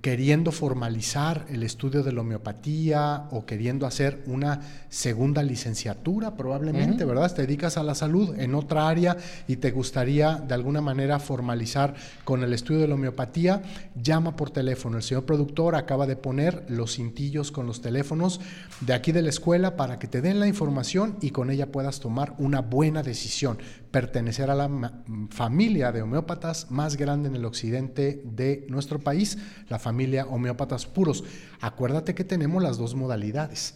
queriendo 0.00 0.52
formalizar 0.52 1.46
el 1.48 1.62
estudio 1.62 2.02
de 2.02 2.12
la 2.12 2.20
homeopatía 2.20 3.28
o 3.30 3.46
queriendo 3.46 3.86
hacer 3.86 4.22
una 4.26 4.60
segunda 4.88 5.42
licenciatura 5.42 6.36
probablemente, 6.36 7.04
Ujú. 7.04 7.14
¿verdad? 7.14 7.34
Te 7.34 7.42
dedicas 7.42 7.76
a 7.76 7.82
la 7.82 7.94
salud 7.94 8.38
en 8.38 8.54
otra 8.54 8.88
área 8.88 9.16
y 9.48 9.56
te 9.56 9.70
gustaría 9.70 10.36
de 10.36 10.54
alguna 10.54 10.80
manera 10.80 11.18
formalizar 11.18 11.94
con 12.24 12.42
el 12.42 12.52
estudio 12.52 12.80
de 12.80 12.88
la 12.88 12.94
homeopatía, 12.94 13.62
llama 14.00 14.36
por 14.36 14.50
teléfono. 14.50 14.96
El 14.96 15.02
señor 15.02 15.24
productor 15.24 15.74
acaba 15.74 16.06
de 16.06 16.16
poner 16.16 16.64
los 16.68 16.96
cintillos 16.96 17.50
con 17.52 17.66
los 17.66 17.80
teléfonos 17.80 18.40
de 18.80 18.94
aquí 18.94 19.12
de 19.12 19.22
la 19.22 19.30
escuela 19.30 19.76
para 19.76 19.98
que 19.98 20.08
te 20.08 20.20
den 20.20 20.40
la 20.40 20.46
información 20.46 21.16
y 21.20 21.30
con 21.30 21.50
ella 21.50 21.72
puedas 21.72 22.00
tomar 22.00 22.34
una 22.38 22.60
buena 22.60 23.02
decisión. 23.02 23.58
Pertenecer 23.90 24.50
a 24.50 24.54
la 24.54 25.02
familia 25.30 25.90
de 25.90 26.02
homeópatas 26.02 26.70
más 26.70 26.96
grande 26.96 27.28
en 27.28 27.34
el 27.34 27.44
occidente 27.44 28.22
de 28.24 28.66
nuestro 28.68 29.00
país, 29.00 29.38
la 29.68 29.78
familia 29.78 30.26
homeópatas 30.26 30.86
puros. 30.86 31.24
Acuérdate 31.60 32.14
que 32.14 32.24
tenemos 32.24 32.62
las 32.62 32.78
dos 32.78 32.94
modalidades, 32.94 33.74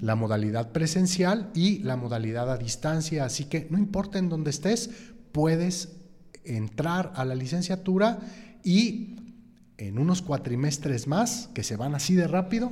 la 0.00 0.16
modalidad 0.16 0.72
presencial 0.72 1.50
y 1.54 1.78
la 1.78 1.96
modalidad 1.96 2.50
a 2.50 2.58
distancia, 2.58 3.24
así 3.24 3.46
que 3.46 3.66
no 3.70 3.78
importa 3.78 4.18
en 4.18 4.28
dónde 4.28 4.50
estés, 4.50 4.90
puedes 5.32 5.96
entrar 6.44 7.12
a 7.16 7.24
la 7.24 7.34
licenciatura 7.34 8.18
y 8.62 9.16
en 9.78 9.98
unos 9.98 10.22
cuatrimestres 10.22 11.06
más, 11.06 11.48
que 11.54 11.62
se 11.62 11.76
van 11.76 11.94
así 11.94 12.14
de 12.14 12.28
rápido, 12.28 12.70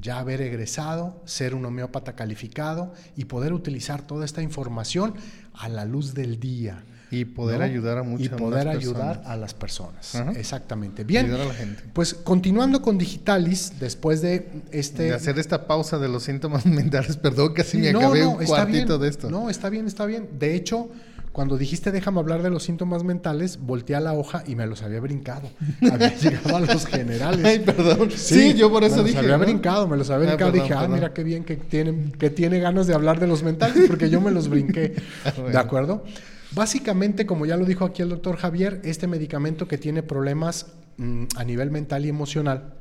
ya 0.00 0.18
haber 0.18 0.42
egresado, 0.42 1.22
ser 1.24 1.54
un 1.54 1.64
homeópata 1.64 2.14
calificado 2.14 2.92
y 3.16 3.26
poder 3.26 3.52
utilizar 3.52 4.02
toda 4.02 4.24
esta 4.24 4.42
información 4.42 5.14
a 5.58 5.68
la 5.68 5.84
luz 5.84 6.14
del 6.14 6.38
día. 6.40 6.84
Y 7.08 7.24
poder 7.24 7.58
¿no? 7.60 7.64
ayudar 7.64 7.98
a 7.98 8.02
muchas 8.02 8.26
Y 8.26 8.28
poder 8.30 8.66
más 8.66 8.76
ayudar 8.76 9.06
personas. 9.18 9.26
a 9.30 9.36
las 9.36 9.54
personas. 9.54 10.14
Ajá. 10.16 10.32
Exactamente. 10.32 11.04
Bien. 11.04 11.26
Ayudar 11.26 11.42
a 11.42 11.44
la 11.46 11.54
gente. 11.54 11.84
Pues 11.92 12.14
continuando 12.14 12.82
con 12.82 12.98
Digitalis, 12.98 13.74
después 13.78 14.22
de 14.22 14.48
este... 14.72 15.04
De 15.04 15.14
hacer 15.14 15.38
esta 15.38 15.68
pausa 15.68 15.98
de 15.98 16.08
los 16.08 16.24
síntomas 16.24 16.66
mentales, 16.66 17.16
perdón, 17.16 17.54
casi 17.54 17.78
me 17.78 17.92
No, 17.92 18.00
acabé 18.00 18.20
no, 18.22 18.30
un 18.30 18.44
cuartito 18.44 18.98
bien. 18.98 19.00
de 19.02 19.08
esto. 19.08 19.30
No, 19.30 19.48
está 19.48 19.68
bien, 19.70 19.86
está 19.86 20.04
bien. 20.04 20.30
De 20.36 20.56
hecho, 20.56 20.88
cuando 21.36 21.58
dijiste 21.58 21.92
déjame 21.92 22.18
hablar 22.18 22.42
de 22.42 22.48
los 22.48 22.62
síntomas 22.62 23.04
mentales, 23.04 23.58
volteé 23.60 23.94
a 23.94 24.00
la 24.00 24.14
hoja 24.14 24.42
y 24.46 24.54
me 24.54 24.66
los 24.66 24.80
había 24.80 25.00
brincado. 25.00 25.50
Había 25.92 26.16
llegado 26.16 26.56
a 26.56 26.60
los 26.60 26.86
generales. 26.86 27.44
Ay, 27.44 27.58
perdón. 27.58 28.10
Sí, 28.10 28.54
yo 28.54 28.70
por 28.70 28.84
eso 28.84 29.02
me 29.02 29.10
dije. 29.10 29.16
Los 29.16 29.24
había 29.24 29.36
¿no? 29.36 29.44
brincado, 29.44 29.86
me 29.86 29.98
los 29.98 30.08
había 30.08 30.28
Ah, 30.28 30.30
brincado. 30.30 30.52
perdón, 30.52 30.66
dije, 30.66 30.80
ah, 30.82 30.88
mira 30.88 31.12
qué 31.12 31.22
bien 31.24 31.44
que 31.44 31.56
tiene, 31.56 32.10
que 32.12 32.30
tiene 32.30 32.58
ganas 32.58 32.86
de 32.86 32.94
hablar 32.94 33.20
de 33.20 33.26
los 33.26 33.42
mentales, 33.42 33.86
porque 33.86 34.08
yo 34.08 34.22
me 34.22 34.30
los 34.30 34.48
brinqué. 34.48 34.94
Ah, 35.26 35.32
bueno. 35.36 35.50
¿De 35.50 35.58
acuerdo? 35.58 36.04
Básicamente, 36.52 37.26
como 37.26 37.44
ya 37.44 37.58
lo 37.58 37.66
dijo 37.66 37.84
aquí 37.84 38.00
el 38.00 38.08
doctor 38.08 38.38
Javier, 38.38 38.80
este 38.82 39.06
medicamento 39.06 39.68
que 39.68 39.76
tiene 39.76 40.02
problemas 40.02 40.68
mm, 40.96 41.24
a 41.36 41.44
nivel 41.44 41.70
mental 41.70 42.06
y 42.06 42.08
emocional, 42.08 42.76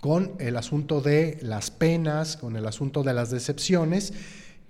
con 0.00 0.32
el 0.40 0.56
asunto 0.56 1.00
de 1.00 1.38
las 1.42 1.70
penas, 1.70 2.36
con 2.36 2.56
el 2.56 2.66
asunto 2.66 3.04
de 3.04 3.14
las 3.14 3.30
decepciones 3.30 4.14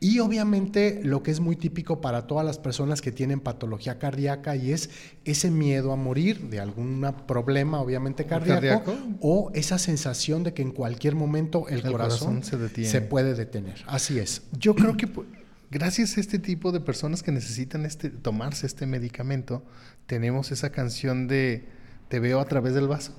y 0.02 0.18
obviamente 0.18 1.00
lo 1.04 1.22
que 1.22 1.30
es 1.30 1.38
muy 1.40 1.54
típico 1.56 2.00
para 2.00 2.26
todas 2.26 2.44
las 2.44 2.58
personas 2.58 3.00
que 3.00 3.12
tienen 3.12 3.38
patología 3.40 3.98
cardíaca 3.98 4.56
y 4.56 4.72
es 4.72 4.90
ese 5.24 5.50
miedo 5.50 5.92
a 5.92 5.96
morir 5.96 6.50
de 6.50 6.58
algún 6.60 7.06
problema 7.26 7.80
obviamente 7.80 8.26
cardíaco, 8.26 8.60
cardíaco? 8.84 8.96
o 9.20 9.50
esa 9.54 9.78
sensación 9.78 10.42
de 10.42 10.52
que 10.54 10.62
en 10.62 10.72
cualquier 10.72 11.14
momento 11.14 11.68
el, 11.68 11.76
El 11.76 11.92
corazón, 11.92 12.18
corazón 12.40 12.42
se 12.44 12.56
detiene. 12.58 13.00
puede 13.02 13.34
detener. 13.34 13.84
Así 13.86 14.18
es. 14.18 14.42
Yo 14.58 14.74
creo 14.74 14.96
que 14.96 15.06
pu- 15.06 15.24
gracias 15.70 16.16
a 16.18 16.20
este 16.20 16.38
tipo 16.40 16.72
de 16.72 16.80
personas 16.80 17.22
que 17.22 17.30
necesitan 17.32 17.86
este, 17.86 18.10
tomarse 18.10 18.66
este 18.66 18.86
medicamento, 18.86 19.62
tenemos 20.06 20.50
esa 20.52 20.70
canción 20.70 21.28
de 21.28 21.64
Te 22.08 22.18
veo 22.18 22.40
a 22.40 22.44
través 22.44 22.74
del 22.74 22.88
vaso, 22.88 23.12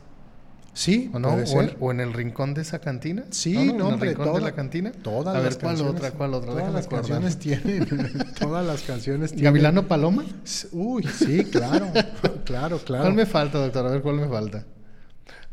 Sí, 0.76 1.12
¿o 1.14 1.20
no? 1.20 1.30
puede 1.34 1.44
O 1.54 1.62
en, 1.62 1.68
ser. 1.70 1.78
o 1.80 1.92
en 1.92 2.00
el 2.00 2.14
rincón 2.14 2.54
de 2.56 2.62
esa 2.64 2.80
cantina. 2.80 3.26
Sí, 3.30 3.54
¿no? 3.54 3.74
no, 3.78 3.88
En 3.90 3.94
el 3.96 4.00
rincón 4.02 4.26
toda- 4.26 4.40
de 4.40 4.46
la 4.46 4.52
cantina. 4.54 4.92
Todas 4.92 5.36
a 5.36 5.40
ver, 5.40 5.46
las 5.52 5.58
¿cuál 5.58 5.76
canciones- 5.76 5.96
otra? 5.96 6.12
¿Cuál 6.12 6.34
otra? 6.34 6.52
Todas 6.52 6.74
las 6.74 6.86
acordar. 6.88 7.02
canciones 7.22 7.38
tienen, 7.40 7.88
todas 8.40 8.66
las 8.66 8.82
canciones 8.82 9.32
tienen. 9.32 9.46
Gavilano 9.46 9.88
Paloma. 9.88 10.26
Uy, 10.72 11.04
sí, 11.04 11.44
claro, 11.46 11.88
claro, 12.46 12.80
claro. 12.80 13.04
¿Cuál 13.04 13.14
me 13.14 13.26
falta, 13.28 13.60
doctor? 13.60 13.86
A 13.86 13.92
ver, 13.92 14.02
¿cuál 14.02 14.16
me 14.16 14.28
falta? 14.28 14.66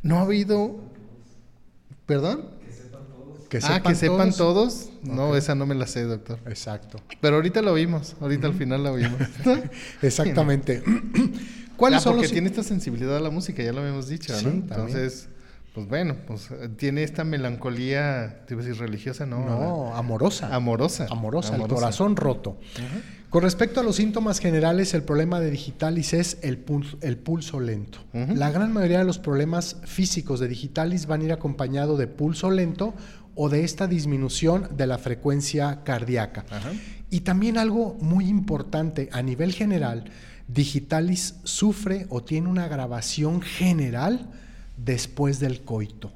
No 0.02 0.18
ha 0.18 0.22
habido... 0.22 0.80
¿Perdón? 2.06 2.58
Que 3.50 3.58
ah, 3.64 3.82
que 3.82 3.94
sepan 3.96 4.32
todos. 4.32 4.90
No, 5.02 5.34
esa 5.36 5.54
no 5.56 5.66
me 5.66 5.74
la 5.74 5.86
sé, 5.88 6.04
doctor. 6.04 6.38
Exacto. 6.46 7.00
Pero 7.20 7.36
ahorita 7.36 7.60
la 7.62 7.72
oímos. 7.72 8.14
Ahorita 8.20 8.46
al 8.46 8.54
final 8.54 8.84
la 8.84 8.92
oímos. 8.92 9.20
Exactamente. 10.02 10.82
¿Cuáles 11.80 12.02
¿Cuáles 12.02 12.02
son 12.04 12.12
porque 12.12 12.26
los 12.26 12.32
tiene 12.32 12.48
esta 12.48 12.62
sensibilidad 12.62 13.16
a 13.16 13.20
la 13.20 13.30
música, 13.30 13.62
ya 13.62 13.72
lo 13.72 13.80
habíamos 13.80 14.06
dicho, 14.08 14.32
Sí, 14.38 14.44
¿no? 14.44 14.50
también. 14.52 14.70
Entonces, 14.70 15.28
pues 15.74 15.88
bueno, 15.88 16.16
pues 16.26 16.50
eh, 16.50 16.68
tiene 16.76 17.02
esta 17.02 17.24
melancolía, 17.24 18.42
te 18.46 18.54
iba 18.54 18.62
a 18.62 18.66
decir 18.66 18.80
religiosa, 18.80 19.26
no, 19.26 19.44
No, 19.44 19.94
amorosa. 19.96 20.54
amorosa. 20.54 21.06
Amorosa, 21.10 21.56
el 21.56 21.66
corazón 21.66 22.16
roto. 22.16 22.58
Con 23.30 23.42
respecto 23.44 23.78
a 23.80 23.84
los 23.84 23.96
síntomas 23.96 24.40
generales, 24.40 24.92
el 24.94 25.04
problema 25.04 25.38
de 25.40 25.50
digitalis 25.52 26.12
es 26.14 26.38
el 26.42 26.58
pulso, 26.58 26.98
el 27.00 27.16
pulso 27.16 27.60
lento. 27.60 27.98
La 28.12 28.50
gran 28.50 28.72
mayoría 28.72 28.98
de 28.98 29.04
los 29.04 29.18
problemas 29.18 29.76
físicos 29.84 30.40
de 30.40 30.48
digitalis 30.48 31.06
van 31.06 31.20
a 31.22 31.24
ir 31.24 31.32
acompañados 31.32 31.98
de 31.98 32.08
pulso 32.08 32.50
lento 32.50 32.92
o 33.36 33.48
de 33.48 33.62
esta 33.62 33.86
disminución 33.86 34.68
de 34.76 34.86
la 34.88 34.98
frecuencia 34.98 35.82
cardíaca. 35.84 36.44
Y 37.10 37.20
también 37.20 37.56
algo 37.58 37.96
muy 38.00 38.28
importante 38.28 39.08
a 39.12 39.22
nivel 39.22 39.52
general, 39.52 40.04
digitalis 40.52 41.36
sufre 41.44 42.06
o 42.08 42.22
tiene 42.22 42.48
una 42.48 42.64
agravación 42.64 43.40
general 43.40 44.26
después 44.76 45.40
del 45.40 45.62
coito. 45.62 46.12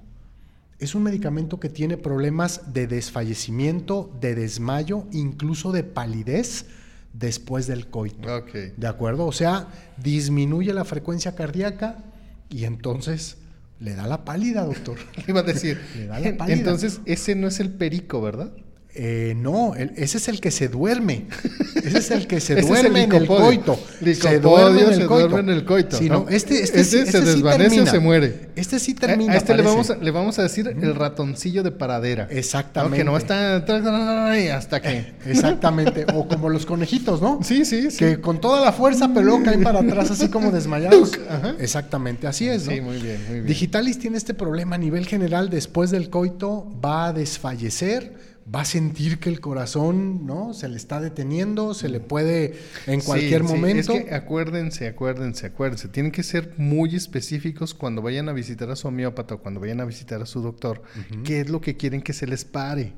Es 0.79 0.95
un 0.95 1.03
medicamento 1.03 1.61
que 1.61 1.69
tiene 1.69 1.97
problemas 1.97 2.73
de 2.73 2.87
desfallecimiento, 2.87 4.11
de 4.21 4.35
desmayo, 4.35 5.05
incluso 5.13 5.73
de 5.73 5.85
palidez 5.85 6.67
después 7.13 7.67
del 7.67 7.87
coito. 7.87 8.29
¿De 8.77 8.87
acuerdo? 8.87 9.27
O 9.27 9.33
sea, 9.33 9.69
disminuye 9.97 10.75
la 10.75 10.85
frecuencia 10.85 11.35
cardíaca 11.35 12.05
y 12.51 12.65
entonces 12.65 13.37
le 13.79 13.95
da 13.95 14.07
la 14.07 14.25
pálida, 14.25 14.65
doctor. 14.65 14.99
Iba 15.29 15.41
a 15.41 15.45
decir, 15.45 15.81
le 15.97 16.07
da 16.07 16.19
la 16.19 16.37
pálida. 16.37 16.57
Entonces, 16.57 17.01
ese 17.05 17.35
no 17.35 17.47
es 17.47 17.61
el 17.61 17.71
perico, 17.71 18.21
¿verdad? 18.21 18.53
Eh, 18.97 19.35
no, 19.37 19.75
ese 19.75 20.19
es 20.19 20.29
el 20.29 20.41
que 20.41 20.53
se 20.53 20.69
duerme. 20.69 21.27
Ese 21.85 21.99
es 21.99 22.11
el 22.13 22.27
que 22.27 22.41
se 22.41 22.63
duerme 22.63 23.03
en 23.03 23.13
el 23.13 23.27
coito. 23.27 23.79
Se 24.15 24.39
duerme 24.41 24.83
en 24.83 24.93
el 25.03 25.07
coito. 25.07 25.39
en 25.39 25.49
el 25.51 25.65
coito. 25.65 25.99
este, 26.31 26.63
este, 26.63 26.81
este, 26.81 27.07
se 27.07 27.21
desvanece 27.21 27.81
o 27.83 27.87
se 27.87 27.99
muere. 27.99 28.49
Este 28.57 28.79
sí 28.79 28.95
termina. 28.95 29.35
A, 29.35 29.37
este 29.37 29.55
le 29.55 29.63
vamos, 29.63 29.91
a, 29.91 29.97
le 29.97 30.11
vamos 30.11 30.39
a 30.39 30.45
decir 30.45 30.69
el 30.69 30.95
ratoncillo 30.95 31.63
de 31.63 31.73
paradera. 31.73 32.27
Exactamente. 32.31 32.99
Que 32.99 33.05
no 33.05 33.19
está 33.19 33.57
hasta 33.57 34.81
que. 34.81 35.13
Exactamente. 35.27 36.07
O 36.15 36.27
como 36.27 36.49
los 36.49 36.65
conejitos, 36.65 37.21
¿no? 37.21 37.41
Sí, 37.43 37.65
sí, 37.65 37.91
sí. 37.91 37.99
Que 37.99 38.21
con 38.21 38.41
toda 38.41 38.65
la 38.65 38.73
fuerza, 38.73 39.09
pero 39.09 39.27
luego 39.27 39.43
caen 39.43 39.63
para 39.63 39.81
atrás 39.81 40.11
así 40.11 40.29
como 40.29 40.53
desmayados. 40.53 41.13
Exactamente, 41.59 42.27
así 42.27 42.49
es. 42.49 42.63
Sí, 42.63 42.81
muy 42.81 42.99
bien, 42.99 43.21
muy 43.27 43.35
bien. 43.35 43.47
Digitalis 43.47 43.99
tiene 43.99 44.17
este 44.17 44.33
problema 44.33 44.77
a 44.77 44.79
nivel 44.79 45.07
general. 45.07 45.51
Después 45.51 45.91
del 45.91 46.09
coito 46.09 46.73
va 46.83 47.09
a 47.09 47.13
desfallecer 47.13 48.34
va 48.53 48.61
a 48.61 48.65
sentir 48.65 49.19
que 49.19 49.31
el 49.31 49.41
corazón, 49.41 50.27
¿no? 50.27 50.53
Se 50.53 50.69
le 50.69 50.77
está 50.77 51.01
deteniendo, 51.01 51.75
se 51.75 51.89
le 51.89 52.01
puede 52.01 52.55
en 52.87 53.01
cualquier 53.01 53.43
momento. 53.43 53.93
Es 53.93 54.05
que 54.05 54.15
acuérdense, 54.15 54.87
acuérdense, 54.87 55.47
acuérdense. 55.47 55.89
Tienen 55.89 56.13
que 56.13 56.23
ser 56.23 56.53
muy 56.57 56.95
específicos 56.95 57.75
cuando 57.75 58.03
vayan 58.03 58.29
a 58.29 58.33
visitar 58.33 58.71
a 58.71 58.77
su 58.77 58.89
homeópata 58.89 59.37
o 59.37 59.39
cuando 59.39 59.61
vayan 59.61 59.81
a 59.81 59.85
visitar 59.85 60.21
a 60.21 60.27
su 60.27 60.43
doctor. 60.43 60.83
¿Qué 61.25 61.41
es 61.41 61.49
lo 61.49 61.61
que 61.61 61.77
quieren 61.77 62.03
que 62.03 62.13
se 62.13 62.27
les 62.27 62.45
pare? 62.45 62.93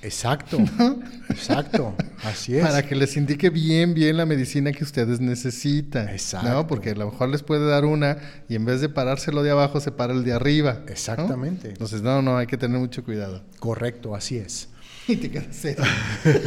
Exacto, 0.00 0.58
exacto, 1.28 1.94
así 2.22 2.56
es. 2.56 2.64
Para 2.64 2.82
que 2.82 2.94
les 2.94 3.16
indique 3.16 3.50
bien, 3.50 3.94
bien 3.94 4.16
la 4.16 4.26
medicina 4.26 4.72
que 4.72 4.84
ustedes 4.84 5.20
necesitan. 5.20 6.08
Exacto. 6.08 6.48
¿no? 6.48 6.66
Porque 6.68 6.90
a 6.90 6.94
lo 6.94 7.10
mejor 7.10 7.28
les 7.30 7.42
puede 7.42 7.66
dar 7.66 7.84
una 7.84 8.18
y 8.48 8.54
en 8.54 8.64
vez 8.64 8.80
de 8.80 8.88
parárselo 8.88 9.42
de 9.42 9.50
abajo, 9.50 9.80
se 9.80 9.90
para 9.90 10.12
el 10.12 10.22
de 10.22 10.32
arriba. 10.32 10.82
Exactamente. 10.86 11.70
Entonces, 11.70 12.02
no, 12.02 12.22
no, 12.22 12.38
hay 12.38 12.46
que 12.46 12.56
tener 12.56 12.78
mucho 12.78 13.02
cuidado. 13.02 13.42
Correcto, 13.58 14.14
así 14.14 14.38
es. 14.38 14.68
Y 15.08 15.16
te 15.16 15.30
quedas 15.30 15.56
serio. 15.56 15.84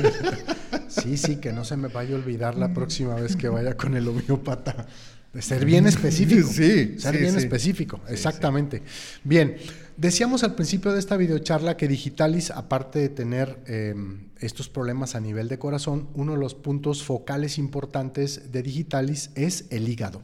sí, 0.88 1.18
sí, 1.18 1.38
que 1.38 1.52
no 1.52 1.66
se 1.66 1.76
me 1.78 1.88
vaya 1.88 2.16
a 2.16 2.20
olvidar 2.20 2.56
la 2.56 2.74
próxima 2.74 3.16
vez 3.16 3.36
que 3.36 3.50
vaya 3.50 3.76
con 3.76 3.98
el 3.98 4.08
homeópata. 4.08 4.86
De 5.34 5.42
ser 5.42 5.66
bien 5.66 5.88
específico. 5.88 6.48
Sí. 6.52 7.00
Ser 7.00 7.18
bien 7.18 7.38
específico, 7.38 8.02
exactamente. 8.08 8.84
Bien. 9.24 9.56
Decíamos 9.98 10.44
al 10.44 10.56
principio 10.56 10.94
de 10.94 11.00
esta 11.00 11.16
videocharla 11.16 11.78
que 11.78 11.88
Digitalis, 11.88 12.50
aparte 12.50 13.00
de 13.00 13.10
tener 13.10 13.60
em, 13.68 14.30
estos 14.40 14.68
problemas 14.68 15.14
a 15.16 15.20
nivel 15.20 15.48
de 15.48 15.60
corazón, 15.60 16.08
uno 16.16 16.34
de 16.34 16.40
los 16.40 16.56
puntos 16.56 17.04
focales 17.04 17.58
importantes 17.58 18.52
de 18.52 18.64
Digitalis 18.64 19.30
es 19.36 19.66
el 19.70 19.88
hígado. 19.88 20.22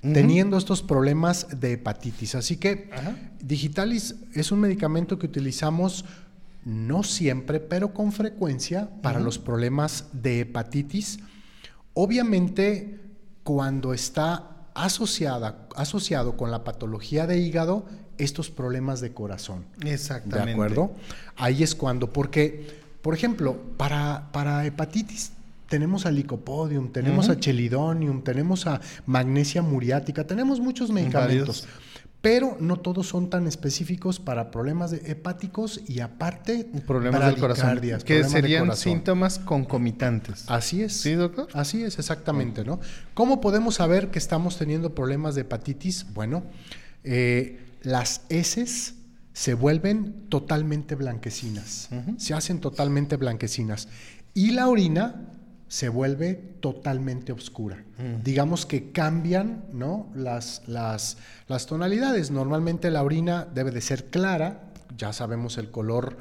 Teniendo 0.00 0.56
estos 0.56 0.82
problemas 0.82 1.48
de 1.58 1.72
hepatitis. 1.72 2.36
Así 2.36 2.58
que 2.58 2.90
Digitalis 3.42 4.14
es 4.34 4.52
un 4.52 4.60
medicamento 4.60 5.18
que 5.18 5.26
utilizamos 5.26 6.04
no 6.64 7.02
siempre, 7.02 7.58
pero 7.58 7.92
con 7.92 8.12
frecuencia 8.12 8.88
para 9.02 9.18
los 9.18 9.38
problemas 9.38 10.04
de 10.12 10.40
hepatitis. 10.40 11.18
Obviamente, 11.94 13.00
cuando 13.46 13.94
está 13.94 14.66
asociada, 14.74 15.68
asociado 15.76 16.36
con 16.36 16.50
la 16.50 16.64
patología 16.64 17.28
de 17.28 17.38
hígado, 17.38 17.86
estos 18.18 18.50
problemas 18.50 19.00
de 19.00 19.14
corazón. 19.14 19.64
Exactamente. 19.84 20.46
¿De 20.46 20.52
acuerdo? 20.52 20.90
Ahí 21.36 21.62
es 21.62 21.76
cuando, 21.76 22.12
porque, 22.12 22.66
por 23.02 23.14
ejemplo, 23.14 23.56
para, 23.76 24.30
para 24.32 24.66
hepatitis 24.66 25.30
tenemos 25.68 26.06
a 26.06 26.10
licopodium, 26.10 26.90
tenemos 26.90 27.28
a 27.28 27.38
chelidonium, 27.38 28.22
tenemos 28.22 28.66
a 28.66 28.80
magnesia 29.06 29.62
muriática, 29.62 30.26
tenemos 30.26 30.58
muchos 30.58 30.90
medicamentos. 30.90 31.68
Pero 32.26 32.56
no 32.58 32.78
todos 32.78 33.06
son 33.06 33.30
tan 33.30 33.46
específicos 33.46 34.18
para 34.18 34.50
problemas 34.50 34.90
de 34.90 35.00
hepáticos 35.12 35.80
y 35.86 36.00
aparte 36.00 36.68
problemas 36.84 37.24
del 37.24 37.36
corazón, 37.36 37.80
que 38.04 38.24
serían 38.24 38.76
síntomas 38.76 39.38
concomitantes. 39.38 40.42
Así 40.48 40.82
es. 40.82 40.92
¿Sí, 40.94 41.12
doctor? 41.12 41.46
Así 41.52 41.84
es, 41.84 42.00
exactamente, 42.00 42.64
¿no? 42.64 42.80
¿Cómo 43.14 43.40
podemos 43.40 43.76
saber 43.76 44.10
que 44.10 44.18
estamos 44.18 44.58
teniendo 44.58 44.92
problemas 44.92 45.36
de 45.36 45.42
hepatitis? 45.42 46.12
Bueno, 46.14 46.42
eh, 47.04 47.60
las 47.82 48.22
heces 48.28 48.96
se 49.32 49.54
vuelven 49.54 50.28
totalmente 50.28 50.96
blanquecinas, 50.96 51.90
se 52.16 52.34
hacen 52.34 52.58
totalmente 52.60 53.14
blanquecinas 53.14 53.86
y 54.34 54.50
la 54.50 54.66
orina 54.66 55.28
se 55.68 55.88
vuelve 55.88 56.34
totalmente 56.60 57.32
oscura. 57.32 57.84
Digamos 58.22 58.66
que 58.66 58.92
cambian 58.92 59.64
¿no? 59.72 60.10
las, 60.14 60.62
las, 60.66 61.18
las, 61.48 61.66
tonalidades. 61.66 62.30
Normalmente 62.30 62.90
la 62.90 63.02
orina 63.02 63.46
debe 63.52 63.70
de 63.70 63.80
ser 63.80 64.06
clara, 64.06 64.72
ya 64.96 65.12
sabemos 65.12 65.58
el 65.58 65.70
color 65.70 66.16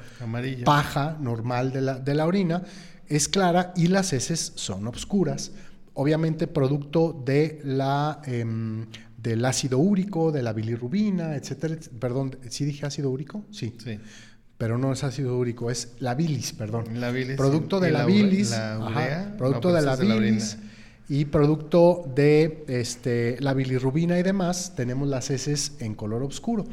paja 0.64 1.18
normal 1.20 1.72
de 1.72 1.82
la, 1.82 2.00
de 2.00 2.16
la 2.16 2.26
orina, 2.26 2.64
es 3.08 3.28
clara 3.28 3.74
y 3.76 3.88
las 3.88 4.14
heces 4.14 4.54
son 4.56 4.88
oscuras 4.88 5.52
obviamente 5.96 6.48
producto 6.48 7.24
de 7.26 7.62
la 7.64 8.22
em, 8.26 8.86
del 9.18 9.44
ácido 9.44 9.80
úrico, 9.80 10.32
de 10.32 10.44
la 10.44 10.54
bilirrubina, 10.54 11.36
etcétera. 11.36 11.78
Perdón, 12.00 12.38
¿sí 12.50 12.64
dije 12.64 12.86
ácido 12.86 13.10
úrico? 13.10 13.44
Sí. 13.50 13.76
sí. 13.84 14.00
Pero 14.58 14.78
no 14.78 14.94
es 14.94 15.04
ácido 15.04 15.38
úrico, 15.38 15.70
es 15.70 15.94
la 16.00 16.16
bilis, 16.16 16.54
perdón. 16.54 17.00
La 17.00 17.12
bilis. 17.12 17.36
Producto 17.36 17.80
de 17.80 17.92
la, 17.92 18.06
bilis. 18.06 18.56
producto 19.38 19.74
de 19.74 19.82
la 19.82 19.96
bilis. 19.96 20.58
y 21.10 21.26
producto 21.26 22.10
de 22.16 22.64
este, 22.68 23.38
la 23.42 23.54
bilirrubina 23.54 24.18
y 24.18 24.24
demás, 24.24 24.74
tenemos 24.76 25.10
las 25.10 25.30
heces 25.30 25.74
en 25.80 25.94
color 25.94 26.24
oscuro. 26.24 26.66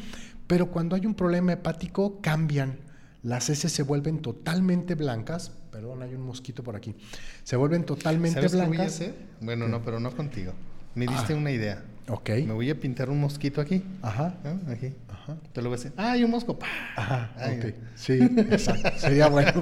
Pero 0.47 0.71
cuando 0.71 0.95
hay 0.95 1.07
un 1.07 1.15
problema 1.15 1.53
hepático, 1.55 2.21
cambian. 2.21 2.79
Las 3.23 3.51
heces 3.51 3.73
se 3.73 3.83
vuelven 3.83 4.21
totalmente 4.21 4.95
blancas. 4.95 5.53
Perdón, 5.71 6.03
hay 6.03 6.15
un 6.15 6.23
mosquito 6.23 6.63
por 6.63 6.77
aquí. 6.77 6.95
Se 7.43 7.57
vuelven 7.57 7.85
totalmente 7.85 8.47
blancas. 8.49 9.03
Bueno, 9.41 9.67
no, 9.67 9.83
pero 9.83 9.99
no 9.99 10.15
contigo. 10.15 10.53
Me 10.95 11.07
diste 11.07 11.33
ah. 11.33 11.37
una 11.37 11.51
idea. 11.51 11.83
Ok. 12.09 12.31
Me 12.47 12.53
voy 12.53 12.71
a 12.71 12.79
pintar 12.79 13.11
un 13.11 13.21
mosquito 13.21 13.61
aquí. 13.61 13.83
Ajá. 14.03 14.35
Aquí. 14.69 14.93
Ajá. 15.09 15.37
Te 15.53 15.63
lo 15.63 15.69
voy 15.69 15.77
a 15.77 15.83
decir. 15.83 15.93
Ah, 15.97 16.13
hay 16.13 16.25
un 16.25 16.31
mosco. 16.31 16.59
Ajá. 16.97 17.31
ok. 17.37 17.75
Sí, 17.95 18.19
exacto. 18.51 18.91
Sería 18.99 19.29
bueno 19.29 19.53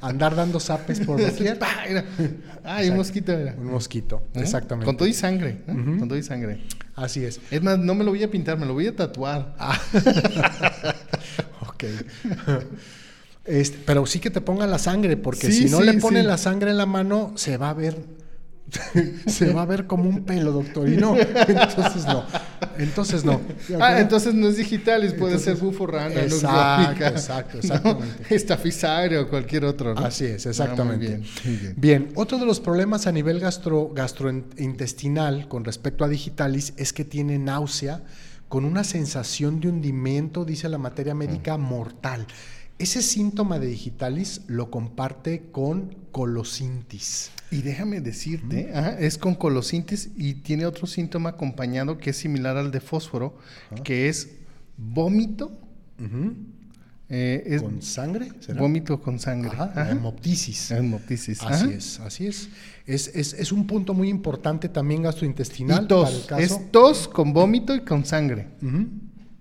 andar 0.00 0.34
dando 0.34 0.58
zapes 0.58 1.00
por 1.00 1.20
doquier. 1.24 1.58
Ah, 1.62 2.76
hay 2.76 2.90
un 2.90 2.96
mosquito. 2.96 3.32
Un 3.32 3.70
mosquito, 3.70 4.22
exactamente. 4.34 4.86
Con 4.86 4.96
todo 4.96 5.08
y 5.08 5.14
sangre. 5.14 5.62
Con 5.66 6.08
todo 6.08 6.18
y 6.18 6.22
sangre. 6.22 6.62
Así 6.96 7.24
es. 7.24 7.40
Es 7.50 7.62
más, 7.62 7.78
no 7.78 7.94
me 7.94 8.04
lo 8.04 8.10
voy 8.10 8.22
a 8.22 8.30
pintar, 8.30 8.58
me 8.58 8.66
lo 8.66 8.74
voy 8.74 8.86
a 8.86 8.94
tatuar. 8.94 9.54
Ah. 9.58 9.80
ok. 11.68 11.84
Este, 13.44 13.78
pero 13.84 14.06
sí 14.06 14.20
que 14.20 14.30
te 14.30 14.40
pongan 14.40 14.70
la 14.70 14.78
sangre, 14.78 15.16
porque 15.16 15.50
si 15.50 15.66
no 15.66 15.80
le 15.80 15.94
ponen 15.94 16.26
la 16.26 16.38
sangre 16.38 16.70
en 16.70 16.78
la 16.78 16.86
mano, 16.86 17.32
se 17.36 17.56
va 17.56 17.70
a 17.70 17.74
ver 17.74 17.96
se 19.26 19.52
va 19.52 19.62
a 19.62 19.66
ver 19.66 19.86
como 19.86 20.08
un 20.08 20.24
pelo, 20.24 20.52
doctor. 20.52 20.88
Y 20.88 20.96
no, 20.96 21.16
entonces 21.16 22.06
no. 22.06 22.24
Entonces 22.78 23.24
no. 23.24 23.40
Ah, 23.80 24.00
entonces 24.00 24.34
no 24.34 24.48
es 24.48 24.56
digital, 24.56 25.14
puede 25.18 25.38
ser 25.38 25.56
bufo 25.56 25.86
rana, 25.86 26.22
exacto, 26.22 27.04
exacto, 27.04 27.58
exactamente. 28.30 29.18
o 29.18 29.28
cualquier 29.28 29.64
otro. 29.64 29.96
Así 29.98 30.24
es, 30.24 30.46
exactamente. 30.46 31.20
Ah, 31.22 31.72
bien, 31.76 32.08
otro 32.14 32.38
de 32.38 32.46
los 32.46 32.60
problemas 32.60 33.06
a 33.06 33.12
nivel 33.12 33.40
gastro, 33.40 33.90
gastrointestinal 33.94 35.48
con 35.48 35.64
respecto 35.64 36.04
a 36.04 36.08
digitalis 36.08 36.74
es 36.76 36.92
que 36.92 37.04
tiene 37.04 37.38
náusea 37.38 38.02
con 38.48 38.64
una 38.64 38.84
sensación 38.84 39.60
de 39.60 39.68
hundimiento, 39.68 40.44
dice 40.44 40.68
la 40.68 40.78
materia 40.78 41.14
médica, 41.14 41.56
mm. 41.56 41.60
mortal. 41.60 42.26
Ese 42.78 43.02
síntoma 43.02 43.58
de 43.58 43.68
digitalis 43.68 44.42
lo 44.48 44.70
comparte 44.70 45.44
con 45.52 45.94
colosintis. 46.10 47.30
Y 47.50 47.62
déjame 47.62 48.00
decirte, 48.00 48.72
es 48.98 49.16
con 49.16 49.34
colosintis 49.36 50.10
y 50.16 50.34
tiene 50.34 50.66
otro 50.66 50.86
síntoma 50.86 51.30
acompañado 51.30 51.98
que 51.98 52.10
es 52.10 52.16
similar 52.16 52.56
al 52.56 52.70
de 52.72 52.80
fósforo, 52.80 53.36
que 53.84 54.08
es 54.08 54.30
vómito, 54.76 55.52
Eh, 57.10 57.42
es 57.46 57.62
¿Con 57.62 57.82
sangre? 57.82 58.30
¿será? 58.40 58.58
vómito 58.60 58.98
con 59.00 59.18
sangre. 59.20 59.50
Ajá, 59.52 59.90
hemoptisis. 59.90 60.70
Hemoptisis. 60.70 61.42
Así 61.42 61.70
es, 61.70 62.00
así 62.00 62.26
es. 62.26 62.48
Es, 62.86 63.08
es. 63.08 63.34
es 63.34 63.52
un 63.52 63.66
punto 63.66 63.92
muy 63.92 64.08
importante 64.08 64.70
también 64.70 65.02
gastrointestinal 65.02 65.84
Y 65.84 65.86
tos. 65.86 66.04
para 66.10 66.16
el 66.16 66.26
caso, 66.26 66.42
Es 66.42 66.70
tos 66.72 67.06
con 67.06 67.34
vómito 67.34 67.74
y 67.74 67.80
con 67.82 68.06
sangre. 68.06 68.48
Ujú. 68.62 68.86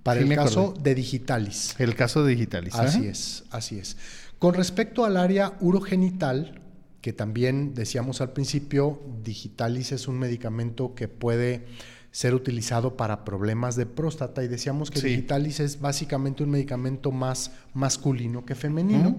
Para 0.03 0.21
Sí, 0.21 0.27
el 0.29 0.35
caso 0.35 0.61
acordé. 0.69 0.81
de 0.83 0.95
digitalis. 0.95 1.75
El 1.79 1.95
caso 1.95 2.23
de 2.23 2.31
digitalis. 2.35 2.75
Así 2.75 2.99
ajá. 2.99 3.07
es, 3.09 3.43
así 3.51 3.79
es. 3.79 3.97
Con 4.39 4.53
respecto 4.53 5.05
al 5.05 5.15
área 5.17 5.53
urogenital, 5.61 6.59
que 7.01 7.13
también 7.13 7.73
decíamos 7.73 8.21
al 8.21 8.31
principio, 8.33 9.01
digitalis 9.23 9.91
es 9.91 10.07
un 10.07 10.19
medicamento 10.19 10.93
que 10.95 11.07
puede 11.07 11.65
ser 12.11 12.33
utilizado 12.35 12.95
para 12.95 13.25
problemas 13.25 13.75
de 13.75 13.85
próstata 13.85 14.43
y 14.43 14.47
decíamos 14.47 14.91
que 14.91 14.99
Sí. 14.99 15.07
digitalis 15.07 15.59
es 15.59 15.79
básicamente 15.81 16.43
un 16.43 16.51
medicamento 16.51 17.11
más 17.11 17.51
masculino 17.73 18.45
que 18.45 18.53
femenino. 18.55 19.17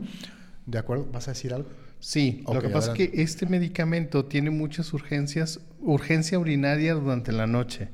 ¿De 0.66 0.78
acuerdo? 0.78 1.06
¿Vas 1.12 1.26
a 1.28 1.32
decir 1.32 1.52
algo? 1.52 1.68
Sí, 1.98 2.44
lo 2.46 2.60
que 2.60 2.68
pasa 2.68 2.90
adelante. 2.92 3.04
es 3.04 3.10
que 3.10 3.22
este 3.22 3.46
medicamento 3.46 4.26
tiene 4.26 4.50
muchas 4.50 4.92
urgencias, 4.92 5.58
urgencia 5.80 6.38
urinaria 6.38 6.94
durante 6.94 7.32
la 7.32 7.46
noche. 7.46 7.88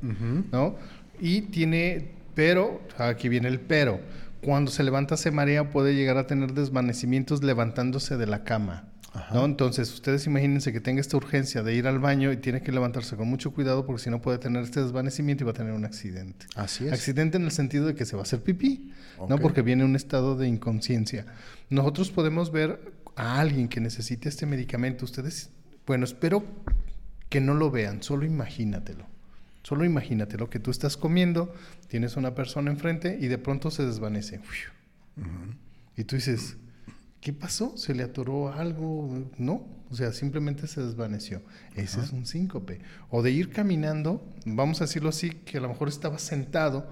¿no? 0.52 0.76
Y 1.20 1.42
tiene, 1.42 2.10
pero, 2.40 2.80
aquí 2.96 3.28
viene 3.28 3.48
el 3.48 3.60
pero, 3.60 4.00
cuando 4.40 4.70
se 4.70 4.82
levanta 4.82 5.18
se 5.18 5.30
marea 5.30 5.68
puede 5.68 5.94
llegar 5.94 6.16
a 6.16 6.26
tener 6.26 6.54
desvanecimientos 6.54 7.44
levantándose 7.44 8.16
de 8.16 8.26
la 8.26 8.44
cama, 8.44 8.88
Ajá. 9.12 9.34
¿no? 9.34 9.44
Entonces, 9.44 9.92
ustedes 9.92 10.26
imagínense 10.26 10.72
que 10.72 10.80
tenga 10.80 11.02
esta 11.02 11.18
urgencia 11.18 11.62
de 11.62 11.74
ir 11.74 11.86
al 11.86 11.98
baño 11.98 12.32
y 12.32 12.38
tiene 12.38 12.62
que 12.62 12.72
levantarse 12.72 13.14
con 13.14 13.28
mucho 13.28 13.52
cuidado 13.52 13.84
porque 13.84 14.04
si 14.04 14.08
no 14.08 14.22
puede 14.22 14.38
tener 14.38 14.62
este 14.62 14.82
desvanecimiento 14.82 15.44
y 15.44 15.48
va 15.48 15.50
a 15.50 15.54
tener 15.54 15.74
un 15.74 15.84
accidente. 15.84 16.46
Así 16.54 16.86
es. 16.86 16.94
Accidente 16.94 17.36
en 17.36 17.44
el 17.44 17.50
sentido 17.50 17.84
de 17.84 17.94
que 17.94 18.06
se 18.06 18.16
va 18.16 18.22
a 18.22 18.24
hacer 18.24 18.40
pipí, 18.40 18.90
¿no? 19.28 19.36
Porque 19.36 19.60
viene 19.60 19.84
un 19.84 19.94
estado 19.94 20.34
de 20.34 20.48
inconsciencia. 20.48 21.26
Nosotros 21.68 22.10
podemos 22.10 22.50
ver 22.52 22.80
a 23.16 23.38
alguien 23.38 23.68
que 23.68 23.80
necesite 23.80 24.30
este 24.30 24.46
medicamento. 24.46 25.04
Ustedes, 25.04 25.50
bueno, 25.86 26.06
espero 26.06 26.42
que 27.28 27.42
no 27.42 27.52
lo 27.52 27.70
vean, 27.70 28.02
solo 28.02 28.24
imagínatelo. 28.24 29.09
Solo 29.62 29.84
imagínatelo 29.84 30.48
que 30.48 30.58
tú 30.58 30.70
estás 30.70 30.96
comiendo, 30.96 31.52
tienes 31.88 32.16
una 32.16 32.34
persona 32.34 32.70
enfrente 32.70 33.18
y 33.20 33.28
de 33.28 33.38
pronto 33.38 33.70
se 33.70 33.84
desvanece. 33.84 34.40
Y 35.96 36.04
tú 36.04 36.16
dices, 36.16 36.56
¿qué 37.20 37.32
pasó? 37.32 37.76
¿Se 37.76 37.94
le 37.94 38.02
atoró 38.02 38.52
algo? 38.52 39.26
No, 39.36 39.66
o 39.90 39.94
sea, 39.94 40.12
simplemente 40.12 40.66
se 40.66 40.82
desvaneció. 40.82 41.42
Ese 41.74 42.00
es 42.00 42.12
un 42.12 42.26
síncope. 42.26 42.80
O 43.10 43.22
de 43.22 43.32
ir 43.32 43.50
caminando, 43.50 44.26
vamos 44.46 44.80
a 44.80 44.84
decirlo 44.84 45.10
así, 45.10 45.30
que 45.30 45.58
a 45.58 45.60
lo 45.60 45.68
mejor 45.68 45.88
estaba 45.88 46.18
sentado, 46.18 46.88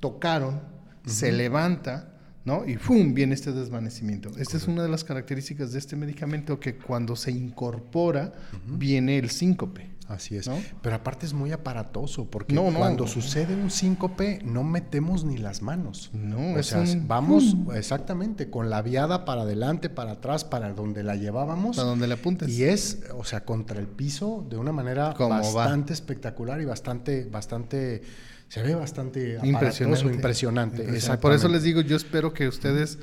tocaron, 0.00 0.62
se 1.04 1.32
levanta, 1.32 2.14
¿no? 2.44 2.64
Y 2.64 2.76
¡fum! 2.76 3.12
viene 3.12 3.34
este 3.34 3.52
desvanecimiento. 3.52 4.30
Esta 4.38 4.56
es 4.56 4.68
una 4.68 4.84
de 4.84 4.88
las 4.88 5.04
características 5.04 5.72
de 5.72 5.80
este 5.80 5.96
medicamento 5.96 6.58
que 6.60 6.76
cuando 6.76 7.16
se 7.16 7.32
incorpora 7.32 8.32
viene 8.66 9.18
el 9.18 9.30
síncope. 9.30 9.95
Así 10.08 10.36
es. 10.36 10.46
¿No? 10.46 10.56
Pero 10.82 10.96
aparte 10.96 11.26
es 11.26 11.32
muy 11.32 11.50
aparatoso, 11.50 12.26
porque 12.30 12.54
No, 12.54 12.70
no. 12.70 12.78
cuando 12.78 13.06
sucede 13.08 13.54
un 13.54 13.70
síncope 13.70 14.40
no 14.44 14.62
metemos 14.62 15.24
ni 15.24 15.36
las 15.36 15.62
manos. 15.62 16.10
No, 16.12 16.36
o 16.54 16.58
es 16.58 16.66
sea, 16.66 16.80
un 16.80 17.08
vamos 17.08 17.56
exactamente 17.74 18.48
con 18.48 18.70
la 18.70 18.82
viada 18.82 19.24
para 19.24 19.42
adelante, 19.42 19.90
para 19.90 20.12
atrás, 20.12 20.44
para 20.44 20.72
donde 20.74 21.02
la 21.02 21.16
llevábamos. 21.16 21.76
Para 21.76 21.88
donde 21.88 22.06
le 22.06 22.14
apuntes. 22.14 22.48
Y 22.48 22.64
es, 22.64 23.00
o 23.16 23.24
sea, 23.24 23.44
contra 23.44 23.80
el 23.80 23.88
piso 23.88 24.46
de 24.48 24.56
una 24.56 24.70
manera 24.72 25.12
va. 25.14 25.28
bastante 25.40 25.92
espectacular 25.92 26.60
y 26.60 26.64
bastante, 26.64 27.24
bastante, 27.24 28.02
se 28.48 28.62
ve 28.62 28.74
bastante 28.76 29.38
Impresionante. 29.42 29.56
aparatoso, 29.80 30.10
impresionante. 30.14 30.82
Impresionante. 30.84 31.22
Por 31.22 31.32
eso 31.32 31.48
les 31.48 31.62
digo, 31.64 31.80
yo 31.80 31.96
espero 31.96 32.32
que 32.32 32.46
ustedes, 32.46 32.98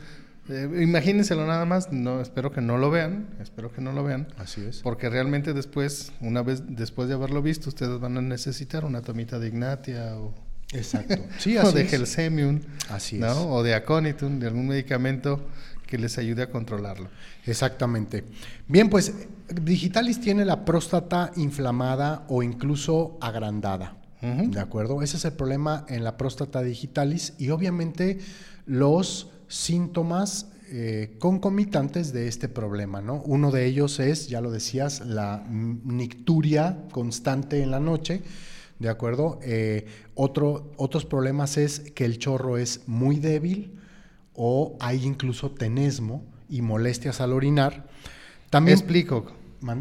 eh, 0.50 0.70
imagínenselo 0.82 1.46
nada 1.48 1.66
más, 1.66 1.92
no, 1.92 2.22
espero 2.22 2.52
que 2.52 2.62
no 2.62 2.78
lo 2.78 2.92
vean, 2.92 3.28
espero 3.42 3.72
que 3.72 3.82
no 3.82 3.92
lo 3.94 4.04
vean, 4.04 4.28
Así 4.38 4.62
es. 4.62 4.80
porque 4.82 5.10
realmente 5.10 5.54
después, 5.54 6.12
una 6.22 6.42
vez 6.42 6.64
después 6.68 7.08
de 7.08 7.14
haberlo 7.16 7.42
visto, 7.42 7.70
ustedes 7.70 8.00
van 8.00 8.18
a 8.18 8.22
necesitar 8.22 8.84
una 8.86 9.02
tomita 9.02 9.40
de 9.40 9.48
Ignatia 9.48 10.18
o, 10.18 10.34
Exacto. 10.74 11.16
Sí, 11.40 11.56
o 11.58 11.62
así 11.62 11.76
de 11.76 11.82
es. 11.84 11.92
Gelsemium, 11.92 12.60
Así 12.90 13.20
¿no? 13.20 13.28
es. 13.32 13.38
o 13.38 13.64
de 13.64 13.74
Aconitum, 13.76 14.40
de 14.40 14.48
algún 14.48 14.68
medicamento 14.68 15.48
que 15.88 15.98
les 15.98 16.18
ayude 16.18 16.42
a 16.44 16.50
controlarlo. 16.50 17.10
Exactamente. 17.46 18.24
Bien, 18.68 18.90
pues 18.90 19.14
Digitalis 19.62 20.20
tiene 20.20 20.44
la 20.46 20.66
próstata 20.66 21.32
inflamada 21.36 22.24
o 22.28 22.42
incluso 22.44 23.18
agrandada. 23.22 23.98
¿De 24.22 24.60
acuerdo? 24.62 25.02
Ese 25.04 25.18
es 25.18 25.26
el 25.26 25.34
problema 25.34 25.86
en 25.90 26.06
la 26.06 26.16
próstata 26.16 26.62
digitalis 26.64 27.34
y 27.38 27.50
obviamente 27.50 28.20
los 28.66 29.33
síntomas 29.48 30.48
eh, 30.70 31.18
concomitantes 31.20 32.14
de 32.14 32.28
este 32.28 32.50
problema, 32.50 33.02
¿no? 33.02 33.22
Uno 33.26 33.52
de 33.52 33.66
ellos 33.66 34.00
es, 34.00 34.28
ya 34.28 34.42
lo 34.42 34.50
decías, 34.50 35.02
la 35.02 35.46
nicturia 35.50 36.86
constante 36.92 37.62
en 37.62 37.70
la 37.70 37.80
noche, 37.80 38.24
¿de 38.80 38.90
acuerdo? 38.90 39.40
Eh, 39.44 39.86
otro, 40.16 40.72
otros 40.78 41.06
problemas 41.06 41.58
es 41.58 41.80
que 41.80 42.06
el 42.06 42.18
chorro 42.18 42.58
es 42.58 42.82
muy 42.88 43.18
débil 43.18 43.80
o 44.34 44.76
hay 44.80 45.06
incluso 45.06 45.52
tenesmo 45.52 46.24
y 46.50 46.62
molestias 46.62 47.22
al 47.22 47.34
orinar. 47.34 47.88
También 48.50 48.78
explico. 48.78 49.32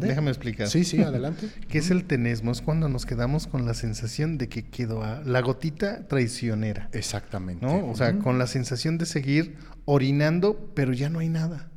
Déjame 0.07 0.29
explicar. 0.31 0.67
Sí, 0.67 0.83
sí, 0.83 1.01
adelante. 1.01 1.49
¿Qué 1.69 1.77
es 1.77 1.91
el 1.91 2.05
tenesmo? 2.05 2.51
Es 2.51 2.61
cuando 2.61 2.89
nos 2.89 3.05
quedamos 3.05 3.47
con 3.47 3.65
la 3.65 3.73
sensación 3.73 4.37
de 4.37 4.47
que 4.49 4.63
quedó 4.63 5.03
a- 5.03 5.21
la 5.25 5.41
gotita 5.41 6.07
traicionera. 6.07 6.89
Exactamente. 6.93 7.65
¿no? 7.65 7.87
O 7.89 7.95
sea, 7.95 8.17
con 8.19 8.37
la 8.39 8.47
sensación 8.47 8.97
de 8.97 9.05
seguir 9.05 9.55
orinando, 9.85 10.71
pero 10.75 10.93
ya 10.93 11.09
no 11.09 11.19
hay 11.19 11.29
nada. 11.29 11.69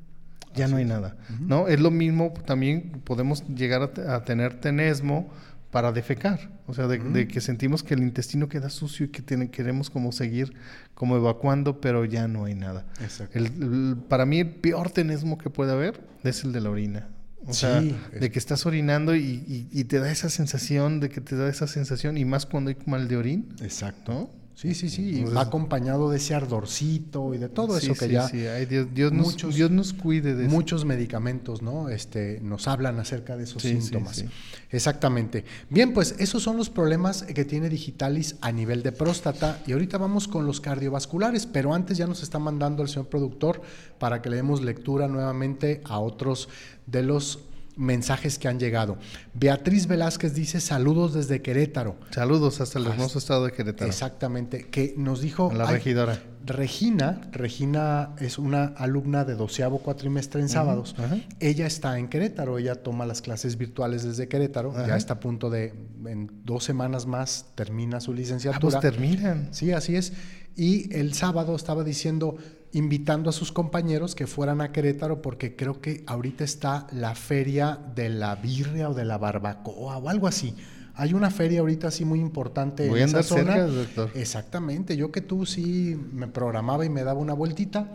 Ya 0.54 0.68
no 0.68 0.78
hay 0.78 0.86
nada, 0.86 1.16
¿no? 1.40 1.68
Es 1.68 1.80
lo 1.80 1.90
mismo, 1.90 2.32
también 2.46 3.02
podemos 3.04 3.46
llegar 3.46 3.82
a, 3.82 3.92
te- 3.92 4.08
a 4.08 4.24
tener 4.24 4.54
tenesmo 4.58 5.28
para 5.70 5.92
defecar, 5.92 6.48
o 6.66 6.72
sea, 6.72 6.86
de, 6.86 6.98
de 6.98 7.28
que 7.28 7.42
sentimos 7.42 7.82
que 7.82 7.92
el 7.92 8.00
intestino 8.00 8.48
queda 8.48 8.70
sucio 8.70 9.04
y 9.04 9.08
que 9.10 9.20
tiene- 9.20 9.50
queremos 9.50 9.90
como 9.90 10.12
seguir 10.12 10.54
como 10.94 11.14
evacuando, 11.16 11.82
pero 11.82 12.06
ya 12.06 12.26
no 12.26 12.46
hay 12.46 12.54
nada. 12.54 12.86
Exacto. 13.02 13.38
El- 13.38 13.46
el- 13.46 13.96
para 14.08 14.24
mí 14.24 14.40
el 14.40 14.48
peor 14.48 14.90
tenesmo 14.90 15.36
que 15.36 15.50
puede 15.50 15.72
haber 15.72 16.00
es 16.24 16.42
el 16.44 16.52
de 16.52 16.60
la 16.62 16.70
orina. 16.70 17.08
O 17.48 17.52
Sí, 17.52 17.60
sea, 17.60 17.80
de 17.80 18.30
que 18.30 18.38
estás 18.38 18.66
orinando 18.66 19.14
y, 19.14 19.20
y- 19.46 19.68
y 19.70 19.84
te 19.84 19.98
da 20.00 20.10
esa 20.10 20.28
sensación, 20.30 20.98
de 21.00 21.08
que 21.08 21.20
te 21.20 21.36
da 21.36 21.48
esa 21.48 21.66
sensación, 21.66 22.16
y 22.18 22.24
más 22.24 22.44
cuando 22.46 22.70
hay 22.70 22.76
mal 22.86 23.06
de 23.08 23.16
orín, 23.16 23.48
Exacto. 23.62 24.12
¿no? 24.12 24.30
Sí, 24.58 24.74
sí, 24.74 24.88
sí. 24.88 25.20
y 25.20 25.24
va 25.24 25.42
acompañado 25.42 26.08
de 26.10 26.16
ese 26.16 26.34
ardorcito 26.34 27.34
y 27.34 27.38
de 27.38 27.50
todo 27.50 27.78
Sí, 27.78 27.84
eso 27.86 27.94
que 27.94 28.06
sí, 28.06 28.12
ya 28.12 28.26
sí. 28.26 28.46
Ay, 28.46 28.64
Dios, 28.64 28.86
Dios, 28.94 29.12
nos, 29.12 29.26
muchos- 29.26 29.54
Dios 29.54 29.70
nos 29.70 29.92
cuide 29.92 30.34
de 30.34 30.46
eso. 30.46 30.50
muchos 30.54 30.86
medicamentos, 30.86 31.60
¿no? 31.60 31.90
Este, 31.90 32.40
nos 32.40 32.66
hablan 32.66 32.98
acerca 32.98 33.36
de 33.36 33.44
esos 33.44 33.60
Sí, 33.60 33.74
sí, 33.74 33.82
síntomas. 33.82 34.16
sí. 34.16 34.24
Exactamente. 34.70 35.44
Bien, 35.68 35.92
pues 35.92 36.14
esos 36.18 36.42
son 36.42 36.56
los 36.56 36.70
problemas 36.70 37.22
que 37.24 37.44
tiene 37.44 37.68
Digitalis 37.68 38.36
a 38.40 38.50
nivel 38.50 38.82
de 38.82 38.92
próstata 38.92 39.62
y 39.66 39.72
ahorita 39.72 39.98
vamos 39.98 40.26
con 40.26 40.46
los 40.46 40.62
cardiovasculares, 40.62 41.44
pero 41.46 41.74
antes 41.74 41.98
ya 41.98 42.06
nos 42.06 42.22
está 42.22 42.38
mandando 42.38 42.82
el 42.82 42.88
señor 42.88 43.08
productor 43.08 43.60
para 43.98 44.22
que 44.22 44.30
le 44.30 44.36
demos 44.36 44.62
lectura 44.62 45.06
nuevamente 45.06 45.82
a 45.84 45.98
otros 45.98 46.48
de 46.86 47.02
los 47.02 47.40
mensajes 47.76 48.38
que 48.38 48.48
han 48.48 48.58
llegado. 48.58 48.96
Beatriz 49.34 49.86
Velázquez 49.86 50.34
dice 50.34 50.60
saludos 50.60 51.14
desde 51.14 51.42
Querétaro. 51.42 51.96
Saludos 52.10 52.60
hasta 52.60 52.78
el 52.78 52.86
hermoso 52.86 53.18
estado 53.18 53.44
de 53.44 53.52
Querétaro. 53.52 53.88
Exactamente, 53.90 54.66
que 54.68 54.94
nos 54.96 55.20
dijo... 55.20 55.52
La 55.54 55.68
"Ay, 55.68 55.74
regidora. 55.76 56.18
Regina, 56.44 57.20
Regina 57.32 58.14
es 58.20 58.38
una 58.38 58.66
alumna 58.66 59.24
de 59.24 59.34
doceavo 59.34 59.78
cuatrimestre 59.78 60.40
en 60.40 60.48
sábados. 60.48 60.94
Ella 61.40 61.66
está 61.66 61.98
en 61.98 62.08
Querétaro, 62.08 62.56
ella 62.58 62.76
toma 62.76 63.04
las 63.04 63.20
clases 63.20 63.58
virtuales 63.58 64.04
desde 64.04 64.28
Querétaro, 64.28 64.72
ya 64.86 64.96
está 64.96 65.14
a 65.14 65.20
punto 65.20 65.50
de, 65.50 65.74
en 66.06 66.30
dos 66.44 66.62
semanas 66.62 67.04
más 67.06 67.46
termina 67.56 68.00
su 68.00 68.12
Ah, 68.12 68.14
pues 68.14 68.18
licenciatura. 68.20 68.80
terminan. 68.80 69.48
Sí, 69.50 69.72
así 69.72 69.96
es. 69.96 70.12
Y 70.54 70.94
el 70.96 71.14
sábado 71.14 71.54
estaba 71.56 71.82
diciendo, 71.84 72.36
invitando 72.72 73.30
a 73.30 73.32
sus 73.32 73.52
compañeros 73.52 74.14
que 74.14 74.26
fueran 74.26 74.60
a 74.60 74.72
Querétaro 74.72 75.22
porque 75.22 75.56
creo 75.56 75.80
que 75.80 76.04
ahorita 76.06 76.44
está 76.44 76.86
la 76.92 77.14
feria 77.14 77.78
de 77.94 78.08
la 78.08 78.34
birria 78.36 78.90
o 78.90 78.94
de 78.94 79.04
la 79.04 79.18
barbacoa 79.18 79.98
o 79.98 80.08
algo 80.08 80.26
así. 80.26 80.54
Hay 80.94 81.12
una 81.12 81.30
feria 81.30 81.60
ahorita 81.60 81.88
así 81.88 82.04
muy 82.04 82.20
importante 82.20 82.88
Voy 82.88 83.00
a 83.00 83.02
en 83.04 83.10
esa 83.10 83.22
zona. 83.22 83.52
cerca, 83.54 83.66
doctor. 83.66 84.10
Exactamente. 84.14 84.96
Yo 84.96 85.12
que 85.12 85.20
tú 85.20 85.44
sí 85.44 85.96
me 86.12 86.26
programaba 86.26 86.86
y 86.86 86.88
me 86.88 87.04
daba 87.04 87.20
una 87.20 87.34
vueltita 87.34 87.90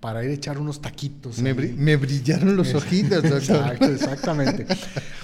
para 0.00 0.24
ir 0.24 0.30
a 0.30 0.34
echar 0.34 0.58
unos 0.58 0.80
taquitos. 0.80 1.38
Me, 1.38 1.52
brillaron 1.96 2.56
los 2.56 2.74
ojitos, 2.74 3.22
doctor. 3.22 3.56
Exacto, 3.56 3.84
exactamente. 3.86 4.66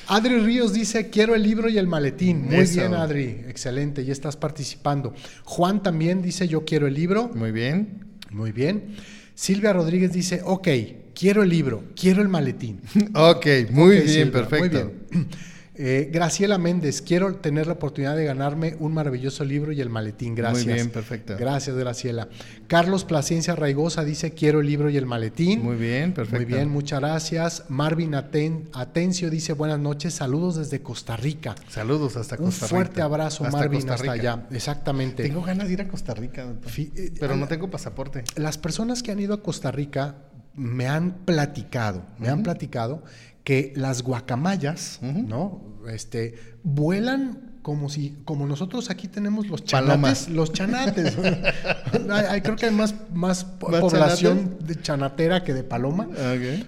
Adri 0.08 0.40
Ríos 0.40 0.72
dice, 0.72 1.08
quiero 1.08 1.34
el 1.34 1.42
libro 1.42 1.68
y 1.68 1.78
el 1.78 1.86
maletín. 1.86 2.46
Muy 2.46 2.56
Eso. 2.56 2.80
bien, 2.80 2.94
Adri. 2.94 3.44
Excelente, 3.48 4.04
ya 4.04 4.12
estás 4.12 4.36
participando. 4.36 5.14
Juan 5.44 5.82
también 5.82 6.20
dice, 6.20 6.48
yo 6.48 6.64
quiero 6.64 6.86
el 6.86 6.94
libro. 6.94 7.30
Muy 7.34 7.52
bien. 7.52 8.11
Muy 8.32 8.52
bien. 8.52 8.96
Silvia 9.34 9.72
Rodríguez 9.72 10.12
dice, 10.12 10.40
ok, 10.44 10.68
quiero 11.14 11.42
el 11.42 11.48
libro, 11.48 11.84
quiero 11.98 12.22
el 12.22 12.28
maletín. 12.28 12.80
Ok, 13.14 13.46
muy 13.70 13.96
bien, 13.96 14.08
Silvia, 14.08 14.32
perfecto. 14.32 14.58
Muy 14.58 14.68
bien. 14.68 15.28
Eh, 15.74 16.10
Graciela 16.12 16.58
Méndez, 16.58 17.00
quiero 17.00 17.34
tener 17.36 17.66
la 17.66 17.72
oportunidad 17.72 18.14
de 18.14 18.26
ganarme 18.26 18.76
un 18.78 18.92
maravilloso 18.92 19.42
libro 19.42 19.72
y 19.72 19.80
el 19.80 19.88
maletín. 19.88 20.34
Gracias. 20.34 20.66
Muy 20.66 20.74
bien, 20.74 20.90
perfecto. 20.90 21.34
Gracias, 21.38 21.74
Graciela. 21.74 22.28
Carlos 22.66 23.04
Placencia 23.06 23.56
Raigosa 23.56 24.04
dice, 24.04 24.32
quiero 24.32 24.60
el 24.60 24.66
libro 24.66 24.90
y 24.90 24.98
el 24.98 25.06
maletín. 25.06 25.62
Muy 25.62 25.76
bien, 25.76 26.12
perfecto. 26.12 26.36
Muy 26.36 26.44
bien, 26.44 26.68
muchas 26.68 27.00
gracias. 27.00 27.64
Marvin 27.70 28.12
Aten- 28.12 28.68
Atencio 28.74 29.30
dice, 29.30 29.54
buenas 29.54 29.78
noches, 29.78 30.12
saludos 30.12 30.56
desde 30.56 30.82
Costa 30.82 31.16
Rica. 31.16 31.54
Saludos 31.70 32.16
hasta 32.18 32.36
Un 32.36 32.44
Costa 32.46 32.66
Rica. 32.66 32.76
fuerte 32.76 33.00
abrazo, 33.00 33.44
Hasta 33.44 33.56
Marvin, 33.56 33.80
Costa 33.80 33.94
hasta 33.94 34.12
allá. 34.12 34.46
Exactamente. 34.50 35.22
Tengo 35.22 35.40
ganas 35.42 35.68
de 35.68 35.72
ir 35.72 35.80
a 35.80 35.88
Costa 35.88 36.12
Rica, 36.12 36.44
doctor. 36.44 36.70
Eh, 36.76 37.12
pero 37.18 37.34
no 37.34 37.48
tengo 37.48 37.70
pasaporte. 37.70 38.24
Las 38.36 38.58
personas 38.58 39.02
que 39.02 39.10
han 39.10 39.20
ido 39.20 39.32
a 39.32 39.42
Costa 39.42 39.70
Rica 39.70 40.16
me 40.54 40.86
han 40.86 41.24
platicado, 41.24 42.02
me 42.18 42.28
han 42.28 42.42
platicado 42.42 43.02
que 43.44 43.72
las 43.76 44.02
guacamayas. 44.02 44.98
¿no? 45.02 45.62
Este, 45.88 46.34
vuelan 46.62 47.50
como 47.62 47.88
si, 47.88 48.16
como 48.24 48.44
nosotros 48.46 48.90
aquí 48.90 49.06
tenemos 49.06 49.46
los 49.48 49.64
chanates, 49.64 50.28
los 50.28 50.52
chanates. 50.52 51.16
Hay- 52.10 52.24
hay- 52.28 52.40
creo 52.40 52.56
que 52.56 52.66
hay 52.66 52.72
más, 52.74 52.94
más 53.12 53.44
po- 53.44 53.68
¿Más 53.68 53.80
población 53.80 54.56
de 54.66 54.80
chanatera 54.80 55.44
que 55.44 55.54
de 55.54 55.62
paloma. 55.62 56.08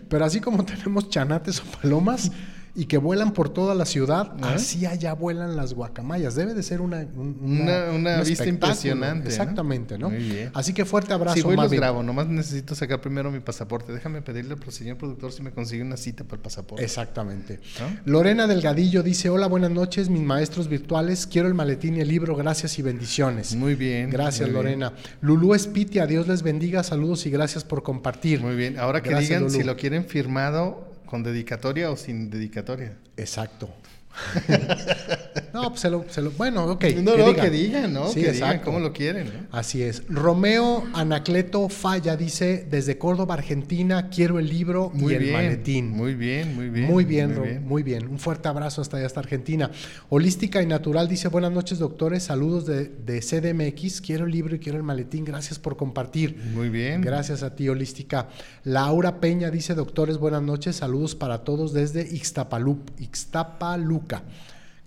Pero 0.08 0.24
así 0.24 0.40
como 0.40 0.64
tenemos 0.64 1.08
chanates 1.10 1.60
o 1.60 1.64
palomas 1.82 2.30
y 2.76 2.86
que 2.86 2.98
vuelan 2.98 3.32
por 3.32 3.50
toda 3.50 3.74
la 3.74 3.84
ciudad, 3.84 4.32
así 4.42 4.84
allá 4.84 5.12
vuelan 5.14 5.54
las 5.54 5.74
guacamayas. 5.74 6.34
Debe 6.34 6.54
de 6.54 6.62
ser 6.64 6.80
una, 6.80 7.06
un, 7.14 7.38
Una- 7.40 7.90
una 7.92 8.18
un 8.18 8.24
vista 8.24 8.46
impresionante. 8.46 9.28
Exactamente, 9.28 9.96
¿no? 9.96 10.10
Muy 10.10 10.18
bien. 10.18 10.50
Así 10.54 10.72
que 10.74 10.84
fuerte 10.84 11.12
abrazo, 11.12 11.36
Si 11.36 11.42
voy 11.42 11.54
los 11.56 11.70
grabo, 11.72 12.02
nomás 12.02 12.26
necesito 12.26 12.74
sacar 12.74 13.00
primero 13.00 13.30
mi 13.30 13.38
pasaporte. 13.40 13.92
Déjame 13.92 14.22
pedirle 14.22 14.54
al 14.54 14.72
señor 14.72 14.96
productor 14.96 15.30
si 15.32 15.42
me 15.42 15.52
consigue 15.52 15.82
una 15.82 15.96
cita 15.96 16.24
para 16.24 16.36
el 16.36 16.42
pasaporte. 16.42 16.84
Exactamente. 16.84 17.60
¿No? 17.78 18.12
Lorena 18.12 18.46
Delgadillo 18.48 19.02
dice, 19.04 19.30
hola, 19.30 19.46
buenas 19.46 19.70
noches, 19.70 20.08
mis 20.10 20.22
maestros 20.22 20.68
virtuales, 20.68 21.26
quiero 21.28 21.46
el 21.46 21.54
maletín 21.54 21.96
y 21.96 22.00
el 22.00 22.08
libro, 22.08 22.34
gracias 22.34 22.78
y 22.78 22.82
bendiciones. 22.82 23.54
Muy 23.54 23.76
bien. 23.76 24.10
Gracias, 24.10 24.48
muy 24.50 24.64
bien. 24.64 24.80
Lorena. 24.80 24.92
Lulú 25.20 25.54
Espitia, 25.54 26.06
Dios 26.06 26.26
les 26.26 26.42
bendiga, 26.42 26.82
saludos 26.82 27.24
y 27.26 27.30
gracias 27.30 27.62
por 27.62 27.82
compartir. 27.84 28.40
Muy 28.40 28.56
bien. 28.56 28.78
Ahora 28.80 29.00
que 29.02 29.10
Gracias, 29.10 29.28
digan 29.28 29.42
Lulú. 29.44 29.54
si 29.54 29.62
lo 29.62 29.76
quieren 29.76 30.04
firmado 30.06 30.92
con 31.04 31.22
dedicatoria 31.22 31.90
o 31.90 31.96
sin 31.96 32.30
dedicatoria. 32.30 32.96
Exacto. 33.16 33.74
no, 35.54 35.68
pues 35.70 35.80
se 35.80 35.88
lo, 35.88 36.04
se 36.10 36.20
lo- 36.20 36.32
bueno, 36.32 36.64
ok. 36.66 36.84
no, 36.96 37.16
no, 37.16 37.32
que 37.34 37.48
digan, 37.48 37.92
¿no? 37.92 38.08
Sí, 38.08 38.14
que 38.16 38.32
digan 38.32 38.34
exacto. 38.34 38.64
cómo 38.66 38.80
lo 38.80 38.92
quieren, 38.92 39.26
¿no? 39.28 39.46
Así 39.52 39.82
es. 39.82 40.02
Romeo 40.08 40.84
Anacleto 40.92 41.68
Falla 41.68 42.16
dice, 42.16 42.66
desde 42.68 42.98
Córdoba, 42.98 43.34
Argentina, 43.34 44.08
quiero 44.10 44.40
el 44.40 44.48
libro 44.48 44.90
Muy 44.92 45.12
y 45.12 45.16
el 45.16 45.32
maletín. 45.32 45.90
Muy 45.90 46.14
bien, 46.14 46.54
muy 46.56 46.68
bien. 46.68 46.86
Muy 46.90 47.04
bien, 47.04 47.28
muy 47.64 47.82
bien, 47.84 48.00
bien. 48.02 48.08
Un 48.08 48.18
fuerte 48.18 48.48
abrazo 48.48 48.82
hasta 48.82 48.96
allá, 48.96 49.06
hasta 49.06 49.20
Argentina. 49.20 49.70
Holística 50.08 50.60
y 50.60 50.66
Natural 50.66 51.08
dice, 51.08 51.28
buenas 51.28 51.52
noches, 51.52 51.78
doctores. 51.78 52.24
Saludos 52.24 52.66
de, 52.66 52.86
de 52.88 53.20
CDMX. 53.20 54.00
Quiero 54.00 54.24
el 54.26 54.32
libro 54.32 54.56
y 54.56 54.58
quiero 54.58 54.78
el 54.78 54.84
maletín. 54.84 55.24
Gracias 55.24 55.58
por 55.60 55.76
compartir. 55.76 56.36
Muy 56.52 56.68
bien. 56.68 57.00
Gracias 57.00 57.42
a 57.44 57.54
ti, 57.54 57.68
Holística. 57.68 58.28
Laura 58.64 59.20
Peña 59.20 59.50
dice, 59.50 59.74
doctores, 59.74 60.18
buenas 60.18 60.42
noches. 60.42 60.76
Saludos 60.76 61.14
para 61.14 61.44
todos 61.44 61.72
desde 61.72 62.02
Ixtapalup, 62.02 62.90
Ixtapaluca. 62.98 64.24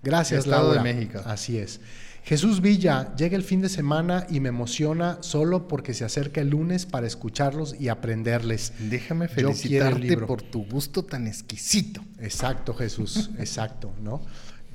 Gracias, 0.02 0.44
Estado 0.44 0.70
de 0.70 0.76
Laura. 0.76 0.92
México. 0.94 1.20
Así 1.24 1.58
es. 1.58 1.80
Jesús 2.24 2.60
Villa, 2.60 3.14
llega 3.16 3.36
el 3.36 3.42
fin 3.42 3.62
de 3.62 3.70
semana 3.70 4.26
y 4.28 4.40
me 4.40 4.50
emociona 4.50 5.16
solo 5.22 5.66
porque 5.66 5.94
se 5.94 6.04
acerca 6.04 6.42
el 6.42 6.50
lunes 6.50 6.84
para 6.84 7.06
escucharlos 7.06 7.74
y 7.80 7.88
aprenderles. 7.88 8.74
Déjame 8.90 9.28
felicitarte 9.28 10.16
por 10.18 10.42
tu 10.42 10.66
gusto 10.66 11.04
tan 11.04 11.26
exquisito. 11.26 12.02
Exacto, 12.20 12.74
Jesús, 12.74 13.30
exacto, 13.38 13.94
¿no? 14.02 14.20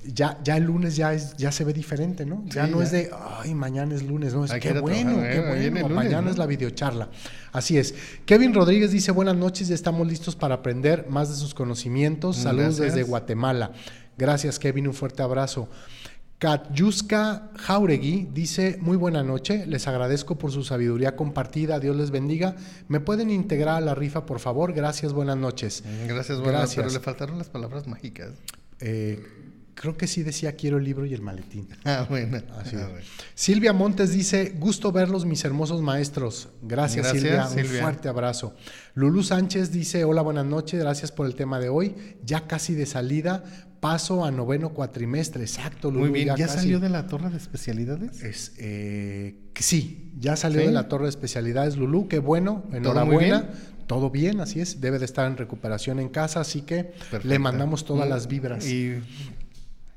Ya, 0.05 0.37
ya 0.43 0.57
el 0.57 0.63
lunes 0.65 0.97
ya, 0.97 1.13
es, 1.13 1.37
ya 1.37 1.51
se 1.51 1.63
ve 1.63 1.71
diferente, 1.73 2.25
¿no? 2.25 2.43
Ya 2.47 2.65
Sí, 2.65 2.71
no 2.71 2.79
ya. 2.79 2.83
es 2.85 2.91
de, 2.91 3.11
ay, 3.39 3.53
mañana 3.53 3.95
es 3.95 4.03
lunes, 4.03 4.33
no, 4.33 4.43
es 4.43 4.51
Hay 4.51 4.59
qué 4.59 4.77
bueno, 4.79 5.21
qué 5.21 5.35
eh, 5.37 5.45
bueno, 5.47 5.79
lunes, 5.81 5.89
mañana 5.95 6.23
¿no? 6.23 6.29
es 6.31 6.37
la 6.37 6.45
videocharla. 6.45 7.09
Así 7.53 7.77
es. 7.77 7.93
Kevin 8.25 8.53
Rodríguez 8.53 8.91
dice, 8.91 9.11
buenas 9.11 9.35
noches, 9.37 9.69
ya 9.69 9.75
estamos 9.75 10.05
listos 10.07 10.35
para 10.35 10.55
aprender 10.55 11.05
más 11.07 11.29
de 11.29 11.35
sus 11.35 11.53
conocimientos. 11.53 12.35
Saludos 12.35 12.77
Gracias. 12.77 12.95
desde 12.95 13.07
Guatemala. 13.07 13.71
Gracias, 14.17 14.59
Kevin, 14.59 14.87
un 14.87 14.93
fuerte 14.93 15.21
abrazo. 15.23 15.69
Katyuska 16.39 17.51
Jauregui 17.55 18.27
dice, 18.33 18.77
muy 18.81 18.97
buena 18.97 19.23
noche, 19.23 19.65
les 19.65 19.87
agradezco 19.87 20.37
por 20.37 20.51
su 20.51 20.63
sabiduría 20.65 21.15
compartida, 21.15 21.79
Dios 21.79 21.95
les 21.95 22.11
bendiga. 22.11 22.55
¿Me 22.89 22.99
pueden 22.99 23.29
integrar 23.31 23.77
a 23.77 23.81
la 23.81 23.95
rifa, 23.95 24.25
por 24.25 24.39
favor? 24.39 24.73
Gracias, 24.73 25.13
buenas 25.13 25.37
noches. 25.37 25.83
Gracias, 26.05 26.39
bueno, 26.39 26.57
Gracias. 26.59 26.83
pero 26.85 26.93
le 26.93 26.99
faltaron 26.99 27.37
las 27.37 27.47
palabras 27.47 27.87
mágicas. 27.87 28.31
Eh, 28.81 29.25
creo 29.73 29.95
que 29.95 30.05
sí 30.05 30.21
decía 30.21 30.51
quiero 30.57 30.77
el 30.79 30.83
libro 30.83 31.05
y 31.05 31.13
el 31.13 31.21
maletín. 31.21 31.69
Ah, 31.85 32.05
bueno. 32.09 32.41
Así 32.59 32.75
Ah, 32.75 32.89
bueno. 32.91 33.05
Silvia 33.35 33.71
Montes 33.71 34.11
dice, 34.11 34.53
gusto 34.59 34.91
verlos 34.91 35.25
mis 35.25 35.45
hermosos 35.45 35.81
maestros. 35.81 36.49
Gracias, 36.61 37.05
Gracias, 37.05 37.21
Silvia, 37.23 37.47
un 37.47 37.53
Silvia. 37.53 37.81
fuerte 37.83 38.09
abrazo. 38.09 38.53
Lulu 38.95 39.23
Sánchez 39.23 39.71
dice, 39.71 40.03
hola, 40.03 40.21
buenas 40.21 40.45
noches, 40.45 40.81
gracias 40.81 41.13
por 41.13 41.25
el 41.25 41.35
tema 41.35 41.61
de 41.61 41.69
hoy. 41.69 41.95
Ya 42.25 42.47
casi 42.47 42.73
de 42.75 42.85
salida, 42.85 43.45
paso 43.83 44.23
a 44.23 44.31
noveno 44.31 44.69
cuatrimestre. 44.69 45.43
Exacto. 45.43 45.91
Muy 45.91 46.09
bien. 46.09 46.33
¿Ya, 46.37 46.47
salió 46.47 46.79
de 46.79 46.87
la 46.87 47.07
torre 47.07 47.29
de 47.29 47.37
especialidades? 47.37 48.23
Es, 48.23 48.53
eh, 48.57 49.35
sí, 49.55 50.13
ya 50.17 50.37
salió 50.37 50.61
¿Sí? 50.61 50.67
de 50.67 50.71
la 50.71 50.87
torre 50.87 51.03
de 51.03 51.09
especialidades 51.09 51.75
Lulú, 51.75 52.07
qué 52.07 52.19
bueno, 52.19 52.63
enhorabuena. 52.71 53.41
bien? 53.41 53.73
Todo 53.85 54.09
bien, 54.09 54.39
así 54.39 54.61
es, 54.61 54.79
debe 54.79 54.99
de 54.99 55.05
estar 55.05 55.29
en 55.29 55.35
recuperación 55.35 55.99
en 55.99 56.07
casa, 56.07 56.39
así 56.39 56.61
que 56.61 56.93
le 57.23 57.37
mandamos 57.37 57.83
todas 57.83 58.07
las 58.07 58.27
vibras. 58.27 58.65
Y, 58.65 59.01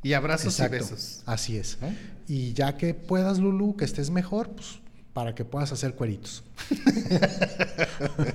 y 0.03 0.13
abrazos 0.15 0.55
Exacto, 0.55 0.77
y 0.77 0.79
besos. 0.81 1.23
Así 1.25 1.57
es. 1.57 1.79
¿No? 1.81 1.95
Y 2.27 2.53
ya 2.55 2.77
que 2.77 2.93
puedas, 2.93 3.39
Lulu, 3.39 3.77
que 3.77 3.85
estés 3.85 4.11
mejor, 4.11 4.51
pues 4.51 4.81
para 5.13 5.35
que 5.35 5.47
puedas 5.47 5.73
hacer 5.73 5.95
cueritos. 5.95 6.45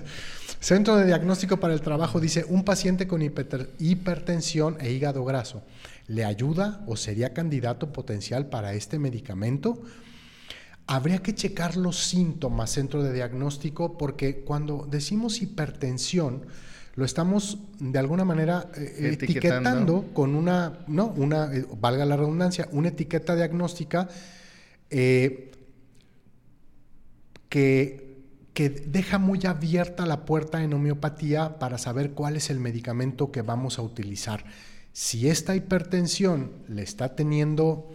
Centro 0.62 0.96
de 0.96 1.08
Diagnóstico 1.08 1.58
para 1.60 1.74
el 1.74 1.82
Trabajo 1.82 2.20
dice, 2.20 2.46
un 2.48 2.64
paciente 2.64 3.08
con 3.08 3.24
hipertensión 3.24 4.78
e 4.80 4.92
hígado 4.92 5.26
graso, 5.26 5.64
¿le 6.06 6.24
ayuda 6.24 6.84
o 6.86 6.96
sería 6.96 7.34
candidato 7.34 7.92
potencial 7.92 8.46
para 8.46 8.76
este 8.76 9.00
medicamento? 9.00 9.82
Habría 10.86 11.18
que 11.18 11.34
checar 11.34 11.78
los 11.78 11.98
síntomas, 12.04 12.70
centro 12.70 13.02
de 13.02 13.12
diagnóstico, 13.12 13.98
porque 13.98 14.42
cuando 14.42 14.88
decimos 14.88 15.42
hipertensión, 15.42 16.46
lo 16.94 17.06
estamos 17.06 17.58
de 17.80 17.98
alguna 17.98 18.24
manera 18.24 18.70
eh, 18.76 19.14
Etiquetando. 19.14 19.24
etiquetando 19.24 20.14
con 20.14 20.36
una, 20.36 20.86
no, 20.86 21.08
una, 21.08 21.52
eh, 21.56 21.66
valga 21.80 22.06
la 22.06 22.18
redundancia, 22.18 22.70
una 22.72 22.90
etiqueta 22.90 23.36
diagnóstica 23.36 24.08
eh, 24.92 25.50
que, 27.50 28.11
que 28.54 28.70
deja 28.70 29.18
muy 29.18 29.40
abierta 29.46 30.06
la 30.06 30.26
puerta 30.26 30.64
en 30.64 30.74
homeopatía 30.74 31.58
para 31.58 31.78
saber 31.78 32.12
cuál 32.12 32.36
es 32.36 32.50
el 32.50 32.60
medicamento 32.60 33.32
que 33.32 33.42
vamos 33.42 33.80
a 33.80 33.82
utilizar. 33.82 34.44
Si 34.94 35.30
esta 35.30 35.56
hipertensión 35.56 36.52
le 36.68 36.84
está 36.84 37.16
teniendo, 37.16 37.90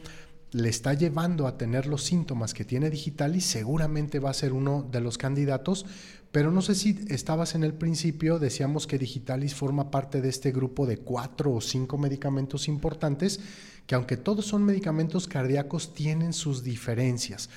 le 0.52 0.70
está 0.70 0.94
llevando 0.94 1.46
a 1.46 1.58
tener 1.58 1.86
los 1.86 2.04
síntomas 2.04 2.54
que 2.54 2.64
tiene 2.64 2.88
Digitalis, 2.88 3.44
seguramente 3.44 4.18
va 4.18 4.30
a 4.30 4.34
ser 4.34 4.54
uno 4.54 4.88
de 4.90 5.00
los 5.00 5.18
candidatos, 5.18 5.84
pero 6.32 6.50
no 6.50 6.62
sé 6.62 6.74
si 6.74 7.04
estabas 7.08 7.54
en 7.54 7.62
el 7.62 7.74
principio, 7.74 8.38
decíamos 8.38 8.86
que 8.86 8.98
Digitalis 8.98 9.54
forma 9.54 9.90
parte 9.90 10.22
de 10.22 10.30
este 10.30 10.52
grupo 10.52 10.86
de 10.86 10.98
cuatro 10.98 11.52
o 11.52 11.60
cinco 11.60 11.98
medicamentos 11.98 12.66
importantes, 12.66 13.40
que 13.86 13.94
aunque 13.94 14.16
todos 14.16 14.46
son 14.46 14.64
medicamentos 14.64 15.28
cardíacos, 15.28 15.94
tienen 15.94 16.32
sus 16.32 16.64
diferencias. 16.64 17.50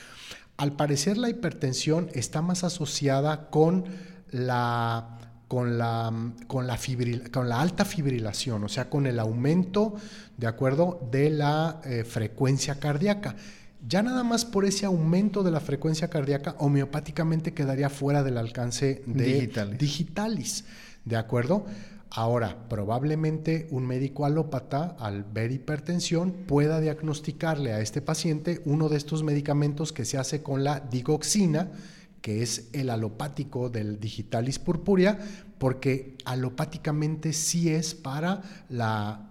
Al 0.59 0.73
parecer 0.73 1.17
la 1.17 1.29
hipertensión 1.29 2.09
está 2.13 2.41
más 2.41 2.65
asociada 2.65 3.49
con 3.49 3.85
la, 4.29 5.17
con 5.47 5.77
la, 5.77 6.13
con 6.47 6.67
la, 6.67 6.77
fibril- 6.77 7.31
con 7.31 7.47
la 7.47 7.61
alta 7.61 7.85
fibrilación, 7.85 8.65
o 8.65 8.67
sea, 8.67 8.89
con 8.89 9.07
el 9.07 9.19
aumento, 9.19 9.95
de 10.37 10.47
acuerdo, 10.47 10.99
de 11.11 11.29
la 11.29 11.79
eh, 11.85 12.03
frecuencia 12.03 12.75
cardíaca. 12.75 13.37
Ya 13.87 14.03
nada 14.03 14.23
más 14.25 14.43
por 14.43 14.65
ese 14.65 14.85
aumento 14.85 15.41
de 15.43 15.51
la 15.51 15.61
frecuencia 15.61 16.09
cardíaca, 16.09 16.55
homeopáticamente 16.59 17.53
quedaría 17.53 17.89
fuera 17.89 18.21
del 18.23 18.37
alcance 18.37 19.01
de 19.05 19.23
Digitalis. 19.23 19.77
digitalis, 19.79 20.65
¿de 21.05 21.15
acuerdo? 21.15 21.65
Ahora, 22.11 22.67
probablemente 22.69 23.67
un 23.69 23.85
médico 23.85 24.25
alópata, 24.25 24.95
al 24.99 25.23
ver 25.23 25.51
hipertensión, 25.51 26.31
pueda 26.47 26.79
diagnosticarle 26.79 27.73
a 27.73 27.81
este 27.81 28.01
paciente 28.01 28.61
uno 28.65 28.89
de 28.89 28.97
estos 28.97 29.23
medicamentos 29.23 29.93
que 29.93 30.05
se 30.05 30.17
hace 30.17 30.41
con 30.41 30.63
la 30.63 30.79
digoxina, 30.79 31.71
que 32.21 32.41
es 32.41 32.69
el 32.73 32.89
alopático 32.89 33.69
del 33.69 33.99
digitalis 33.99 34.57
purpúrea, 34.57 35.19
porque 35.59 36.15
alopáticamente 36.25 37.31
sí 37.31 37.69
es 37.69 37.93
para 37.93 38.41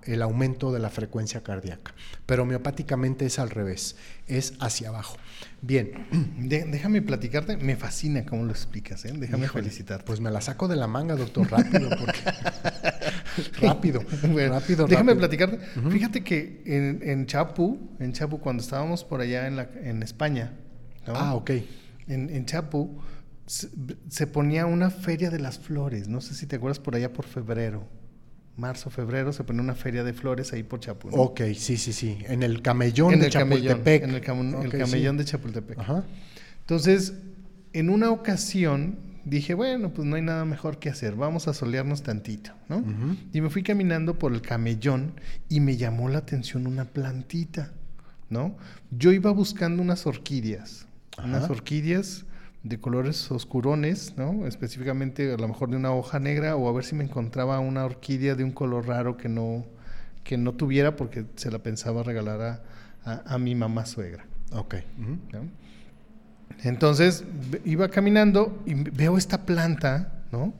el 0.04 0.22
aumento 0.22 0.72
de 0.72 0.78
la 0.78 0.90
frecuencia 0.90 1.42
cardíaca, 1.42 1.94
pero 2.26 2.44
homeopáticamente 2.44 3.26
es 3.26 3.38
al 3.38 3.50
revés, 3.50 3.96
es 4.26 4.54
hacia 4.60 4.90
abajo. 4.90 5.16
Bien, 5.60 5.90
De- 6.38 6.64
déjame 6.64 7.02
platicarte, 7.02 7.56
me 7.56 7.76
fascina 7.76 8.24
cómo 8.24 8.44
lo 8.44 8.50
explicas, 8.52 9.04
¿eh? 9.04 9.12
Déjame 9.16 9.46
Híjole, 9.46 9.64
felicitarte. 9.64 10.04
Pues 10.04 10.20
me 10.20 10.30
la 10.30 10.40
saco 10.40 10.68
de 10.68 10.76
la 10.76 10.86
manga, 10.86 11.16
doctor, 11.16 11.50
rápido, 11.50 11.90
porque 11.98 12.20
rápido, 13.60 14.02
Bueno, 14.30 14.52
rápido, 14.54 14.86
Déjame 14.86 15.14
rápido. 15.14 15.28
platicar. 15.28 15.58
Fíjate 15.90 16.22
que 16.22 16.62
en, 16.66 17.00
en 17.08 17.26
Chapu, 17.26 17.90
en 17.98 18.12
Chapu, 18.12 18.38
cuando 18.38 18.62
estábamos 18.62 19.04
por 19.04 19.20
allá 19.20 19.46
en, 19.46 19.56
la, 19.56 19.68
en 19.82 20.02
España, 20.02 20.52
¿no? 21.06 21.14
Ah, 21.16 21.34
ok. 21.34 21.50
en, 22.06 22.30
en 22.30 22.46
Chapu, 22.46 23.00
se, 23.46 23.68
se 24.08 24.26
ponía 24.26 24.66
una 24.66 24.90
feria 24.90 25.30
de 25.30 25.38
las 25.40 25.58
flores. 25.58 26.08
No 26.08 26.20
sé 26.20 26.34
si 26.34 26.46
te 26.46 26.56
acuerdas 26.56 26.78
por 26.78 26.94
allá 26.94 27.12
por 27.12 27.24
febrero. 27.26 27.86
Marzo, 28.58 28.90
febrero, 28.90 29.32
se 29.32 29.44
ponía 29.44 29.62
una 29.62 29.74
feria 29.74 30.02
de 30.04 30.12
flores 30.12 30.52
ahí 30.52 30.62
por 30.64 30.80
Chapu. 30.80 31.10
¿no? 31.10 31.16
Ok, 31.16 31.40
sí, 31.56 31.76
sí, 31.76 31.92
sí. 31.92 32.18
En 32.28 32.42
el 32.42 32.60
camellón 32.60 33.14
en 33.14 33.20
de 33.20 33.26
el 33.26 33.32
camellón, 33.32 33.66
Chapultepec. 33.78 34.02
en 34.02 34.10
el, 34.14 34.22
cam- 34.22 34.62
el 34.64 34.70
sí. 34.72 34.78
camellón 34.78 35.16
de 35.16 35.24
Chapultepec. 35.24 35.78
Ajá. 35.78 36.04
Entonces, 36.60 37.14
en 37.72 37.88
una 37.88 38.10
ocasión 38.10 38.98
dije, 39.24 39.54
bueno, 39.54 39.90
pues 39.90 40.06
no 40.08 40.16
hay 40.16 40.22
nada 40.22 40.44
mejor 40.44 40.78
que 40.78 40.88
hacer, 40.90 41.14
vamos 41.14 41.48
a 41.48 41.54
solearnos 41.54 42.02
tantito, 42.02 42.50
¿no? 42.68 42.82
Y 43.32 43.40
me 43.40 43.50
fui 43.50 43.62
caminando 43.62 44.18
por 44.18 44.32
el 44.32 44.40
camellón 44.42 45.12
y 45.48 45.60
me 45.60 45.76
llamó 45.76 46.08
la 46.08 46.18
atención 46.18 46.66
una 46.66 46.84
plantita, 46.86 47.72
¿no? 48.30 48.56
Yo 48.90 49.12
iba 49.12 49.30
buscando 49.30 49.82
unas 49.82 50.06
orquídeas, 50.06 50.86
Ajá. 51.16 51.28
unas 51.28 51.50
orquídeas 51.50 52.24
de 52.62 52.80
colores 52.80 53.30
oscurones, 53.30 54.14
¿no? 54.16 54.46
Específicamente 54.46 55.32
a 55.32 55.36
lo 55.36 55.48
mejor 55.48 55.70
de 55.70 55.76
una 55.76 55.92
hoja 55.92 56.18
negra 56.18 56.56
o 56.56 56.68
a 56.68 56.72
ver 56.72 56.84
si 56.84 56.94
me 56.94 57.04
encontraba 57.04 57.58
una 57.60 57.84
orquídea 57.84 58.34
de 58.34 58.44
un 58.44 58.50
color 58.52 58.86
raro 58.88 59.16
que 59.16 59.28
no, 59.28 59.64
que 60.24 60.36
no 60.36 60.52
tuviera 60.54 60.96
porque 60.96 61.24
se 61.36 61.50
la 61.50 61.60
pensaba 61.60 62.02
regalar 62.02 62.40
a, 62.42 62.62
a- 63.04 63.34
a 63.34 63.38
mi 63.38 63.54
mamá 63.54 63.86
suegra. 63.86 64.26
Ok. 64.52 64.76
Entonces 66.64 67.24
iba 67.64 67.88
caminando 67.88 68.62
y 68.66 68.74
veo 68.74 69.16
esta 69.16 69.46
planta, 69.46 70.24
¿no? 70.32 70.52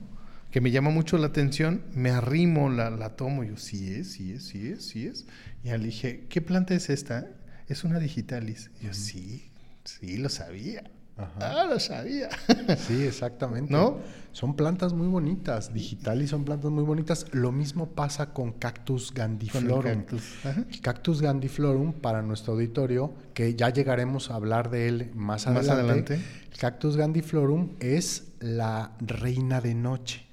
Que 0.51 0.61
me 0.61 0.71
llama 0.71 0.89
mucho 0.89 1.17
la 1.17 1.27
atención, 1.27 1.81
me 1.93 2.09
arrimo, 2.11 2.69
la, 2.69 2.89
la 2.89 3.09
tomo, 3.15 3.43
yo, 3.43 3.57
sí 3.57 3.93
es, 3.93 4.11
sí 4.13 4.31
es, 4.31 4.43
sí 4.45 4.69
es, 4.69 4.85
sí 4.87 5.05
es. 5.07 5.25
Y 5.63 5.69
le 5.69 5.77
dije, 5.79 6.25
¿qué 6.29 6.41
planta 6.41 6.73
es 6.73 6.89
esta? 6.89 7.27
Es 7.67 7.83
una 7.83 7.99
digitalis. 7.99 8.71
Y 8.81 8.85
yo, 8.85 8.93
sí, 8.93 9.51
sí, 9.83 10.17
lo 10.17 10.29
sabía. 10.29 10.83
Ajá. 11.19 11.61
Ah, 11.61 11.65
lo 11.69 11.79
sabía. 11.79 12.29
Sí, 12.77 13.03
exactamente. 13.03 13.73
¿No? 13.73 13.97
Son 14.31 14.55
plantas 14.55 14.93
muy 14.93 15.07
bonitas, 15.07 15.73
digital 15.73 16.21
y 16.21 16.27
son 16.27 16.45
plantas 16.45 16.71
muy 16.71 16.83
bonitas. 16.83 17.25
Lo 17.31 17.51
mismo 17.51 17.87
pasa 17.87 18.33
con 18.33 18.53
Cactus 18.53 19.11
Con 19.11 19.21
el 19.21 19.27
gandiflorum. 19.27 19.81
cactus. 19.83 20.45
Ajá. 20.45 20.65
El 20.71 20.81
Cactus 20.81 21.21
gandiflorum, 21.21 21.93
para 21.93 22.21
nuestro 22.21 22.53
auditorio, 22.53 23.13
que 23.33 23.55
ya 23.55 23.69
llegaremos 23.69 24.31
a 24.31 24.35
hablar 24.35 24.69
de 24.69 24.87
él 24.87 25.11
más 25.15 25.47
Más 25.47 25.67
adelante. 25.69 26.15
El 26.51 26.57
Cactus 26.57 26.95
gandiflorum 26.95 27.71
es 27.79 28.31
la 28.39 28.91
reina 28.99 29.61
de 29.61 29.73
noche. 29.75 30.25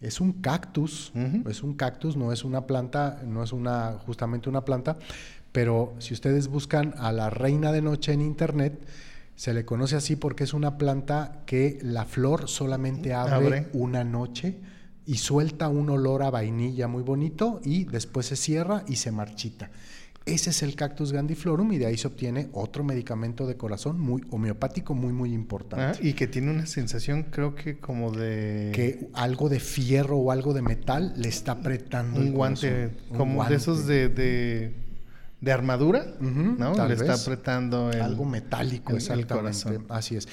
Es 0.00 0.20
un 0.20 0.32
cactus, 0.32 1.12
es 1.48 1.62
un 1.62 1.74
cactus, 1.74 2.16
no 2.16 2.32
es 2.32 2.42
una 2.42 2.66
planta, 2.66 3.22
no 3.24 3.44
es 3.44 3.52
una 3.52 3.98
justamente 4.04 4.48
una 4.48 4.64
planta, 4.64 4.96
pero 5.52 5.94
si 5.98 6.12
ustedes 6.12 6.48
buscan 6.48 6.92
a 6.98 7.12
la 7.12 7.30
reina 7.30 7.70
de 7.70 7.82
noche 7.82 8.12
en 8.12 8.20
internet, 8.20 8.84
se 9.42 9.52
le 9.52 9.64
conoce 9.64 9.96
así 9.96 10.14
porque 10.14 10.44
es 10.44 10.54
una 10.54 10.78
planta 10.78 11.42
que 11.46 11.80
la 11.82 12.04
flor 12.04 12.48
solamente 12.48 13.12
abre, 13.12 13.34
Abre. 13.34 13.68
una 13.72 14.04
noche 14.04 14.60
y 15.04 15.16
suelta 15.16 15.66
un 15.66 15.90
olor 15.90 16.22
a 16.22 16.30
vainilla 16.30 16.86
muy 16.86 17.02
bonito 17.02 17.60
y 17.64 17.82
después 17.82 18.26
se 18.26 18.36
cierra 18.36 18.84
y 18.86 18.94
se 18.94 19.10
marchita. 19.10 19.72
Ese 20.26 20.50
es 20.50 20.62
el 20.62 20.76
cactus 20.76 21.10
gandiflorum 21.10 21.72
y 21.72 21.78
de 21.78 21.86
ahí 21.86 21.98
se 21.98 22.06
obtiene 22.06 22.50
otro 22.52 22.84
medicamento 22.84 23.48
de 23.48 23.56
corazón 23.56 23.98
muy 23.98 24.22
homeopático 24.30 24.94
muy 24.94 25.12
muy 25.12 25.34
importante. 25.34 25.98
Ah, 25.98 26.06
y 26.08 26.12
que 26.12 26.28
tiene 26.28 26.52
una 26.52 26.66
sensación, 26.66 27.24
creo 27.24 27.56
que 27.56 27.78
como 27.78 28.12
de... 28.12 28.70
que 28.72 29.08
algo 29.12 29.48
de 29.48 29.58
fierro 29.58 30.18
o 30.18 30.30
algo 30.30 30.54
de 30.54 30.62
metal 30.62 31.14
le 31.16 31.28
está 31.28 31.50
apretando 31.50 32.20
el 32.20 32.28
un 32.28 32.34
guante, 32.34 32.70
corazón. 32.70 32.96
Un 33.10 33.16
como 33.16 33.34
guante. 33.34 33.54
de 33.54 33.56
esos 33.58 33.86
de, 33.88 34.08
de, 34.08 34.81
de 35.42 35.52
armadura, 35.52 36.06
¿no? 36.20 36.86
Le 36.88 36.94
está 36.94 37.12
apretando 37.14 37.90
el, 37.90 38.00
algo 38.00 38.24
metálico, 38.24 38.96
el- 38.96 39.10
el 39.10 39.26
corazón. 39.26 39.84
Así 39.90 40.16
es. 40.16 40.26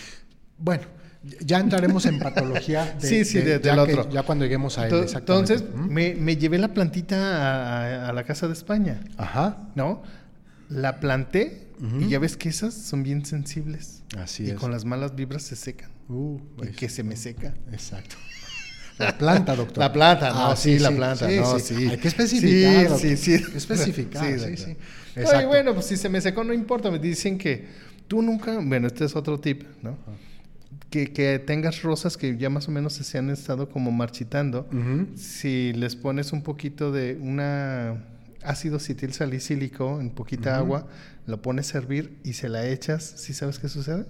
Bueno, 0.57 0.83
ya 1.41 1.59
entraremos 1.59 2.05
en 2.05 2.19
patología 2.19 2.85
de, 3.01 3.07
Sí, 3.07 3.25
sí, 3.25 3.39
de- 3.39 3.59
del 3.59 3.77
otro. 3.79 4.09
ya 4.09 4.23
cuando 4.23 4.45
lleguemos 4.45 4.77
a 4.77 4.87
él. 4.87 4.93
Exactamente. 5.03 5.53
Entonces, 5.55 5.75
me, 5.89 6.13
me 6.15 6.37
llevé 6.37 6.57
la 6.59 6.73
plantita 6.73 7.17
a, 8.05 8.09
a 8.09 8.13
la 8.13 8.23
casa 8.23 8.47
de 8.47 8.53
España, 8.53 9.01
Ajá, 9.17 9.69
¿no? 9.75 10.03
La 10.69 10.99
planté 10.99 11.67
y 11.99 12.07
ya 12.09 12.19
ves 12.19 12.37
que 12.37 12.49
esas 12.49 12.73
son 12.73 13.03
bien 13.03 13.25
sensibles. 13.25 14.03
así 14.17 14.43
y 14.43 14.49
es. 14.51 14.55
con 14.55 14.69
las 14.71 14.85
malas 14.85 15.15
vibras 15.15 15.41
se 15.43 15.55
secan. 15.55 15.89
Uh, 16.07 16.37
Y 16.37 16.41
pues, 16.57 16.75
que 16.75 16.89
se 16.89 17.03
me 17.03 17.15
seca. 17.15 17.53
Exacto. 17.71 18.15
La 18.99 19.17
planta, 19.17 19.55
doctor. 19.55 19.77
La 19.79 19.91
planta, 19.93 20.29
no, 20.31 20.51
Ah, 20.51 20.55
sí, 20.55 20.77
la 20.79 20.91
planta, 20.91 21.27
no, 21.29 21.59
sí. 21.59 21.87
Hay 21.89 21.97
que 21.97 22.07
especificar. 22.09 22.97
Sí, 22.99 23.15
sí, 23.17 23.37
sí. 23.39 23.45
Especificar, 23.55 24.25
Sí, 24.25 24.39
sí, 24.39 24.57
sí. 24.57 24.63
Oye, 24.65 24.77
Exacto. 25.23 25.47
bueno, 25.47 25.73
pues 25.73 25.85
si 25.87 25.97
se 25.97 26.09
me 26.09 26.21
secó 26.21 26.43
no 26.43 26.53
importa, 26.53 26.91
me 26.91 26.99
dicen 26.99 27.37
que 27.37 27.67
tú 28.07 28.21
nunca, 28.21 28.59
bueno, 28.61 28.87
este 28.87 29.05
es 29.05 29.15
otro 29.15 29.39
tip, 29.39 29.63
¿no? 29.81 29.97
Que, 30.89 31.11
que 31.13 31.39
tengas 31.39 31.81
rosas 31.83 32.17
que 32.17 32.37
ya 32.37 32.49
más 32.49 32.67
o 32.67 32.71
menos 32.71 32.93
se 32.93 33.17
han 33.17 33.29
estado 33.29 33.69
como 33.69 33.91
marchitando. 33.91 34.67
Si 35.15 35.73
les 35.73 35.95
pones 35.95 36.31
un 36.33 36.41
poquito 36.41 36.91
de 36.91 37.17
una 37.21 38.03
ácido 38.43 38.79
citil 38.79 39.13
salicílico 39.13 39.99
en 39.99 40.09
poquita 40.11 40.57
agua, 40.57 40.87
lo 41.27 41.41
pones 41.41 41.75
a 41.75 41.77
hervir 41.79 42.17
y 42.23 42.33
se 42.33 42.49
la 42.49 42.65
echas, 42.67 43.03
¿sí 43.17 43.33
sabes 43.33 43.59
qué 43.59 43.67
sucede? 43.69 44.05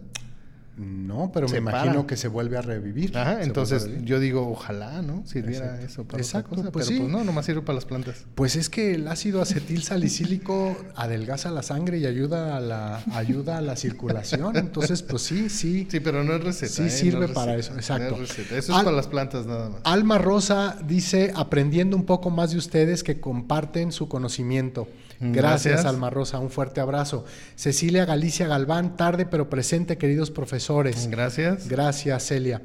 No, 0.79 1.31
pero 1.33 1.47
Se 1.49 1.55
me 1.59 1.69
imagino 1.71 1.93
para. 1.95 2.07
que 2.07 2.15
se 2.15 2.29
vuelve 2.29 2.57
a 2.57 2.61
revivir. 2.61 3.17
Ajá, 3.17 3.43
entonces 3.43 3.83
revivir. 3.83 4.05
yo 4.05 4.19
digo, 4.21 4.49
ojalá, 4.49 5.01
¿no? 5.01 5.25
Sirviera 5.25 5.65
Exacto. 5.65 5.85
eso 5.85 6.03
para 6.05 6.17
Exacto, 6.23 6.47
otra 6.53 6.57
cosa, 6.63 6.71
pues 6.71 6.85
pero 6.87 6.97
sí. 6.97 7.03
pues 7.03 7.11
no, 7.11 7.23
nomás 7.25 7.45
sirve 7.45 7.61
para 7.63 7.75
las 7.75 7.85
plantas. 7.85 8.25
Pues 8.35 8.55
es 8.55 8.69
que 8.69 8.93
el 8.95 9.07
ácido 9.09 9.41
acetil 9.41 9.83
salicílico 9.83 10.77
adelgaza 10.95 11.51
la 11.51 11.63
sangre 11.63 11.97
y 11.97 12.05
ayuda 12.05 12.55
a 12.55 12.59
la, 12.61 13.03
ayuda 13.13 13.57
a 13.57 13.61
la 13.61 13.75
circulación. 13.75 14.55
Entonces, 14.55 15.03
pues 15.03 15.23
sí, 15.23 15.49
sí. 15.49 15.87
Sí, 15.91 15.99
pero 15.99 16.23
no 16.23 16.33
es 16.35 16.43
receta. 16.43 16.71
Sí 16.71 16.83
¿eh? 16.83 16.89
sirve 16.89 17.19
No 17.19 17.25
es 17.25 17.31
para 17.31 17.55
receta, 17.55 17.79
eso, 17.79 17.93
exacto. 17.95 18.17
no 18.17 18.23
es 18.23 18.29
receta. 18.29 18.57
Eso 18.57 18.71
es 18.71 18.77
Al- 18.77 18.85
para 18.85 18.95
las 18.95 19.07
plantas 19.07 19.45
nada 19.45 19.69
más. 19.69 19.81
Alma 19.83 20.17
Rosa 20.17 20.77
dice, 20.87 21.33
aprendiendo 21.35 21.97
un 21.97 22.05
poco 22.05 22.29
más 22.29 22.51
de 22.51 22.57
ustedes 22.57 23.03
que 23.03 23.19
comparten 23.19 23.91
su 23.91 24.07
conocimiento. 24.07 24.87
Gracias, 25.19 25.73
Gracias. 25.73 25.85
Alma 25.85 26.09
Rosa, 26.09 26.39
un 26.39 26.49
fuerte 26.49 26.79
abrazo. 26.79 27.25
Cecilia 27.55 28.05
Galicia 28.05 28.47
Galván, 28.47 28.95
tarde 28.95 29.25
pero 29.25 29.49
presente, 29.49 29.97
queridos 29.97 30.31
profesores. 30.31 31.07
Gracias. 31.09 31.67
Gracias, 31.67 32.27
Celia. 32.27 32.61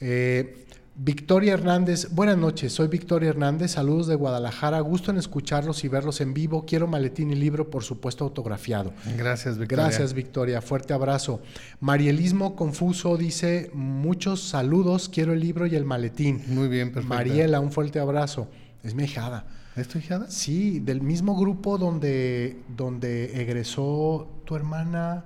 Eh, 0.00 0.64
Victoria 1.00 1.52
Hernández, 1.54 2.08
buenas 2.10 2.36
noches, 2.36 2.72
soy 2.72 2.88
Victoria 2.88 3.28
Hernández, 3.28 3.70
saludos 3.70 4.08
de 4.08 4.16
Guadalajara, 4.16 4.80
gusto 4.80 5.12
en 5.12 5.16
escucharlos 5.16 5.84
y 5.84 5.88
verlos 5.88 6.20
en 6.20 6.34
vivo, 6.34 6.66
quiero 6.66 6.88
maletín 6.88 7.30
y 7.30 7.36
libro, 7.36 7.70
por 7.70 7.84
supuesto, 7.84 8.24
autografiado. 8.24 8.92
Gracias, 9.16 9.58
Victoria. 9.58 9.84
Gracias, 9.84 10.12
Victoria. 10.12 10.60
Fuerte 10.60 10.94
abrazo. 10.94 11.40
Marielismo 11.78 12.56
Confuso 12.56 13.16
dice: 13.16 13.70
Muchos 13.74 14.42
saludos, 14.42 15.08
quiero 15.08 15.32
el 15.32 15.38
libro 15.38 15.68
y 15.68 15.76
el 15.76 15.84
maletín. 15.84 16.42
Muy 16.48 16.66
bien, 16.66 16.90
perfecto. 16.90 17.14
Mariela, 17.14 17.60
un 17.60 17.70
fuerte 17.70 18.00
abrazo. 18.00 18.48
Es 18.82 18.96
mi 18.96 19.04
hijada. 19.04 19.46
¿Es 19.78 19.88
tu 19.88 19.98
hijada? 19.98 20.30
Sí, 20.30 20.80
del 20.80 21.00
mismo 21.02 21.36
grupo 21.38 21.78
donde, 21.78 22.62
donde 22.76 23.40
egresó 23.40 24.42
tu 24.44 24.56
hermana 24.56 25.24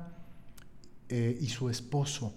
eh, 1.09 1.38
y 1.40 1.48
su 1.48 1.70
esposo, 1.70 2.34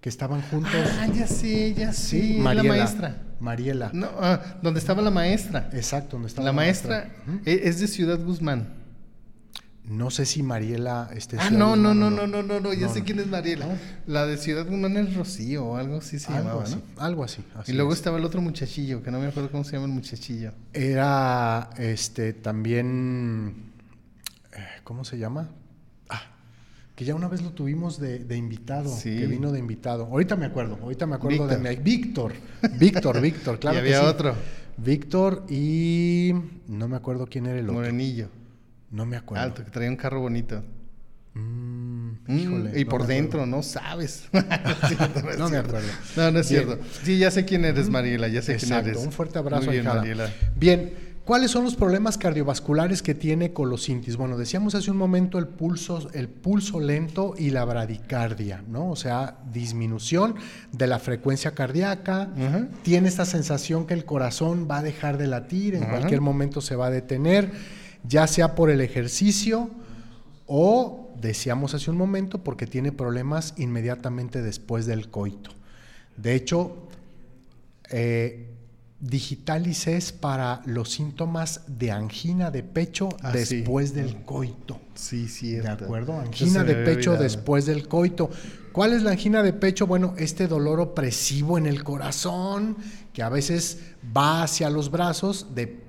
que 0.00 0.08
estaban 0.08 0.40
juntos. 0.42 0.72
Ah, 0.98 1.06
ya 1.06 1.26
sé, 1.26 1.74
ya 1.74 1.92
sé. 1.92 2.20
sí, 2.20 2.38
Mariela. 2.40 2.62
la 2.62 2.68
maestra. 2.78 3.22
Mariela. 3.40 3.90
No, 3.92 4.08
ah, 4.20 4.58
donde 4.62 4.80
estaba 4.80 5.02
la 5.02 5.10
maestra. 5.10 5.70
Exacto, 5.72 6.12
donde 6.12 6.28
estaba 6.28 6.46
la 6.46 6.52
maestra 6.52 7.10
Ujú. 7.26 7.40
e- 7.44 7.60
es 7.64 7.80
de 7.80 7.88
Ciudad 7.88 8.18
Guzmán. 8.18 8.79
No 9.90 10.10
sé 10.12 10.24
si 10.24 10.42
Mariela 10.44 11.10
esté 11.16 11.36
Ah, 11.40 11.50
no, 11.50 11.74
no, 11.74 11.94
no, 11.94 12.10
no, 12.10 12.24
no, 12.28 12.42
no, 12.44 12.60
no, 12.60 12.72
ya 12.72 12.86
No, 12.86 12.94
sé 12.94 13.02
quién 13.02 13.18
es 13.18 13.26
Mariela. 13.26 13.66
No. 13.66 13.72
La 14.06 14.24
de 14.24 14.36
Ciudad 14.38 14.64
Guzmán 14.64 14.96
es 14.96 15.14
Rocío 15.16 15.64
o 15.66 15.76
algo 15.76 15.96
así 15.98 16.20
se 16.20 16.28
algo 16.32 16.38
llamaba, 16.44 16.62
así, 16.62 16.76
¿no? 16.76 17.02
algo 17.02 17.24
así. 17.24 17.42
así 17.56 17.72
Y 17.72 17.74
luego 17.74 17.92
es. 17.92 17.98
estaba 17.98 18.16
el 18.18 18.24
otro 18.24 18.40
muchachillo, 18.40 19.02
que 19.02 19.10
no 19.10 19.18
me 19.18 19.26
acuerdo 19.26 19.50
cómo 19.50 19.64
se 19.64 19.72
llama 19.72 19.86
el 19.86 19.92
muchachillo. 19.92 20.52
Era 20.72 21.70
este 21.76 22.32
también. 22.32 23.72
eh, 24.52 24.58
¿Cómo 24.84 25.04
se 25.04 25.18
llama? 25.18 25.48
Ah, 26.08 26.22
que 26.94 27.04
ya 27.04 27.16
una 27.16 27.26
vez 27.26 27.42
lo 27.42 27.50
tuvimos 27.50 27.98
de, 27.98 28.20
de 28.20 28.36
invitado. 28.36 28.88
Sí. 28.96 29.16
Que 29.18 29.26
vino 29.26 29.50
de 29.50 29.58
invitado. 29.58 30.04
Ahorita 30.04 30.36
me 30.36 30.46
acuerdo, 30.46 30.78
ahorita 30.80 31.06
me 31.06 31.16
acuerdo 31.16 31.48
de 31.48 31.56
Víctor. 31.56 31.76
mi. 31.78 31.82
Víctor. 31.82 32.32
Víctor, 32.78 33.20
Víctor, 33.20 33.58
claro. 33.60 33.78
y 33.78 33.80
que 33.82 33.86
había 33.88 34.00
sí. 34.02 34.06
otro, 34.06 34.34
Víctor 34.76 35.46
y. 35.50 36.32
No 36.68 36.86
me 36.86 36.96
acuerdo 36.96 37.26
quién 37.26 37.46
era 37.46 37.58
el 37.58 37.64
otro. 37.66 37.74
morenillo, 37.80 38.28
No 38.90 39.06
me 39.06 39.16
acuerdo. 39.16 39.44
alto, 39.44 39.64
que 39.64 39.70
traía 39.70 39.90
un 39.90 39.96
carro 39.96 40.20
bonito. 40.20 40.62
Mm, 41.34 41.90
Mm, 42.26 42.38
híjole, 42.38 42.80
y 42.80 42.84
no 42.84 42.90
por 42.90 43.06
dentro, 43.06 43.46
no 43.46 43.62
sabes. 43.62 44.24
no, 45.38 45.48
me 45.48 45.56
acuerdo. 45.58 45.88
No, 46.16 46.30
no 46.30 46.38
es 46.40 46.50
Bien. 46.50 46.64
cierto. 46.64 46.84
Sí, 47.02 47.18
ya 47.18 47.30
sé 47.30 47.44
quién 47.44 47.64
eres, 47.64 47.88
Mariela, 47.88 48.28
ya 48.28 48.42
sé 48.42 48.52
Exacto, 48.54 48.84
quién 48.84 48.94
eres. 48.96 49.06
un 49.06 49.12
fuerte 49.12 49.38
abrazo, 49.38 49.66
Muy 49.66 49.76
bien. 49.76 49.86
Mariela. 49.86 50.30
Bien, 50.56 51.10
¿Cuáles 51.24 51.52
son 51.52 51.62
los 51.62 51.76
problemas 51.76 52.18
cardiovasculares 52.18 53.02
que 53.02 53.14
tiene 53.14 53.52
colosintis? 53.52 54.16
Bueno, 54.16 54.36
decíamos 54.36 54.74
hace 54.74 54.90
un 54.90 54.96
momento 54.96 55.38
el 55.38 55.46
pulso, 55.46 56.08
el 56.12 56.28
pulso 56.28 56.80
lento 56.80 57.34
y 57.38 57.50
la 57.50 57.64
bradicardia, 57.64 58.64
¿no? 58.66 58.90
O 58.90 58.96
sea, 58.96 59.36
disminución 59.52 60.34
de 60.72 60.86
la 60.88 60.98
frecuencia 60.98 61.52
cardíaca. 61.52 62.30
Tiene 62.82 63.08
esta 63.08 63.26
sensación 63.26 63.86
que 63.86 63.94
el 63.94 64.04
corazón 64.04 64.66
va 64.68 64.78
a 64.78 64.82
dejar 64.82 65.18
de 65.18 65.28
latir, 65.28 65.76
en 65.76 65.84
cualquier 65.84 66.20
momento 66.20 66.60
se 66.60 66.74
va 66.74 66.86
a 66.86 66.90
detener, 66.90 67.52
ya 68.04 68.26
sea 68.26 68.54
por 68.54 68.70
el 68.70 68.80
ejercicio 68.80 69.70
o, 70.46 71.12
decíamos 71.20 71.74
hace 71.74 71.90
un 71.90 71.96
momento, 71.96 72.38
porque 72.42 72.66
tiene 72.66 72.92
problemas 72.92 73.54
inmediatamente 73.56 74.42
después 74.42 74.86
del 74.86 75.08
coito. 75.08 75.50
De 76.16 76.34
hecho, 76.34 76.88
eh, 77.90 78.46
Digitalis 79.00 79.86
es 79.86 80.12
para 80.12 80.60
los 80.66 80.90
síntomas 80.90 81.62
de 81.66 81.90
angina 81.90 82.50
de 82.50 82.62
pecho 82.62 83.08
Ah, 83.22 83.30
después 83.32 83.90
sí. 83.90 83.94
del 83.94 84.16
coito. 84.24 84.78
Sí, 84.94 85.26
sí. 85.28 85.52
¿De 85.52 85.68
acuerdo? 85.68 86.20
Angina 86.20 86.64
de 86.64 86.74
pecho 86.74 87.12
olvidado. 87.12 87.22
después 87.22 87.64
del 87.64 87.88
coito. 87.88 88.30
¿Cuál 88.72 88.92
es 88.92 89.02
la 89.02 89.12
angina 89.12 89.42
de 89.42 89.54
pecho? 89.54 89.86
Bueno, 89.86 90.14
este 90.18 90.46
dolor 90.48 90.80
opresivo 90.80 91.56
en 91.56 91.66
el 91.66 91.82
corazón 91.82 92.76
que 93.14 93.22
a 93.22 93.30
veces 93.30 93.78
va 94.16 94.42
hacia 94.42 94.68
los 94.68 94.90
brazos, 94.90 95.54
de, 95.54 95.79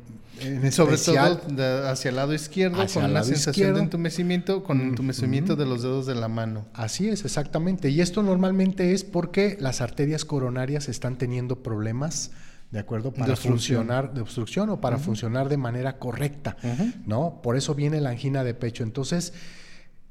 en 0.41 0.71
Sobre 0.71 0.95
especial- 0.95 1.39
todo 1.39 1.55
de- 1.55 1.89
hacia 1.89 2.09
el 2.09 2.15
lado 2.15 2.33
izquierdo, 2.33 2.81
Hacia 2.81 3.01
con 3.01 3.13
lado 3.13 3.25
sensación 3.25 3.51
izquierdo. 3.53 3.77
de 3.77 3.83
entumecimiento, 3.83 4.63
con 4.63 4.81
entumecimiento 4.81 5.55
de 5.55 5.65
los 5.65 5.81
dedos 5.83 6.05
de 6.05 6.15
la 6.15 6.27
mano. 6.27 6.65
Así 6.73 7.07
es, 7.09 7.23
exactamente. 7.25 7.89
Y 7.89 8.01
esto 8.01 8.23
normalmente 8.23 8.93
es 8.93 9.03
porque 9.03 9.57
las 9.59 9.81
arterias 9.81 10.25
coronarias 10.25 10.89
están 10.89 11.17
teniendo 11.17 11.63
problemas, 11.63 12.31
¿de 12.71 12.79
acuerdo? 12.79 13.11
Para 13.13 13.35
funcionar 13.35 14.13
de 14.13 14.21
obstrucción 14.21 14.69
o 14.69 14.79
para 14.81 14.97
funcionar 14.97 15.49
de 15.49 15.57
manera 15.57 15.97
correcta, 15.99 16.57
¿no? 17.05 17.41
Por 17.43 17.57
eso 17.57 17.75
viene 17.75 17.99
la 18.01 18.09
angina 18.11 18.43
de 18.43 18.53
pecho. 18.53 18.83
Entonces, 18.83 19.33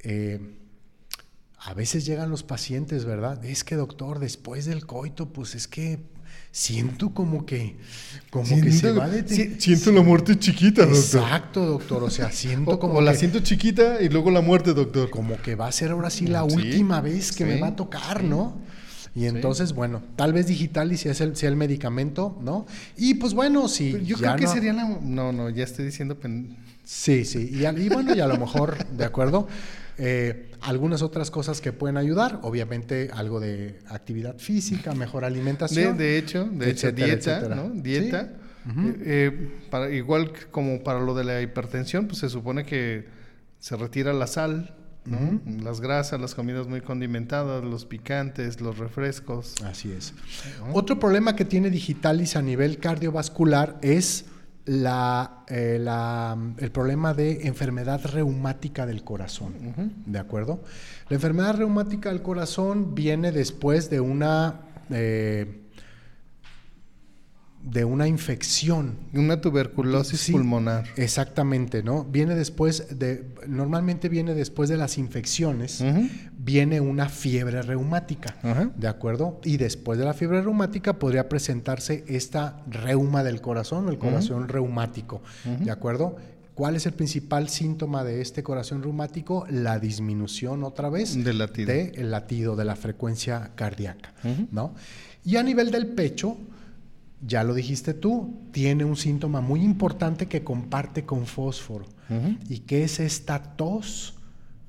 eh, 0.00 0.56
a 1.58 1.74
veces 1.74 2.06
llegan 2.06 2.30
los 2.30 2.42
pacientes, 2.42 3.04
¿verdad? 3.04 3.44
Es 3.44 3.64
que 3.64 3.76
doctor, 3.76 4.18
después 4.18 4.64
del 4.64 4.86
coito, 4.86 5.30
pues 5.32 5.54
es 5.54 5.68
que 5.68 5.98
siento 6.52 7.10
como 7.14 7.46
que, 7.46 7.76
como 8.30 8.44
que 8.60 8.72
se 8.72 8.92
va 8.92 9.04
a 9.04 9.08
detener. 9.08 9.60
siento 9.60 9.92
la 9.92 10.02
muerte 10.02 10.38
chiquita, 10.38 10.82
Exacto, 10.84 11.64
doctor. 11.64 12.02
O 12.04 12.10
sea, 12.10 12.30
siento 12.32 12.72
O, 12.72 12.78
como 12.78 12.94
o 12.94 13.00
la 13.00 13.12
que- 13.12 13.18
siento 13.18 13.40
chiquita 13.40 14.02
y 14.02 14.08
luego 14.08 14.30
la 14.30 14.40
muerte, 14.40 14.74
doctor. 14.74 15.10
como 15.10 15.40
que 15.40 15.54
va 15.54 15.68
a 15.68 15.72
ser 15.72 15.90
ahora 15.92 16.10
sí 16.10 16.26
la 16.26 16.44
Sí, 16.48 16.56
última 16.56 17.00
vez 17.00 17.32
que 17.32 17.44
me 17.44 17.54
sí, 17.54 17.60
va 17.60 17.68
a 17.68 17.76
tocar, 17.76 18.24
¿no? 18.24 18.56
Y 19.14 19.26
entonces, 19.26 19.72
bueno, 19.72 20.02
tal 20.14 20.32
vez 20.32 20.46
digital 20.46 20.92
y 20.92 20.96
si 20.96 21.08
es 21.08 21.20
el, 21.20 21.34
sea 21.36 21.48
el 21.48 21.56
medicamento, 21.56 22.38
¿no? 22.42 22.66
Y 22.96 23.14
pues 23.14 23.34
bueno, 23.34 23.66
si 23.68 23.92
Yo 24.04 24.16
creo 24.16 24.36
que 24.36 24.44
no- 24.44 24.52
sería 24.52 24.72
la... 24.72 24.84
No, 25.02 25.32
no, 25.32 25.50
ya 25.50 25.64
estoy 25.64 25.84
diciendo... 25.84 26.16
pen- 26.18 26.56
Sí, 26.84 27.24
sí. 27.24 27.50
Y 27.52 27.88
bueno, 27.88 28.14
y 28.16 28.20
a 28.20 28.26
lo 28.26 28.36
mejor, 28.36 28.76
¿de 28.88 29.04
acuerdo? 29.04 29.46
Eh, 30.02 30.50
algunas 30.62 31.02
otras 31.02 31.30
cosas 31.30 31.60
que 31.60 31.74
pueden 31.74 31.98
ayudar, 31.98 32.40
obviamente 32.42 33.10
algo 33.12 33.38
de 33.38 33.78
actividad 33.86 34.38
física, 34.38 34.94
mejor 34.94 35.26
alimentación. 35.26 35.98
de 35.98 36.16
hecho, 36.16 36.46
de 36.50 36.70
hecho, 36.70 36.90
dieta, 36.90 37.12
etcétera. 37.12 37.54
¿no? 37.54 37.74
Sí. 37.74 37.80
Dieta. 37.82 38.32
Eh, 38.66 38.96
eh, 39.04 39.50
para, 39.70 39.90
igual 39.90 40.32
como 40.50 40.82
para 40.82 41.00
lo 41.00 41.14
de 41.14 41.24
la 41.24 41.42
hipertensión, 41.42 42.06
pues 42.06 42.18
se 42.18 42.30
supone 42.30 42.64
que 42.64 43.08
se 43.58 43.76
retira 43.76 44.14
la 44.14 44.26
sal, 44.26 44.74
¿no? 45.04 45.40
Las 45.62 45.82
grasas, 45.82 46.18
las 46.18 46.34
comidas 46.34 46.66
muy 46.66 46.80
condimentadas, 46.80 47.62
los 47.62 47.84
picantes, 47.84 48.62
los 48.62 48.78
refrescos. 48.78 49.54
Así 49.64 49.92
es. 49.92 50.14
Otro 50.72 50.98
problema 50.98 51.36
que 51.36 51.44
tiene 51.44 51.68
Digitalis 51.68 52.36
a 52.36 52.42
nivel 52.42 52.78
cardiovascular 52.78 53.78
es 53.82 54.26
la, 54.70 55.42
eh, 55.48 55.78
la- 55.80 56.36
el 56.58 56.70
problema 56.70 57.12
de 57.12 57.48
enfermedad 57.48 58.00
reumática 58.04 58.86
del 58.86 59.02
corazón. 59.02 59.52
¿De 60.06 60.18
acuerdo? 60.20 60.62
La 61.08 61.16
enfermedad 61.16 61.56
reumática 61.56 62.10
del 62.10 62.22
corazón 62.22 62.94
viene 62.94 63.32
después 63.32 63.90
de 63.90 63.98
una, 63.98 64.60
eh, 64.90 65.62
de 67.62 67.84
una 67.84 68.08
infección 68.08 68.96
Una 69.12 69.40
tuberculosis 69.40 70.20
Sí, 70.20 70.32
pulmonar. 70.32 70.86
Exactamente, 70.96 71.82
¿no? 71.82 72.04
Viene 72.04 72.34
después 72.34 72.98
de, 72.98 73.26
normalmente 73.46 74.08
viene 74.08 74.34
después 74.34 74.68
de 74.70 74.76
las 74.78 74.96
infecciones, 74.98 75.84
viene 76.38 76.80
una 76.80 77.08
fiebre 77.08 77.62
reumática. 77.62 78.36
¿de 78.76 78.88
acuerdo? 78.88 79.40
Y 79.44 79.56
después 79.58 79.98
de 79.98 80.04
la 80.04 80.14
fiebre 80.14 80.40
reumática 80.42 80.98
podría 80.98 81.28
presentarse 81.28 82.04
esta 82.08 82.62
reuma 82.68 83.22
del 83.22 83.40
corazón 83.40 83.88
el 83.88 83.98
corazón 83.98 84.48
reumático, 84.48 85.22
¿de 85.44 85.70
acuerdo? 85.70 86.16
¿Cuál 86.54 86.76
es 86.76 86.84
el 86.84 86.92
principal 86.92 87.48
síntoma 87.48 88.04
de 88.04 88.20
este 88.20 88.42
corazón 88.42 88.82
reumático? 88.82 89.46
La 89.50 89.78
disminución 89.78 90.62
otra 90.64 90.90
vez 90.90 91.22
Del 91.24 91.38
latido. 91.38 91.66
del 91.72 92.10
latido, 92.10 92.56
de 92.56 92.64
la 92.64 92.76
frecuencia 92.76 93.50
cardíaca. 93.54 94.12
¿no? 94.50 94.74
Y 95.24 95.36
a 95.36 95.42
nivel 95.42 95.70
del 95.70 95.86
pecho, 95.88 96.36
ya 97.22 97.44
lo 97.44 97.54
dijiste 97.54 97.94
tú, 97.94 98.48
tiene 98.52 98.84
un 98.84 98.96
síntoma 98.96 99.40
muy 99.40 99.62
importante 99.62 100.26
que 100.26 100.42
comparte 100.42 101.04
con 101.04 101.26
fósforo. 101.26 101.86
¿Y 102.48 102.60
qué 102.60 102.82
es 102.82 102.98
esta 102.98 103.40
tos 103.56 104.14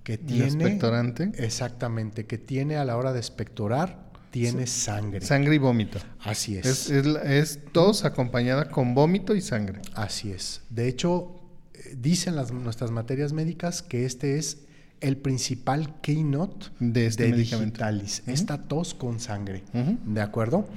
que 0.04 0.14
¿Y 0.14 0.18
tiene? 0.18 0.46
expectorante? 0.46 1.32
Exactamente, 1.38 2.28
que 2.28 2.38
tiene 2.38 2.76
a 2.76 2.86
la 2.86 2.98
hora 2.98 3.14
de 3.14 3.20
expectorar, 3.20 4.12
tiene 4.30 4.68
sangre. 4.68 5.22
Sangre 5.22 5.56
y 5.56 5.58
vómito. 5.58 6.00
Así 6.20 6.56
es. 6.56 6.66
Es, 6.66 6.90
es, 6.90 7.06
es 7.26 7.60
tos 7.72 8.06
acompañada 8.06 8.70
con 8.70 8.94
vómito 8.94 9.36
y 9.36 9.42
sangre. 9.42 9.82
Así 9.94 10.32
es. 10.32 10.62
De 10.70 10.88
hecho, 10.88 11.42
eh, 11.74 11.96
dicen 12.00 12.36
las, 12.36 12.52
nuestras 12.52 12.92
materias 12.92 13.34
médicas 13.34 13.82
que 13.82 14.06
este 14.06 14.38
es 14.38 14.60
el 15.02 15.18
principal 15.18 15.96
keynote 16.02 16.68
De 16.80 17.08
este 17.08 17.30
medicamento. 17.30 17.80
Digitalis. 17.80 18.24
Esta 18.28 18.58
tos 18.58 18.94
con 18.94 19.20
sangre. 19.20 19.64
¿De 20.06 20.22
acuerdo? 20.22 20.68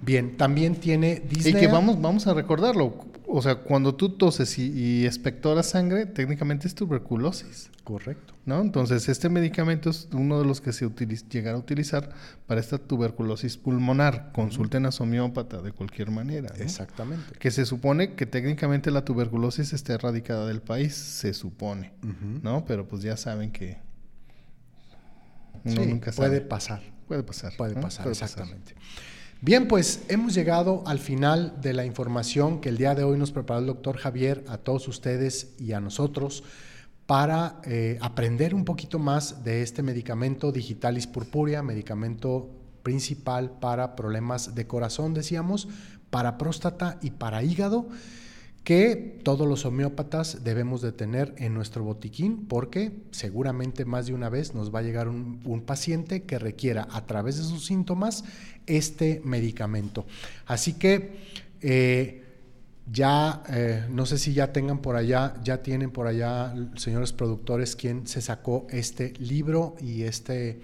Bien, 0.00 0.36
también 0.36 0.76
tiene 0.76 1.22
Y 1.30 1.52
que 1.52 1.66
vamos, 1.66 2.00
vamos 2.00 2.26
a 2.26 2.34
recordarlo. 2.34 3.11
O 3.34 3.40
sea, 3.40 3.56
cuando 3.56 3.94
tú 3.94 4.10
toses 4.10 4.58
y, 4.58 4.70
y 4.72 5.06
expectoras 5.06 5.66
sangre, 5.70 6.04
técnicamente 6.04 6.68
es 6.68 6.74
tuberculosis. 6.74 7.70
Correcto. 7.82 8.34
¿no? 8.44 8.60
Entonces, 8.60 9.08
este 9.08 9.28
medicamento 9.30 9.88
es 9.88 10.08
uno 10.12 10.38
de 10.38 10.44
los 10.44 10.60
que 10.60 10.72
se 10.74 10.84
utiliza, 10.84 11.26
llegará 11.30 11.56
a 11.56 11.60
utilizar 11.60 12.10
para 12.46 12.60
esta 12.60 12.76
tuberculosis 12.76 13.56
pulmonar. 13.56 14.32
Consulten 14.34 14.84
a 14.84 14.92
su 14.92 15.04
homeópata 15.04 15.62
de 15.62 15.72
cualquier 15.72 16.10
manera. 16.10 16.50
¿no? 16.56 16.62
Exactamente. 16.62 17.32
Que 17.38 17.50
se 17.50 17.64
supone 17.64 18.14
que 18.14 18.26
técnicamente 18.26 18.90
la 18.90 19.04
tuberculosis 19.04 19.72
está 19.72 19.94
erradicada 19.94 20.46
del 20.46 20.60
país, 20.60 20.94
se 20.94 21.32
supone, 21.32 21.94
¿no? 22.42 22.64
Pero 22.66 22.86
pues 22.86 23.02
ya 23.02 23.16
saben 23.16 23.50
que 23.50 23.78
Sí, 25.64 25.74
nunca 25.86 26.10
puede 26.12 26.36
sabe. 26.36 26.40
pasar. 26.42 26.82
Puede 27.06 27.22
pasar. 27.22 27.52
Puede 27.56 27.74
¿no? 27.76 27.80
pasar, 27.80 28.04
Puede 28.04 28.12
exactamente. 28.12 28.74
Bien, 29.44 29.66
pues 29.66 30.04
hemos 30.06 30.34
llegado 30.34 30.84
al 30.86 31.00
final 31.00 31.60
de 31.60 31.72
la 31.72 31.84
información 31.84 32.60
que 32.60 32.68
el 32.68 32.76
día 32.76 32.94
de 32.94 33.02
hoy 33.02 33.18
nos 33.18 33.32
preparó 33.32 33.58
el 33.58 33.66
doctor 33.66 33.96
Javier 33.96 34.44
a 34.46 34.56
todos 34.56 34.86
ustedes 34.86 35.56
y 35.58 35.72
a 35.72 35.80
nosotros 35.80 36.44
para 37.06 37.60
eh, 37.64 37.98
aprender 38.00 38.54
un 38.54 38.64
poquito 38.64 39.00
más 39.00 39.42
de 39.42 39.62
este 39.62 39.82
medicamento 39.82 40.52
Digitalis 40.52 41.08
Purpurea, 41.08 41.60
medicamento 41.64 42.50
principal 42.84 43.50
para 43.58 43.96
problemas 43.96 44.54
de 44.54 44.68
corazón, 44.68 45.12
decíamos, 45.12 45.66
para 46.10 46.38
próstata 46.38 47.00
y 47.02 47.10
para 47.10 47.42
hígado 47.42 47.88
que 48.64 49.18
todos 49.24 49.48
los 49.48 49.64
homeópatas 49.64 50.44
debemos 50.44 50.82
de 50.82 50.92
tener 50.92 51.34
en 51.38 51.52
nuestro 51.52 51.82
botiquín 51.82 52.46
porque 52.46 52.92
seguramente 53.10 53.84
más 53.84 54.06
de 54.06 54.14
una 54.14 54.28
vez 54.28 54.54
nos 54.54 54.72
va 54.72 54.80
a 54.80 54.82
llegar 54.82 55.08
un, 55.08 55.62
paciente 55.66 56.22
que 56.22 56.38
requiera 56.38 56.86
a 56.90 57.06
través 57.06 57.38
de 57.38 57.44
sus 57.44 57.66
síntomas 57.66 58.24
este 58.66 59.20
medicamento. 59.24 60.06
Así 60.46 60.74
que 60.74 61.18
eh, 61.60 62.22
ya, 62.90 63.42
eh, 63.48 63.86
no 63.90 64.06
sé 64.06 64.18
si 64.18 64.32
ya 64.32 64.52
tengan 64.52 64.78
por 64.78 64.96
allá, 64.96 65.34
ya 65.42 65.62
tienen 65.62 65.90
por 65.90 66.06
allá, 66.06 66.54
señores 66.76 67.12
productores, 67.12 67.76
quien 67.76 68.06
se 68.06 68.20
sacó 68.20 68.66
este 68.70 69.12
libro 69.18 69.76
y 69.80 70.02
este, 70.02 70.60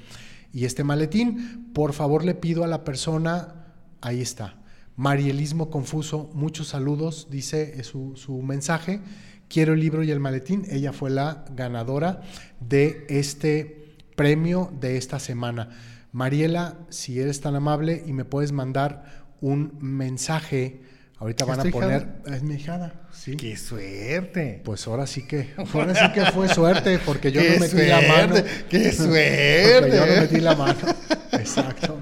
y 0.53 0.64
este 0.64 0.84
maletín. 0.84 1.72
Por 1.72 1.92
favor 1.92 2.24
le 2.24 2.34
pido 2.34 2.64
a 2.64 2.66
la 2.66 2.84
persona, 2.84 3.66
ahí 4.01 4.20
está, 4.20 4.57
Marielismo 4.99 5.70
Confuso, 5.70 6.28
muchos 6.34 6.66
saludos, 6.66 7.28
dice 7.30 7.84
su, 7.84 8.16
su, 8.16 8.42
mensaje. 8.42 9.01
Quiero 9.49 9.74
el 9.74 9.80
libro 9.80 10.03
y 10.03 10.11
el 10.11 10.18
maletín. 10.18 10.66
Ella 10.68 10.92
fue 10.92 11.09
la 11.09 11.44
ganadora 11.55 12.22
de 12.59 13.07
este 13.09 13.94
premio 14.16 14.72
de 14.80 14.96
esta 14.96 15.20
semana. 15.20 15.70
Mariela, 16.11 16.78
si 16.88 17.20
eres 17.20 17.40
tan 17.40 17.55
amable 17.55 18.03
y 18.07 18.12
me 18.12 18.24
puedes 18.24 18.51
mandar 18.51 19.28
un 19.40 19.78
mensaje. 19.80 20.82
Ahorita 21.18 21.44
van 21.44 21.61
a 21.61 21.70
poner. 21.70 22.09
Es 22.26 22.42
mi 22.42 22.57
hijada, 22.57 23.09
sí. 23.12 23.36
¡Qué 23.36 23.57
suerte! 23.57 24.62
Pues 24.64 24.84
ahora 24.88 25.07
sí 25.07 25.22
que, 25.28 25.55
ahora 25.74 25.94
sí 25.94 26.12
que 26.12 26.26
fue 26.32 26.49
suerte, 26.49 26.99
porque 26.99 27.30
yo 27.30 27.40
¡Qué 27.40 27.51
no 27.51 27.61
metí 27.61 27.70
suerte! 27.70 27.88
la 27.88 28.01
mano. 28.03 28.34
¡Qué 28.68 28.92
suerte! 28.92 29.76
Porque 29.80 29.96
yo 29.96 30.07
no 30.07 30.20
metí 30.22 30.40
la 30.40 30.57
mano. 30.57 30.78
Exacto. 31.32 32.01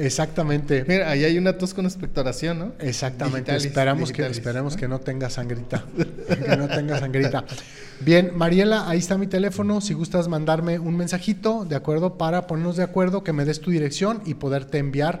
Exactamente. 0.00 0.84
Mira, 0.88 1.10
ahí 1.10 1.24
hay 1.24 1.36
una 1.36 1.58
tos 1.58 1.74
con 1.74 1.84
expectoración, 1.84 2.58
¿no? 2.58 2.72
Exactamente. 2.78 3.54
esperamos 3.54 4.12
que, 4.12 4.26
esperemos 4.26 4.76
que 4.76 4.88
no 4.88 4.98
tenga 5.00 5.28
sangrita. 5.28 5.84
que 6.46 6.56
no 6.56 6.68
tenga 6.68 6.98
sangrita. 6.98 7.44
Bien, 8.00 8.30
Mariela, 8.34 8.88
ahí 8.88 8.98
está 8.98 9.18
mi 9.18 9.26
teléfono. 9.26 9.82
Si 9.82 9.92
gustas 9.92 10.28
mandarme 10.28 10.78
un 10.78 10.96
mensajito, 10.96 11.66
¿de 11.66 11.76
acuerdo? 11.76 12.16
Para 12.16 12.46
ponernos 12.46 12.76
de 12.76 12.82
acuerdo, 12.82 13.22
que 13.22 13.34
me 13.34 13.44
des 13.44 13.60
tu 13.60 13.70
dirección 13.70 14.22
y 14.24 14.34
poderte 14.34 14.78
enviar 14.78 15.20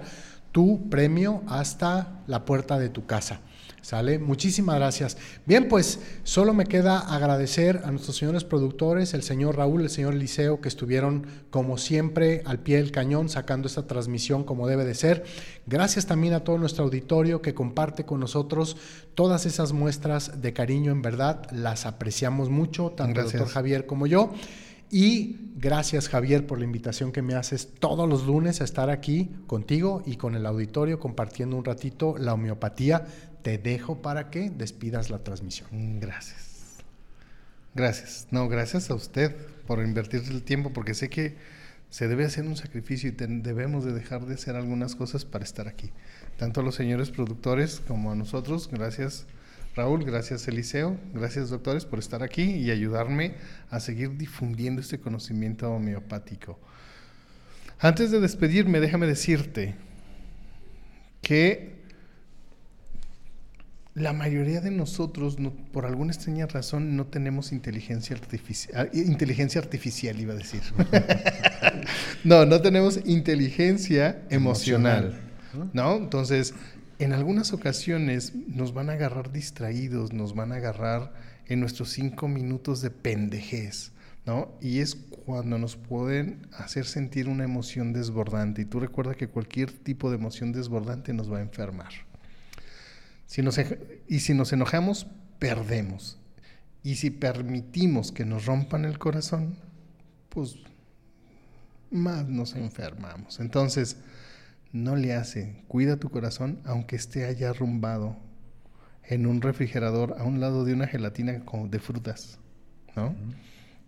tu 0.52 0.88
premio 0.88 1.42
hasta 1.46 2.22
la 2.26 2.44
puerta 2.44 2.78
de 2.78 2.88
tu 2.88 3.06
casa. 3.06 3.40
¿Sale? 3.82 4.18
Muchísimas 4.18 4.76
gracias. 4.76 5.16
Bien, 5.46 5.66
pues 5.66 6.00
solo 6.22 6.52
me 6.52 6.66
queda 6.66 6.98
agradecer 6.98 7.80
a 7.84 7.90
nuestros 7.90 8.16
señores 8.16 8.44
productores, 8.44 9.14
el 9.14 9.22
señor 9.22 9.56
Raúl, 9.56 9.80
el 9.80 9.88
señor 9.88 10.14
Liceo, 10.14 10.60
que 10.60 10.68
estuvieron 10.68 11.26
como 11.48 11.78
siempre 11.78 12.42
al 12.44 12.58
pie 12.58 12.76
del 12.76 12.92
cañón 12.92 13.30
sacando 13.30 13.68
esta 13.68 13.86
transmisión 13.86 14.44
como 14.44 14.68
debe 14.68 14.84
de 14.84 14.94
ser. 14.94 15.24
Gracias 15.66 16.04
también 16.04 16.34
a 16.34 16.44
todo 16.44 16.58
nuestro 16.58 16.84
auditorio 16.84 17.40
que 17.40 17.54
comparte 17.54 18.04
con 18.04 18.20
nosotros 18.20 18.76
todas 19.14 19.46
esas 19.46 19.72
muestras 19.72 20.42
de 20.42 20.52
cariño, 20.52 20.92
en 20.92 21.00
verdad, 21.00 21.50
las 21.50 21.86
apreciamos 21.86 22.50
mucho, 22.50 22.90
tanto 22.90 23.20
el 23.20 23.26
doctor 23.26 23.48
Javier 23.48 23.86
como 23.86 24.06
yo. 24.06 24.34
Y 24.90 25.52
gracias 25.54 26.08
Javier 26.08 26.46
por 26.46 26.58
la 26.58 26.64
invitación 26.64 27.12
que 27.12 27.22
me 27.22 27.34
haces 27.34 27.68
todos 27.78 28.08
los 28.08 28.26
lunes 28.26 28.60
a 28.60 28.64
estar 28.64 28.90
aquí 28.90 29.30
contigo 29.46 30.02
y 30.04 30.16
con 30.16 30.34
el 30.34 30.46
auditorio 30.46 30.98
compartiendo 30.98 31.56
un 31.56 31.64
ratito 31.64 32.16
la 32.18 32.34
homeopatía 32.34 33.06
te 33.42 33.56
dejo 33.58 34.02
para 34.02 34.30
que 34.30 34.50
despidas 34.50 35.08
la 35.10 35.22
transmisión. 35.22 35.68
Mm, 35.70 36.00
gracias. 36.00 36.50
Gracias. 37.74 38.26
No, 38.32 38.48
gracias 38.48 38.90
a 38.90 38.94
usted 38.94 39.34
por 39.66 39.78
invertir 39.78 40.22
el 40.28 40.42
tiempo, 40.42 40.72
porque 40.72 40.94
sé 40.94 41.08
que 41.08 41.36
se 41.88 42.08
debe 42.08 42.24
hacer 42.24 42.44
un 42.44 42.56
sacrificio 42.56 43.08
y 43.08 43.12
debemos 43.12 43.84
de 43.84 43.92
dejar 43.92 44.26
de 44.26 44.34
hacer 44.34 44.56
algunas 44.56 44.96
cosas 44.96 45.24
para 45.24 45.44
estar 45.44 45.68
aquí. 45.68 45.90
Tanto 46.36 46.60
a 46.60 46.64
los 46.64 46.74
señores 46.74 47.10
productores 47.10 47.80
como 47.86 48.10
a 48.10 48.16
nosotros. 48.16 48.68
Gracias 48.72 49.26
Raúl, 49.80 50.04
gracias 50.04 50.46
Eliseo, 50.46 50.98
gracias 51.14 51.48
doctores 51.48 51.86
por 51.86 51.98
estar 51.98 52.22
aquí 52.22 52.42
y 52.42 52.70
ayudarme 52.70 53.36
a 53.70 53.80
seguir 53.80 54.14
difundiendo 54.18 54.82
este 54.82 55.00
conocimiento 55.00 55.70
homeopático. 55.70 56.58
Antes 57.78 58.10
de 58.10 58.20
despedirme, 58.20 58.78
déjame 58.78 59.06
decirte 59.06 59.74
que 61.22 61.80
la 63.94 64.12
mayoría 64.12 64.60
de 64.60 64.70
nosotros, 64.70 65.38
por 65.72 65.86
alguna 65.86 66.12
extraña 66.12 66.46
razón, 66.46 66.94
no 66.94 67.06
tenemos 67.06 67.50
inteligencia 67.50 68.14
artificial. 68.14 68.90
Ah, 68.92 68.94
inteligencia 68.94 69.62
artificial, 69.62 70.20
iba 70.20 70.34
a 70.34 70.36
decir. 70.36 70.60
no, 72.24 72.44
no 72.44 72.60
tenemos 72.60 73.00
inteligencia 73.06 74.26
emocional. 74.28 75.18
¿No? 75.72 75.96
Entonces, 75.96 76.54
en 77.00 77.12
algunas 77.12 77.52
ocasiones 77.52 78.34
nos 78.34 78.72
van 78.72 78.90
a 78.90 78.94
agarrar 78.94 79.32
distraídos, 79.32 80.12
nos 80.12 80.34
van 80.34 80.52
a 80.52 80.56
agarrar 80.56 81.12
en 81.46 81.60
nuestros 81.60 81.90
cinco 81.90 82.28
minutos 82.28 82.82
de 82.82 82.90
pendejez. 82.90 83.92
¿No? 84.26 84.52
Y 84.60 84.80
es 84.80 84.94
cuando 84.94 85.58
nos 85.58 85.76
pueden 85.76 86.46
hacer 86.52 86.84
sentir 86.84 87.26
una 87.26 87.42
emoción 87.42 87.94
desbordante. 87.94 88.62
Y 88.62 88.64
tú 88.66 88.78
recuerda 88.78 89.14
que 89.14 89.28
cualquier 89.28 89.72
tipo 89.72 90.10
de 90.10 90.16
emoción 90.16 90.52
desbordante 90.52 91.14
nos 91.14 91.32
va 91.32 91.38
a 91.38 91.40
enfermar 91.40 91.90
y 94.08 94.20
si 94.20 94.34
nos 94.34 94.52
enojamos, 94.52 95.06
perdemos. 95.38 96.18
Y 96.82 96.96
si 96.96 97.10
permitimos 97.10 98.10
que 98.10 98.24
nos 98.24 98.46
rompan 98.46 98.84
el 98.84 98.98
corazón, 98.98 99.56
pues 100.30 100.56
más 101.90 102.26
nos 102.28 102.54
enfermamos. 102.54 103.38
Entonces, 103.38 103.98
no 104.72 104.96
le 104.96 105.14
hace, 105.14 105.64
cuida 105.68 105.96
tu 105.96 106.10
corazón 106.10 106.60
aunque 106.64 106.96
esté 106.96 107.26
allá 107.26 107.50
arrumbado 107.50 108.16
en 109.04 109.26
un 109.26 109.42
refrigerador 109.42 110.14
a 110.18 110.24
un 110.24 110.40
lado 110.40 110.64
de 110.64 110.72
una 110.72 110.86
gelatina 110.86 111.32
de 111.32 111.78
frutas, 111.80 112.38
¿no? 112.94 113.14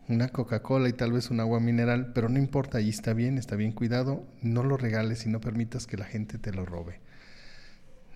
Una 0.08 0.28
Coca-Cola 0.28 0.88
y 0.88 0.92
tal 0.92 1.12
vez 1.12 1.30
un 1.30 1.38
agua 1.38 1.60
mineral, 1.60 2.12
pero 2.12 2.28
no 2.28 2.38
importa, 2.38 2.78
ahí 2.78 2.88
está 2.88 3.12
bien, 3.12 3.38
está 3.38 3.54
bien 3.54 3.70
cuidado, 3.70 4.26
no 4.42 4.64
lo 4.64 4.76
regales 4.76 5.24
y 5.24 5.28
no 5.28 5.40
permitas 5.40 5.86
que 5.86 5.96
la 5.96 6.06
gente 6.06 6.38
te 6.38 6.52
lo 6.52 6.66
robe. 6.66 7.00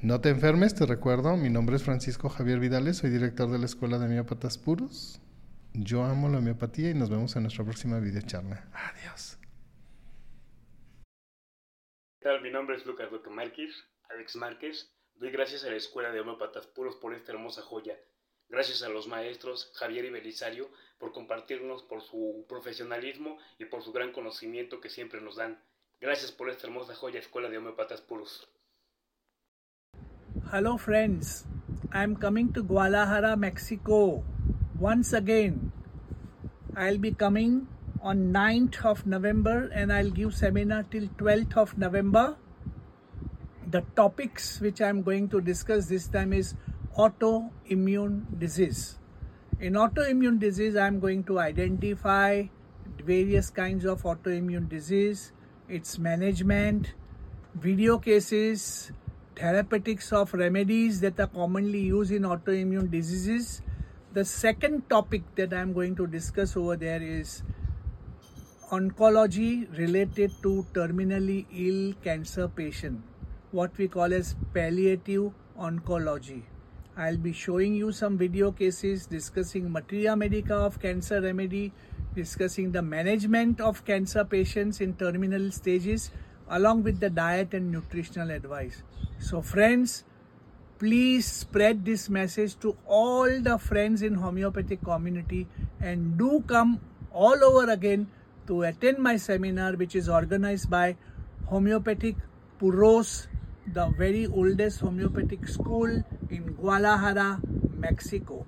No 0.02 0.20
te 0.20 0.30
enfermes, 0.30 0.74
te 0.74 0.84
recuerdo, 0.84 1.36
mi 1.36 1.48
nombre 1.48 1.76
es 1.76 1.84
Francisco 1.84 2.28
Javier 2.28 2.58
Vidales, 2.58 2.98
soy 2.98 3.10
director 3.10 3.50
de 3.50 3.58
la 3.58 3.66
Escuela 3.66 3.98
de 3.98 4.06
Homeópatas 4.06 4.58
Puros. 4.58 5.20
Yo 5.72 6.04
amo 6.04 6.28
la 6.28 6.38
homeopatía 6.38 6.90
y 6.90 6.94
nos 6.94 7.08
vemos 7.08 7.36
en 7.36 7.42
nuestra 7.42 7.64
próxima 7.64 7.98
videocharla. 8.00 8.64
Adiós. 8.72 9.38
¿Qué 12.27 12.33
tal? 12.33 12.43
Mi 12.43 12.51
nombre 12.51 12.74
es 12.74 12.85
Lucas 12.85 13.12
Luque 13.12 13.31
Márquez, 13.31 13.70
Alex 14.11 14.35
Márquez. 14.35 14.91
Doy 15.14 15.31
gracias 15.31 15.62
a 15.62 15.70
la 15.70 15.77
Escuela 15.77 16.11
de 16.11 16.18
Homeópatas 16.18 16.66
Puros 16.66 16.97
por 16.97 17.14
esta 17.14 17.31
hermosa 17.31 17.62
joya. 17.62 17.97
Gracias 18.49 18.83
a 18.83 18.89
los 18.89 19.07
maestros 19.07 19.70
Javier 19.77 20.07
y 20.07 20.11
Belisario 20.11 20.68
por 20.99 21.12
compartirnos 21.12 21.85
por 21.85 22.03
su 22.03 22.45
profesionalismo 22.49 23.39
y 23.61 23.66
por 23.66 23.85
su 23.85 23.93
gran 23.93 24.11
conocimiento 24.11 24.81
que 24.81 24.91
siempre 24.91 25.20
nos 25.20 25.37
dan. 25.37 25.62
Gracias 26.01 26.33
por 26.33 26.51
esta 26.51 26.66
hermosa 26.66 26.97
joya 26.97 27.20
Escuela 27.20 27.49
de 27.49 27.59
Homeópatas 27.59 28.01
Puros. 28.01 28.51
Hello 30.53 30.79
friends, 30.79 31.47
I 31.95 32.03
am 32.03 32.16
coming 32.16 32.53
to 32.55 32.64
Guadalajara, 32.64 33.37
Mexico 33.37 34.24
once 34.81 35.16
again. 35.16 35.70
I'll 36.77 36.99
be 36.99 37.12
coming 37.12 37.68
on 38.07 38.18
9th 38.32 38.84
of 38.84 39.04
November 39.04 39.68
and 39.74 39.92
I'll 39.92 40.11
give 40.11 40.32
seminar 40.32 40.84
till 40.84 41.09
12th 41.18 41.57
of 41.57 41.76
November. 41.76 42.36
The 43.68 43.80
topics 43.96 44.61
which 44.61 44.80
I'm 44.80 45.02
going 45.02 45.28
to 45.30 45.40
discuss 45.40 45.86
this 45.86 46.07
time 46.07 46.32
is 46.32 46.54
autoimmune 46.96 48.38
disease. 48.38 48.98
In 49.59 49.72
autoimmune 49.72 50.38
disease, 50.38 50.76
I'm 50.76 51.00
going 51.00 51.24
to 51.24 51.40
identify 51.40 52.44
various 53.04 53.50
kinds 53.50 53.84
of 53.84 54.04
autoimmune 54.04 54.68
disease, 54.68 55.32
its 55.68 55.98
management, 55.98 56.92
video 57.54 57.98
cases, 57.98 58.92
therapeutics 59.34 60.12
of 60.12 60.32
remedies 60.32 61.00
that 61.00 61.18
are 61.18 61.26
commonly 61.26 61.80
used 61.80 62.12
in 62.12 62.22
autoimmune 62.22 62.88
diseases. 62.88 63.62
The 64.12 64.24
second 64.24 64.88
topic 64.88 65.22
that 65.34 65.52
I'm 65.52 65.72
going 65.72 65.96
to 65.96 66.07
discuss 66.07 66.57
over 66.57 66.76
there 66.76 67.02
is 67.02 67.42
oncology 68.70 69.66
related 69.78 70.32
to 70.42 70.66
terminally 70.72 71.46
ill 71.52 71.94
cancer 72.02 72.48
patient, 72.48 73.00
what 73.52 73.76
we 73.78 73.86
call 73.86 74.12
as 74.12 74.34
palliative 74.52 75.30
oncology. 75.56 76.42
I'll 76.96 77.16
be 77.16 77.32
showing 77.32 77.74
you 77.74 77.92
some 77.92 78.18
video 78.18 78.50
cases 78.50 79.06
discussing 79.06 79.70
materia 79.70 80.16
medica 80.16 80.54
of 80.54 80.80
cancer 80.80 81.20
remedy, 81.20 81.72
discussing 82.14 82.72
the 82.72 82.82
management 82.82 83.60
of 83.60 83.84
cancer 83.84 84.24
patients 84.24 84.80
in 84.80 84.94
terminal 84.94 85.52
stages 85.52 86.10
along 86.48 86.82
with 86.82 86.98
the 86.98 87.10
diet 87.10 87.54
and 87.54 87.70
nutritional 87.70 88.30
advice. 88.30 88.82
So, 89.20 89.42
friends, 89.42 90.02
please 90.78 91.26
spread 91.26 91.84
this 91.84 92.08
message 92.08 92.58
to 92.60 92.76
all 92.86 93.40
the 93.40 93.58
friends 93.58 94.02
in 94.02 94.14
homeopathic 94.14 94.82
community 94.82 95.46
and 95.80 96.18
do 96.18 96.42
come 96.48 96.80
all 97.12 97.44
over 97.44 97.70
again 97.70 98.08
to 98.47 98.62
attend 98.62 98.99
my 98.99 99.16
seminar 99.16 99.72
which 99.76 99.94
is 99.94 100.09
organized 100.09 100.70
by 100.70 100.97
homeopathic 101.44 102.16
puros 102.61 103.28
the 103.78 103.86
very 103.99 104.26
oldest 104.26 104.80
homeopathic 104.80 105.47
school 105.49 106.03
in 106.30 106.53
guadalajara 106.55 107.42
mexico 107.86 108.47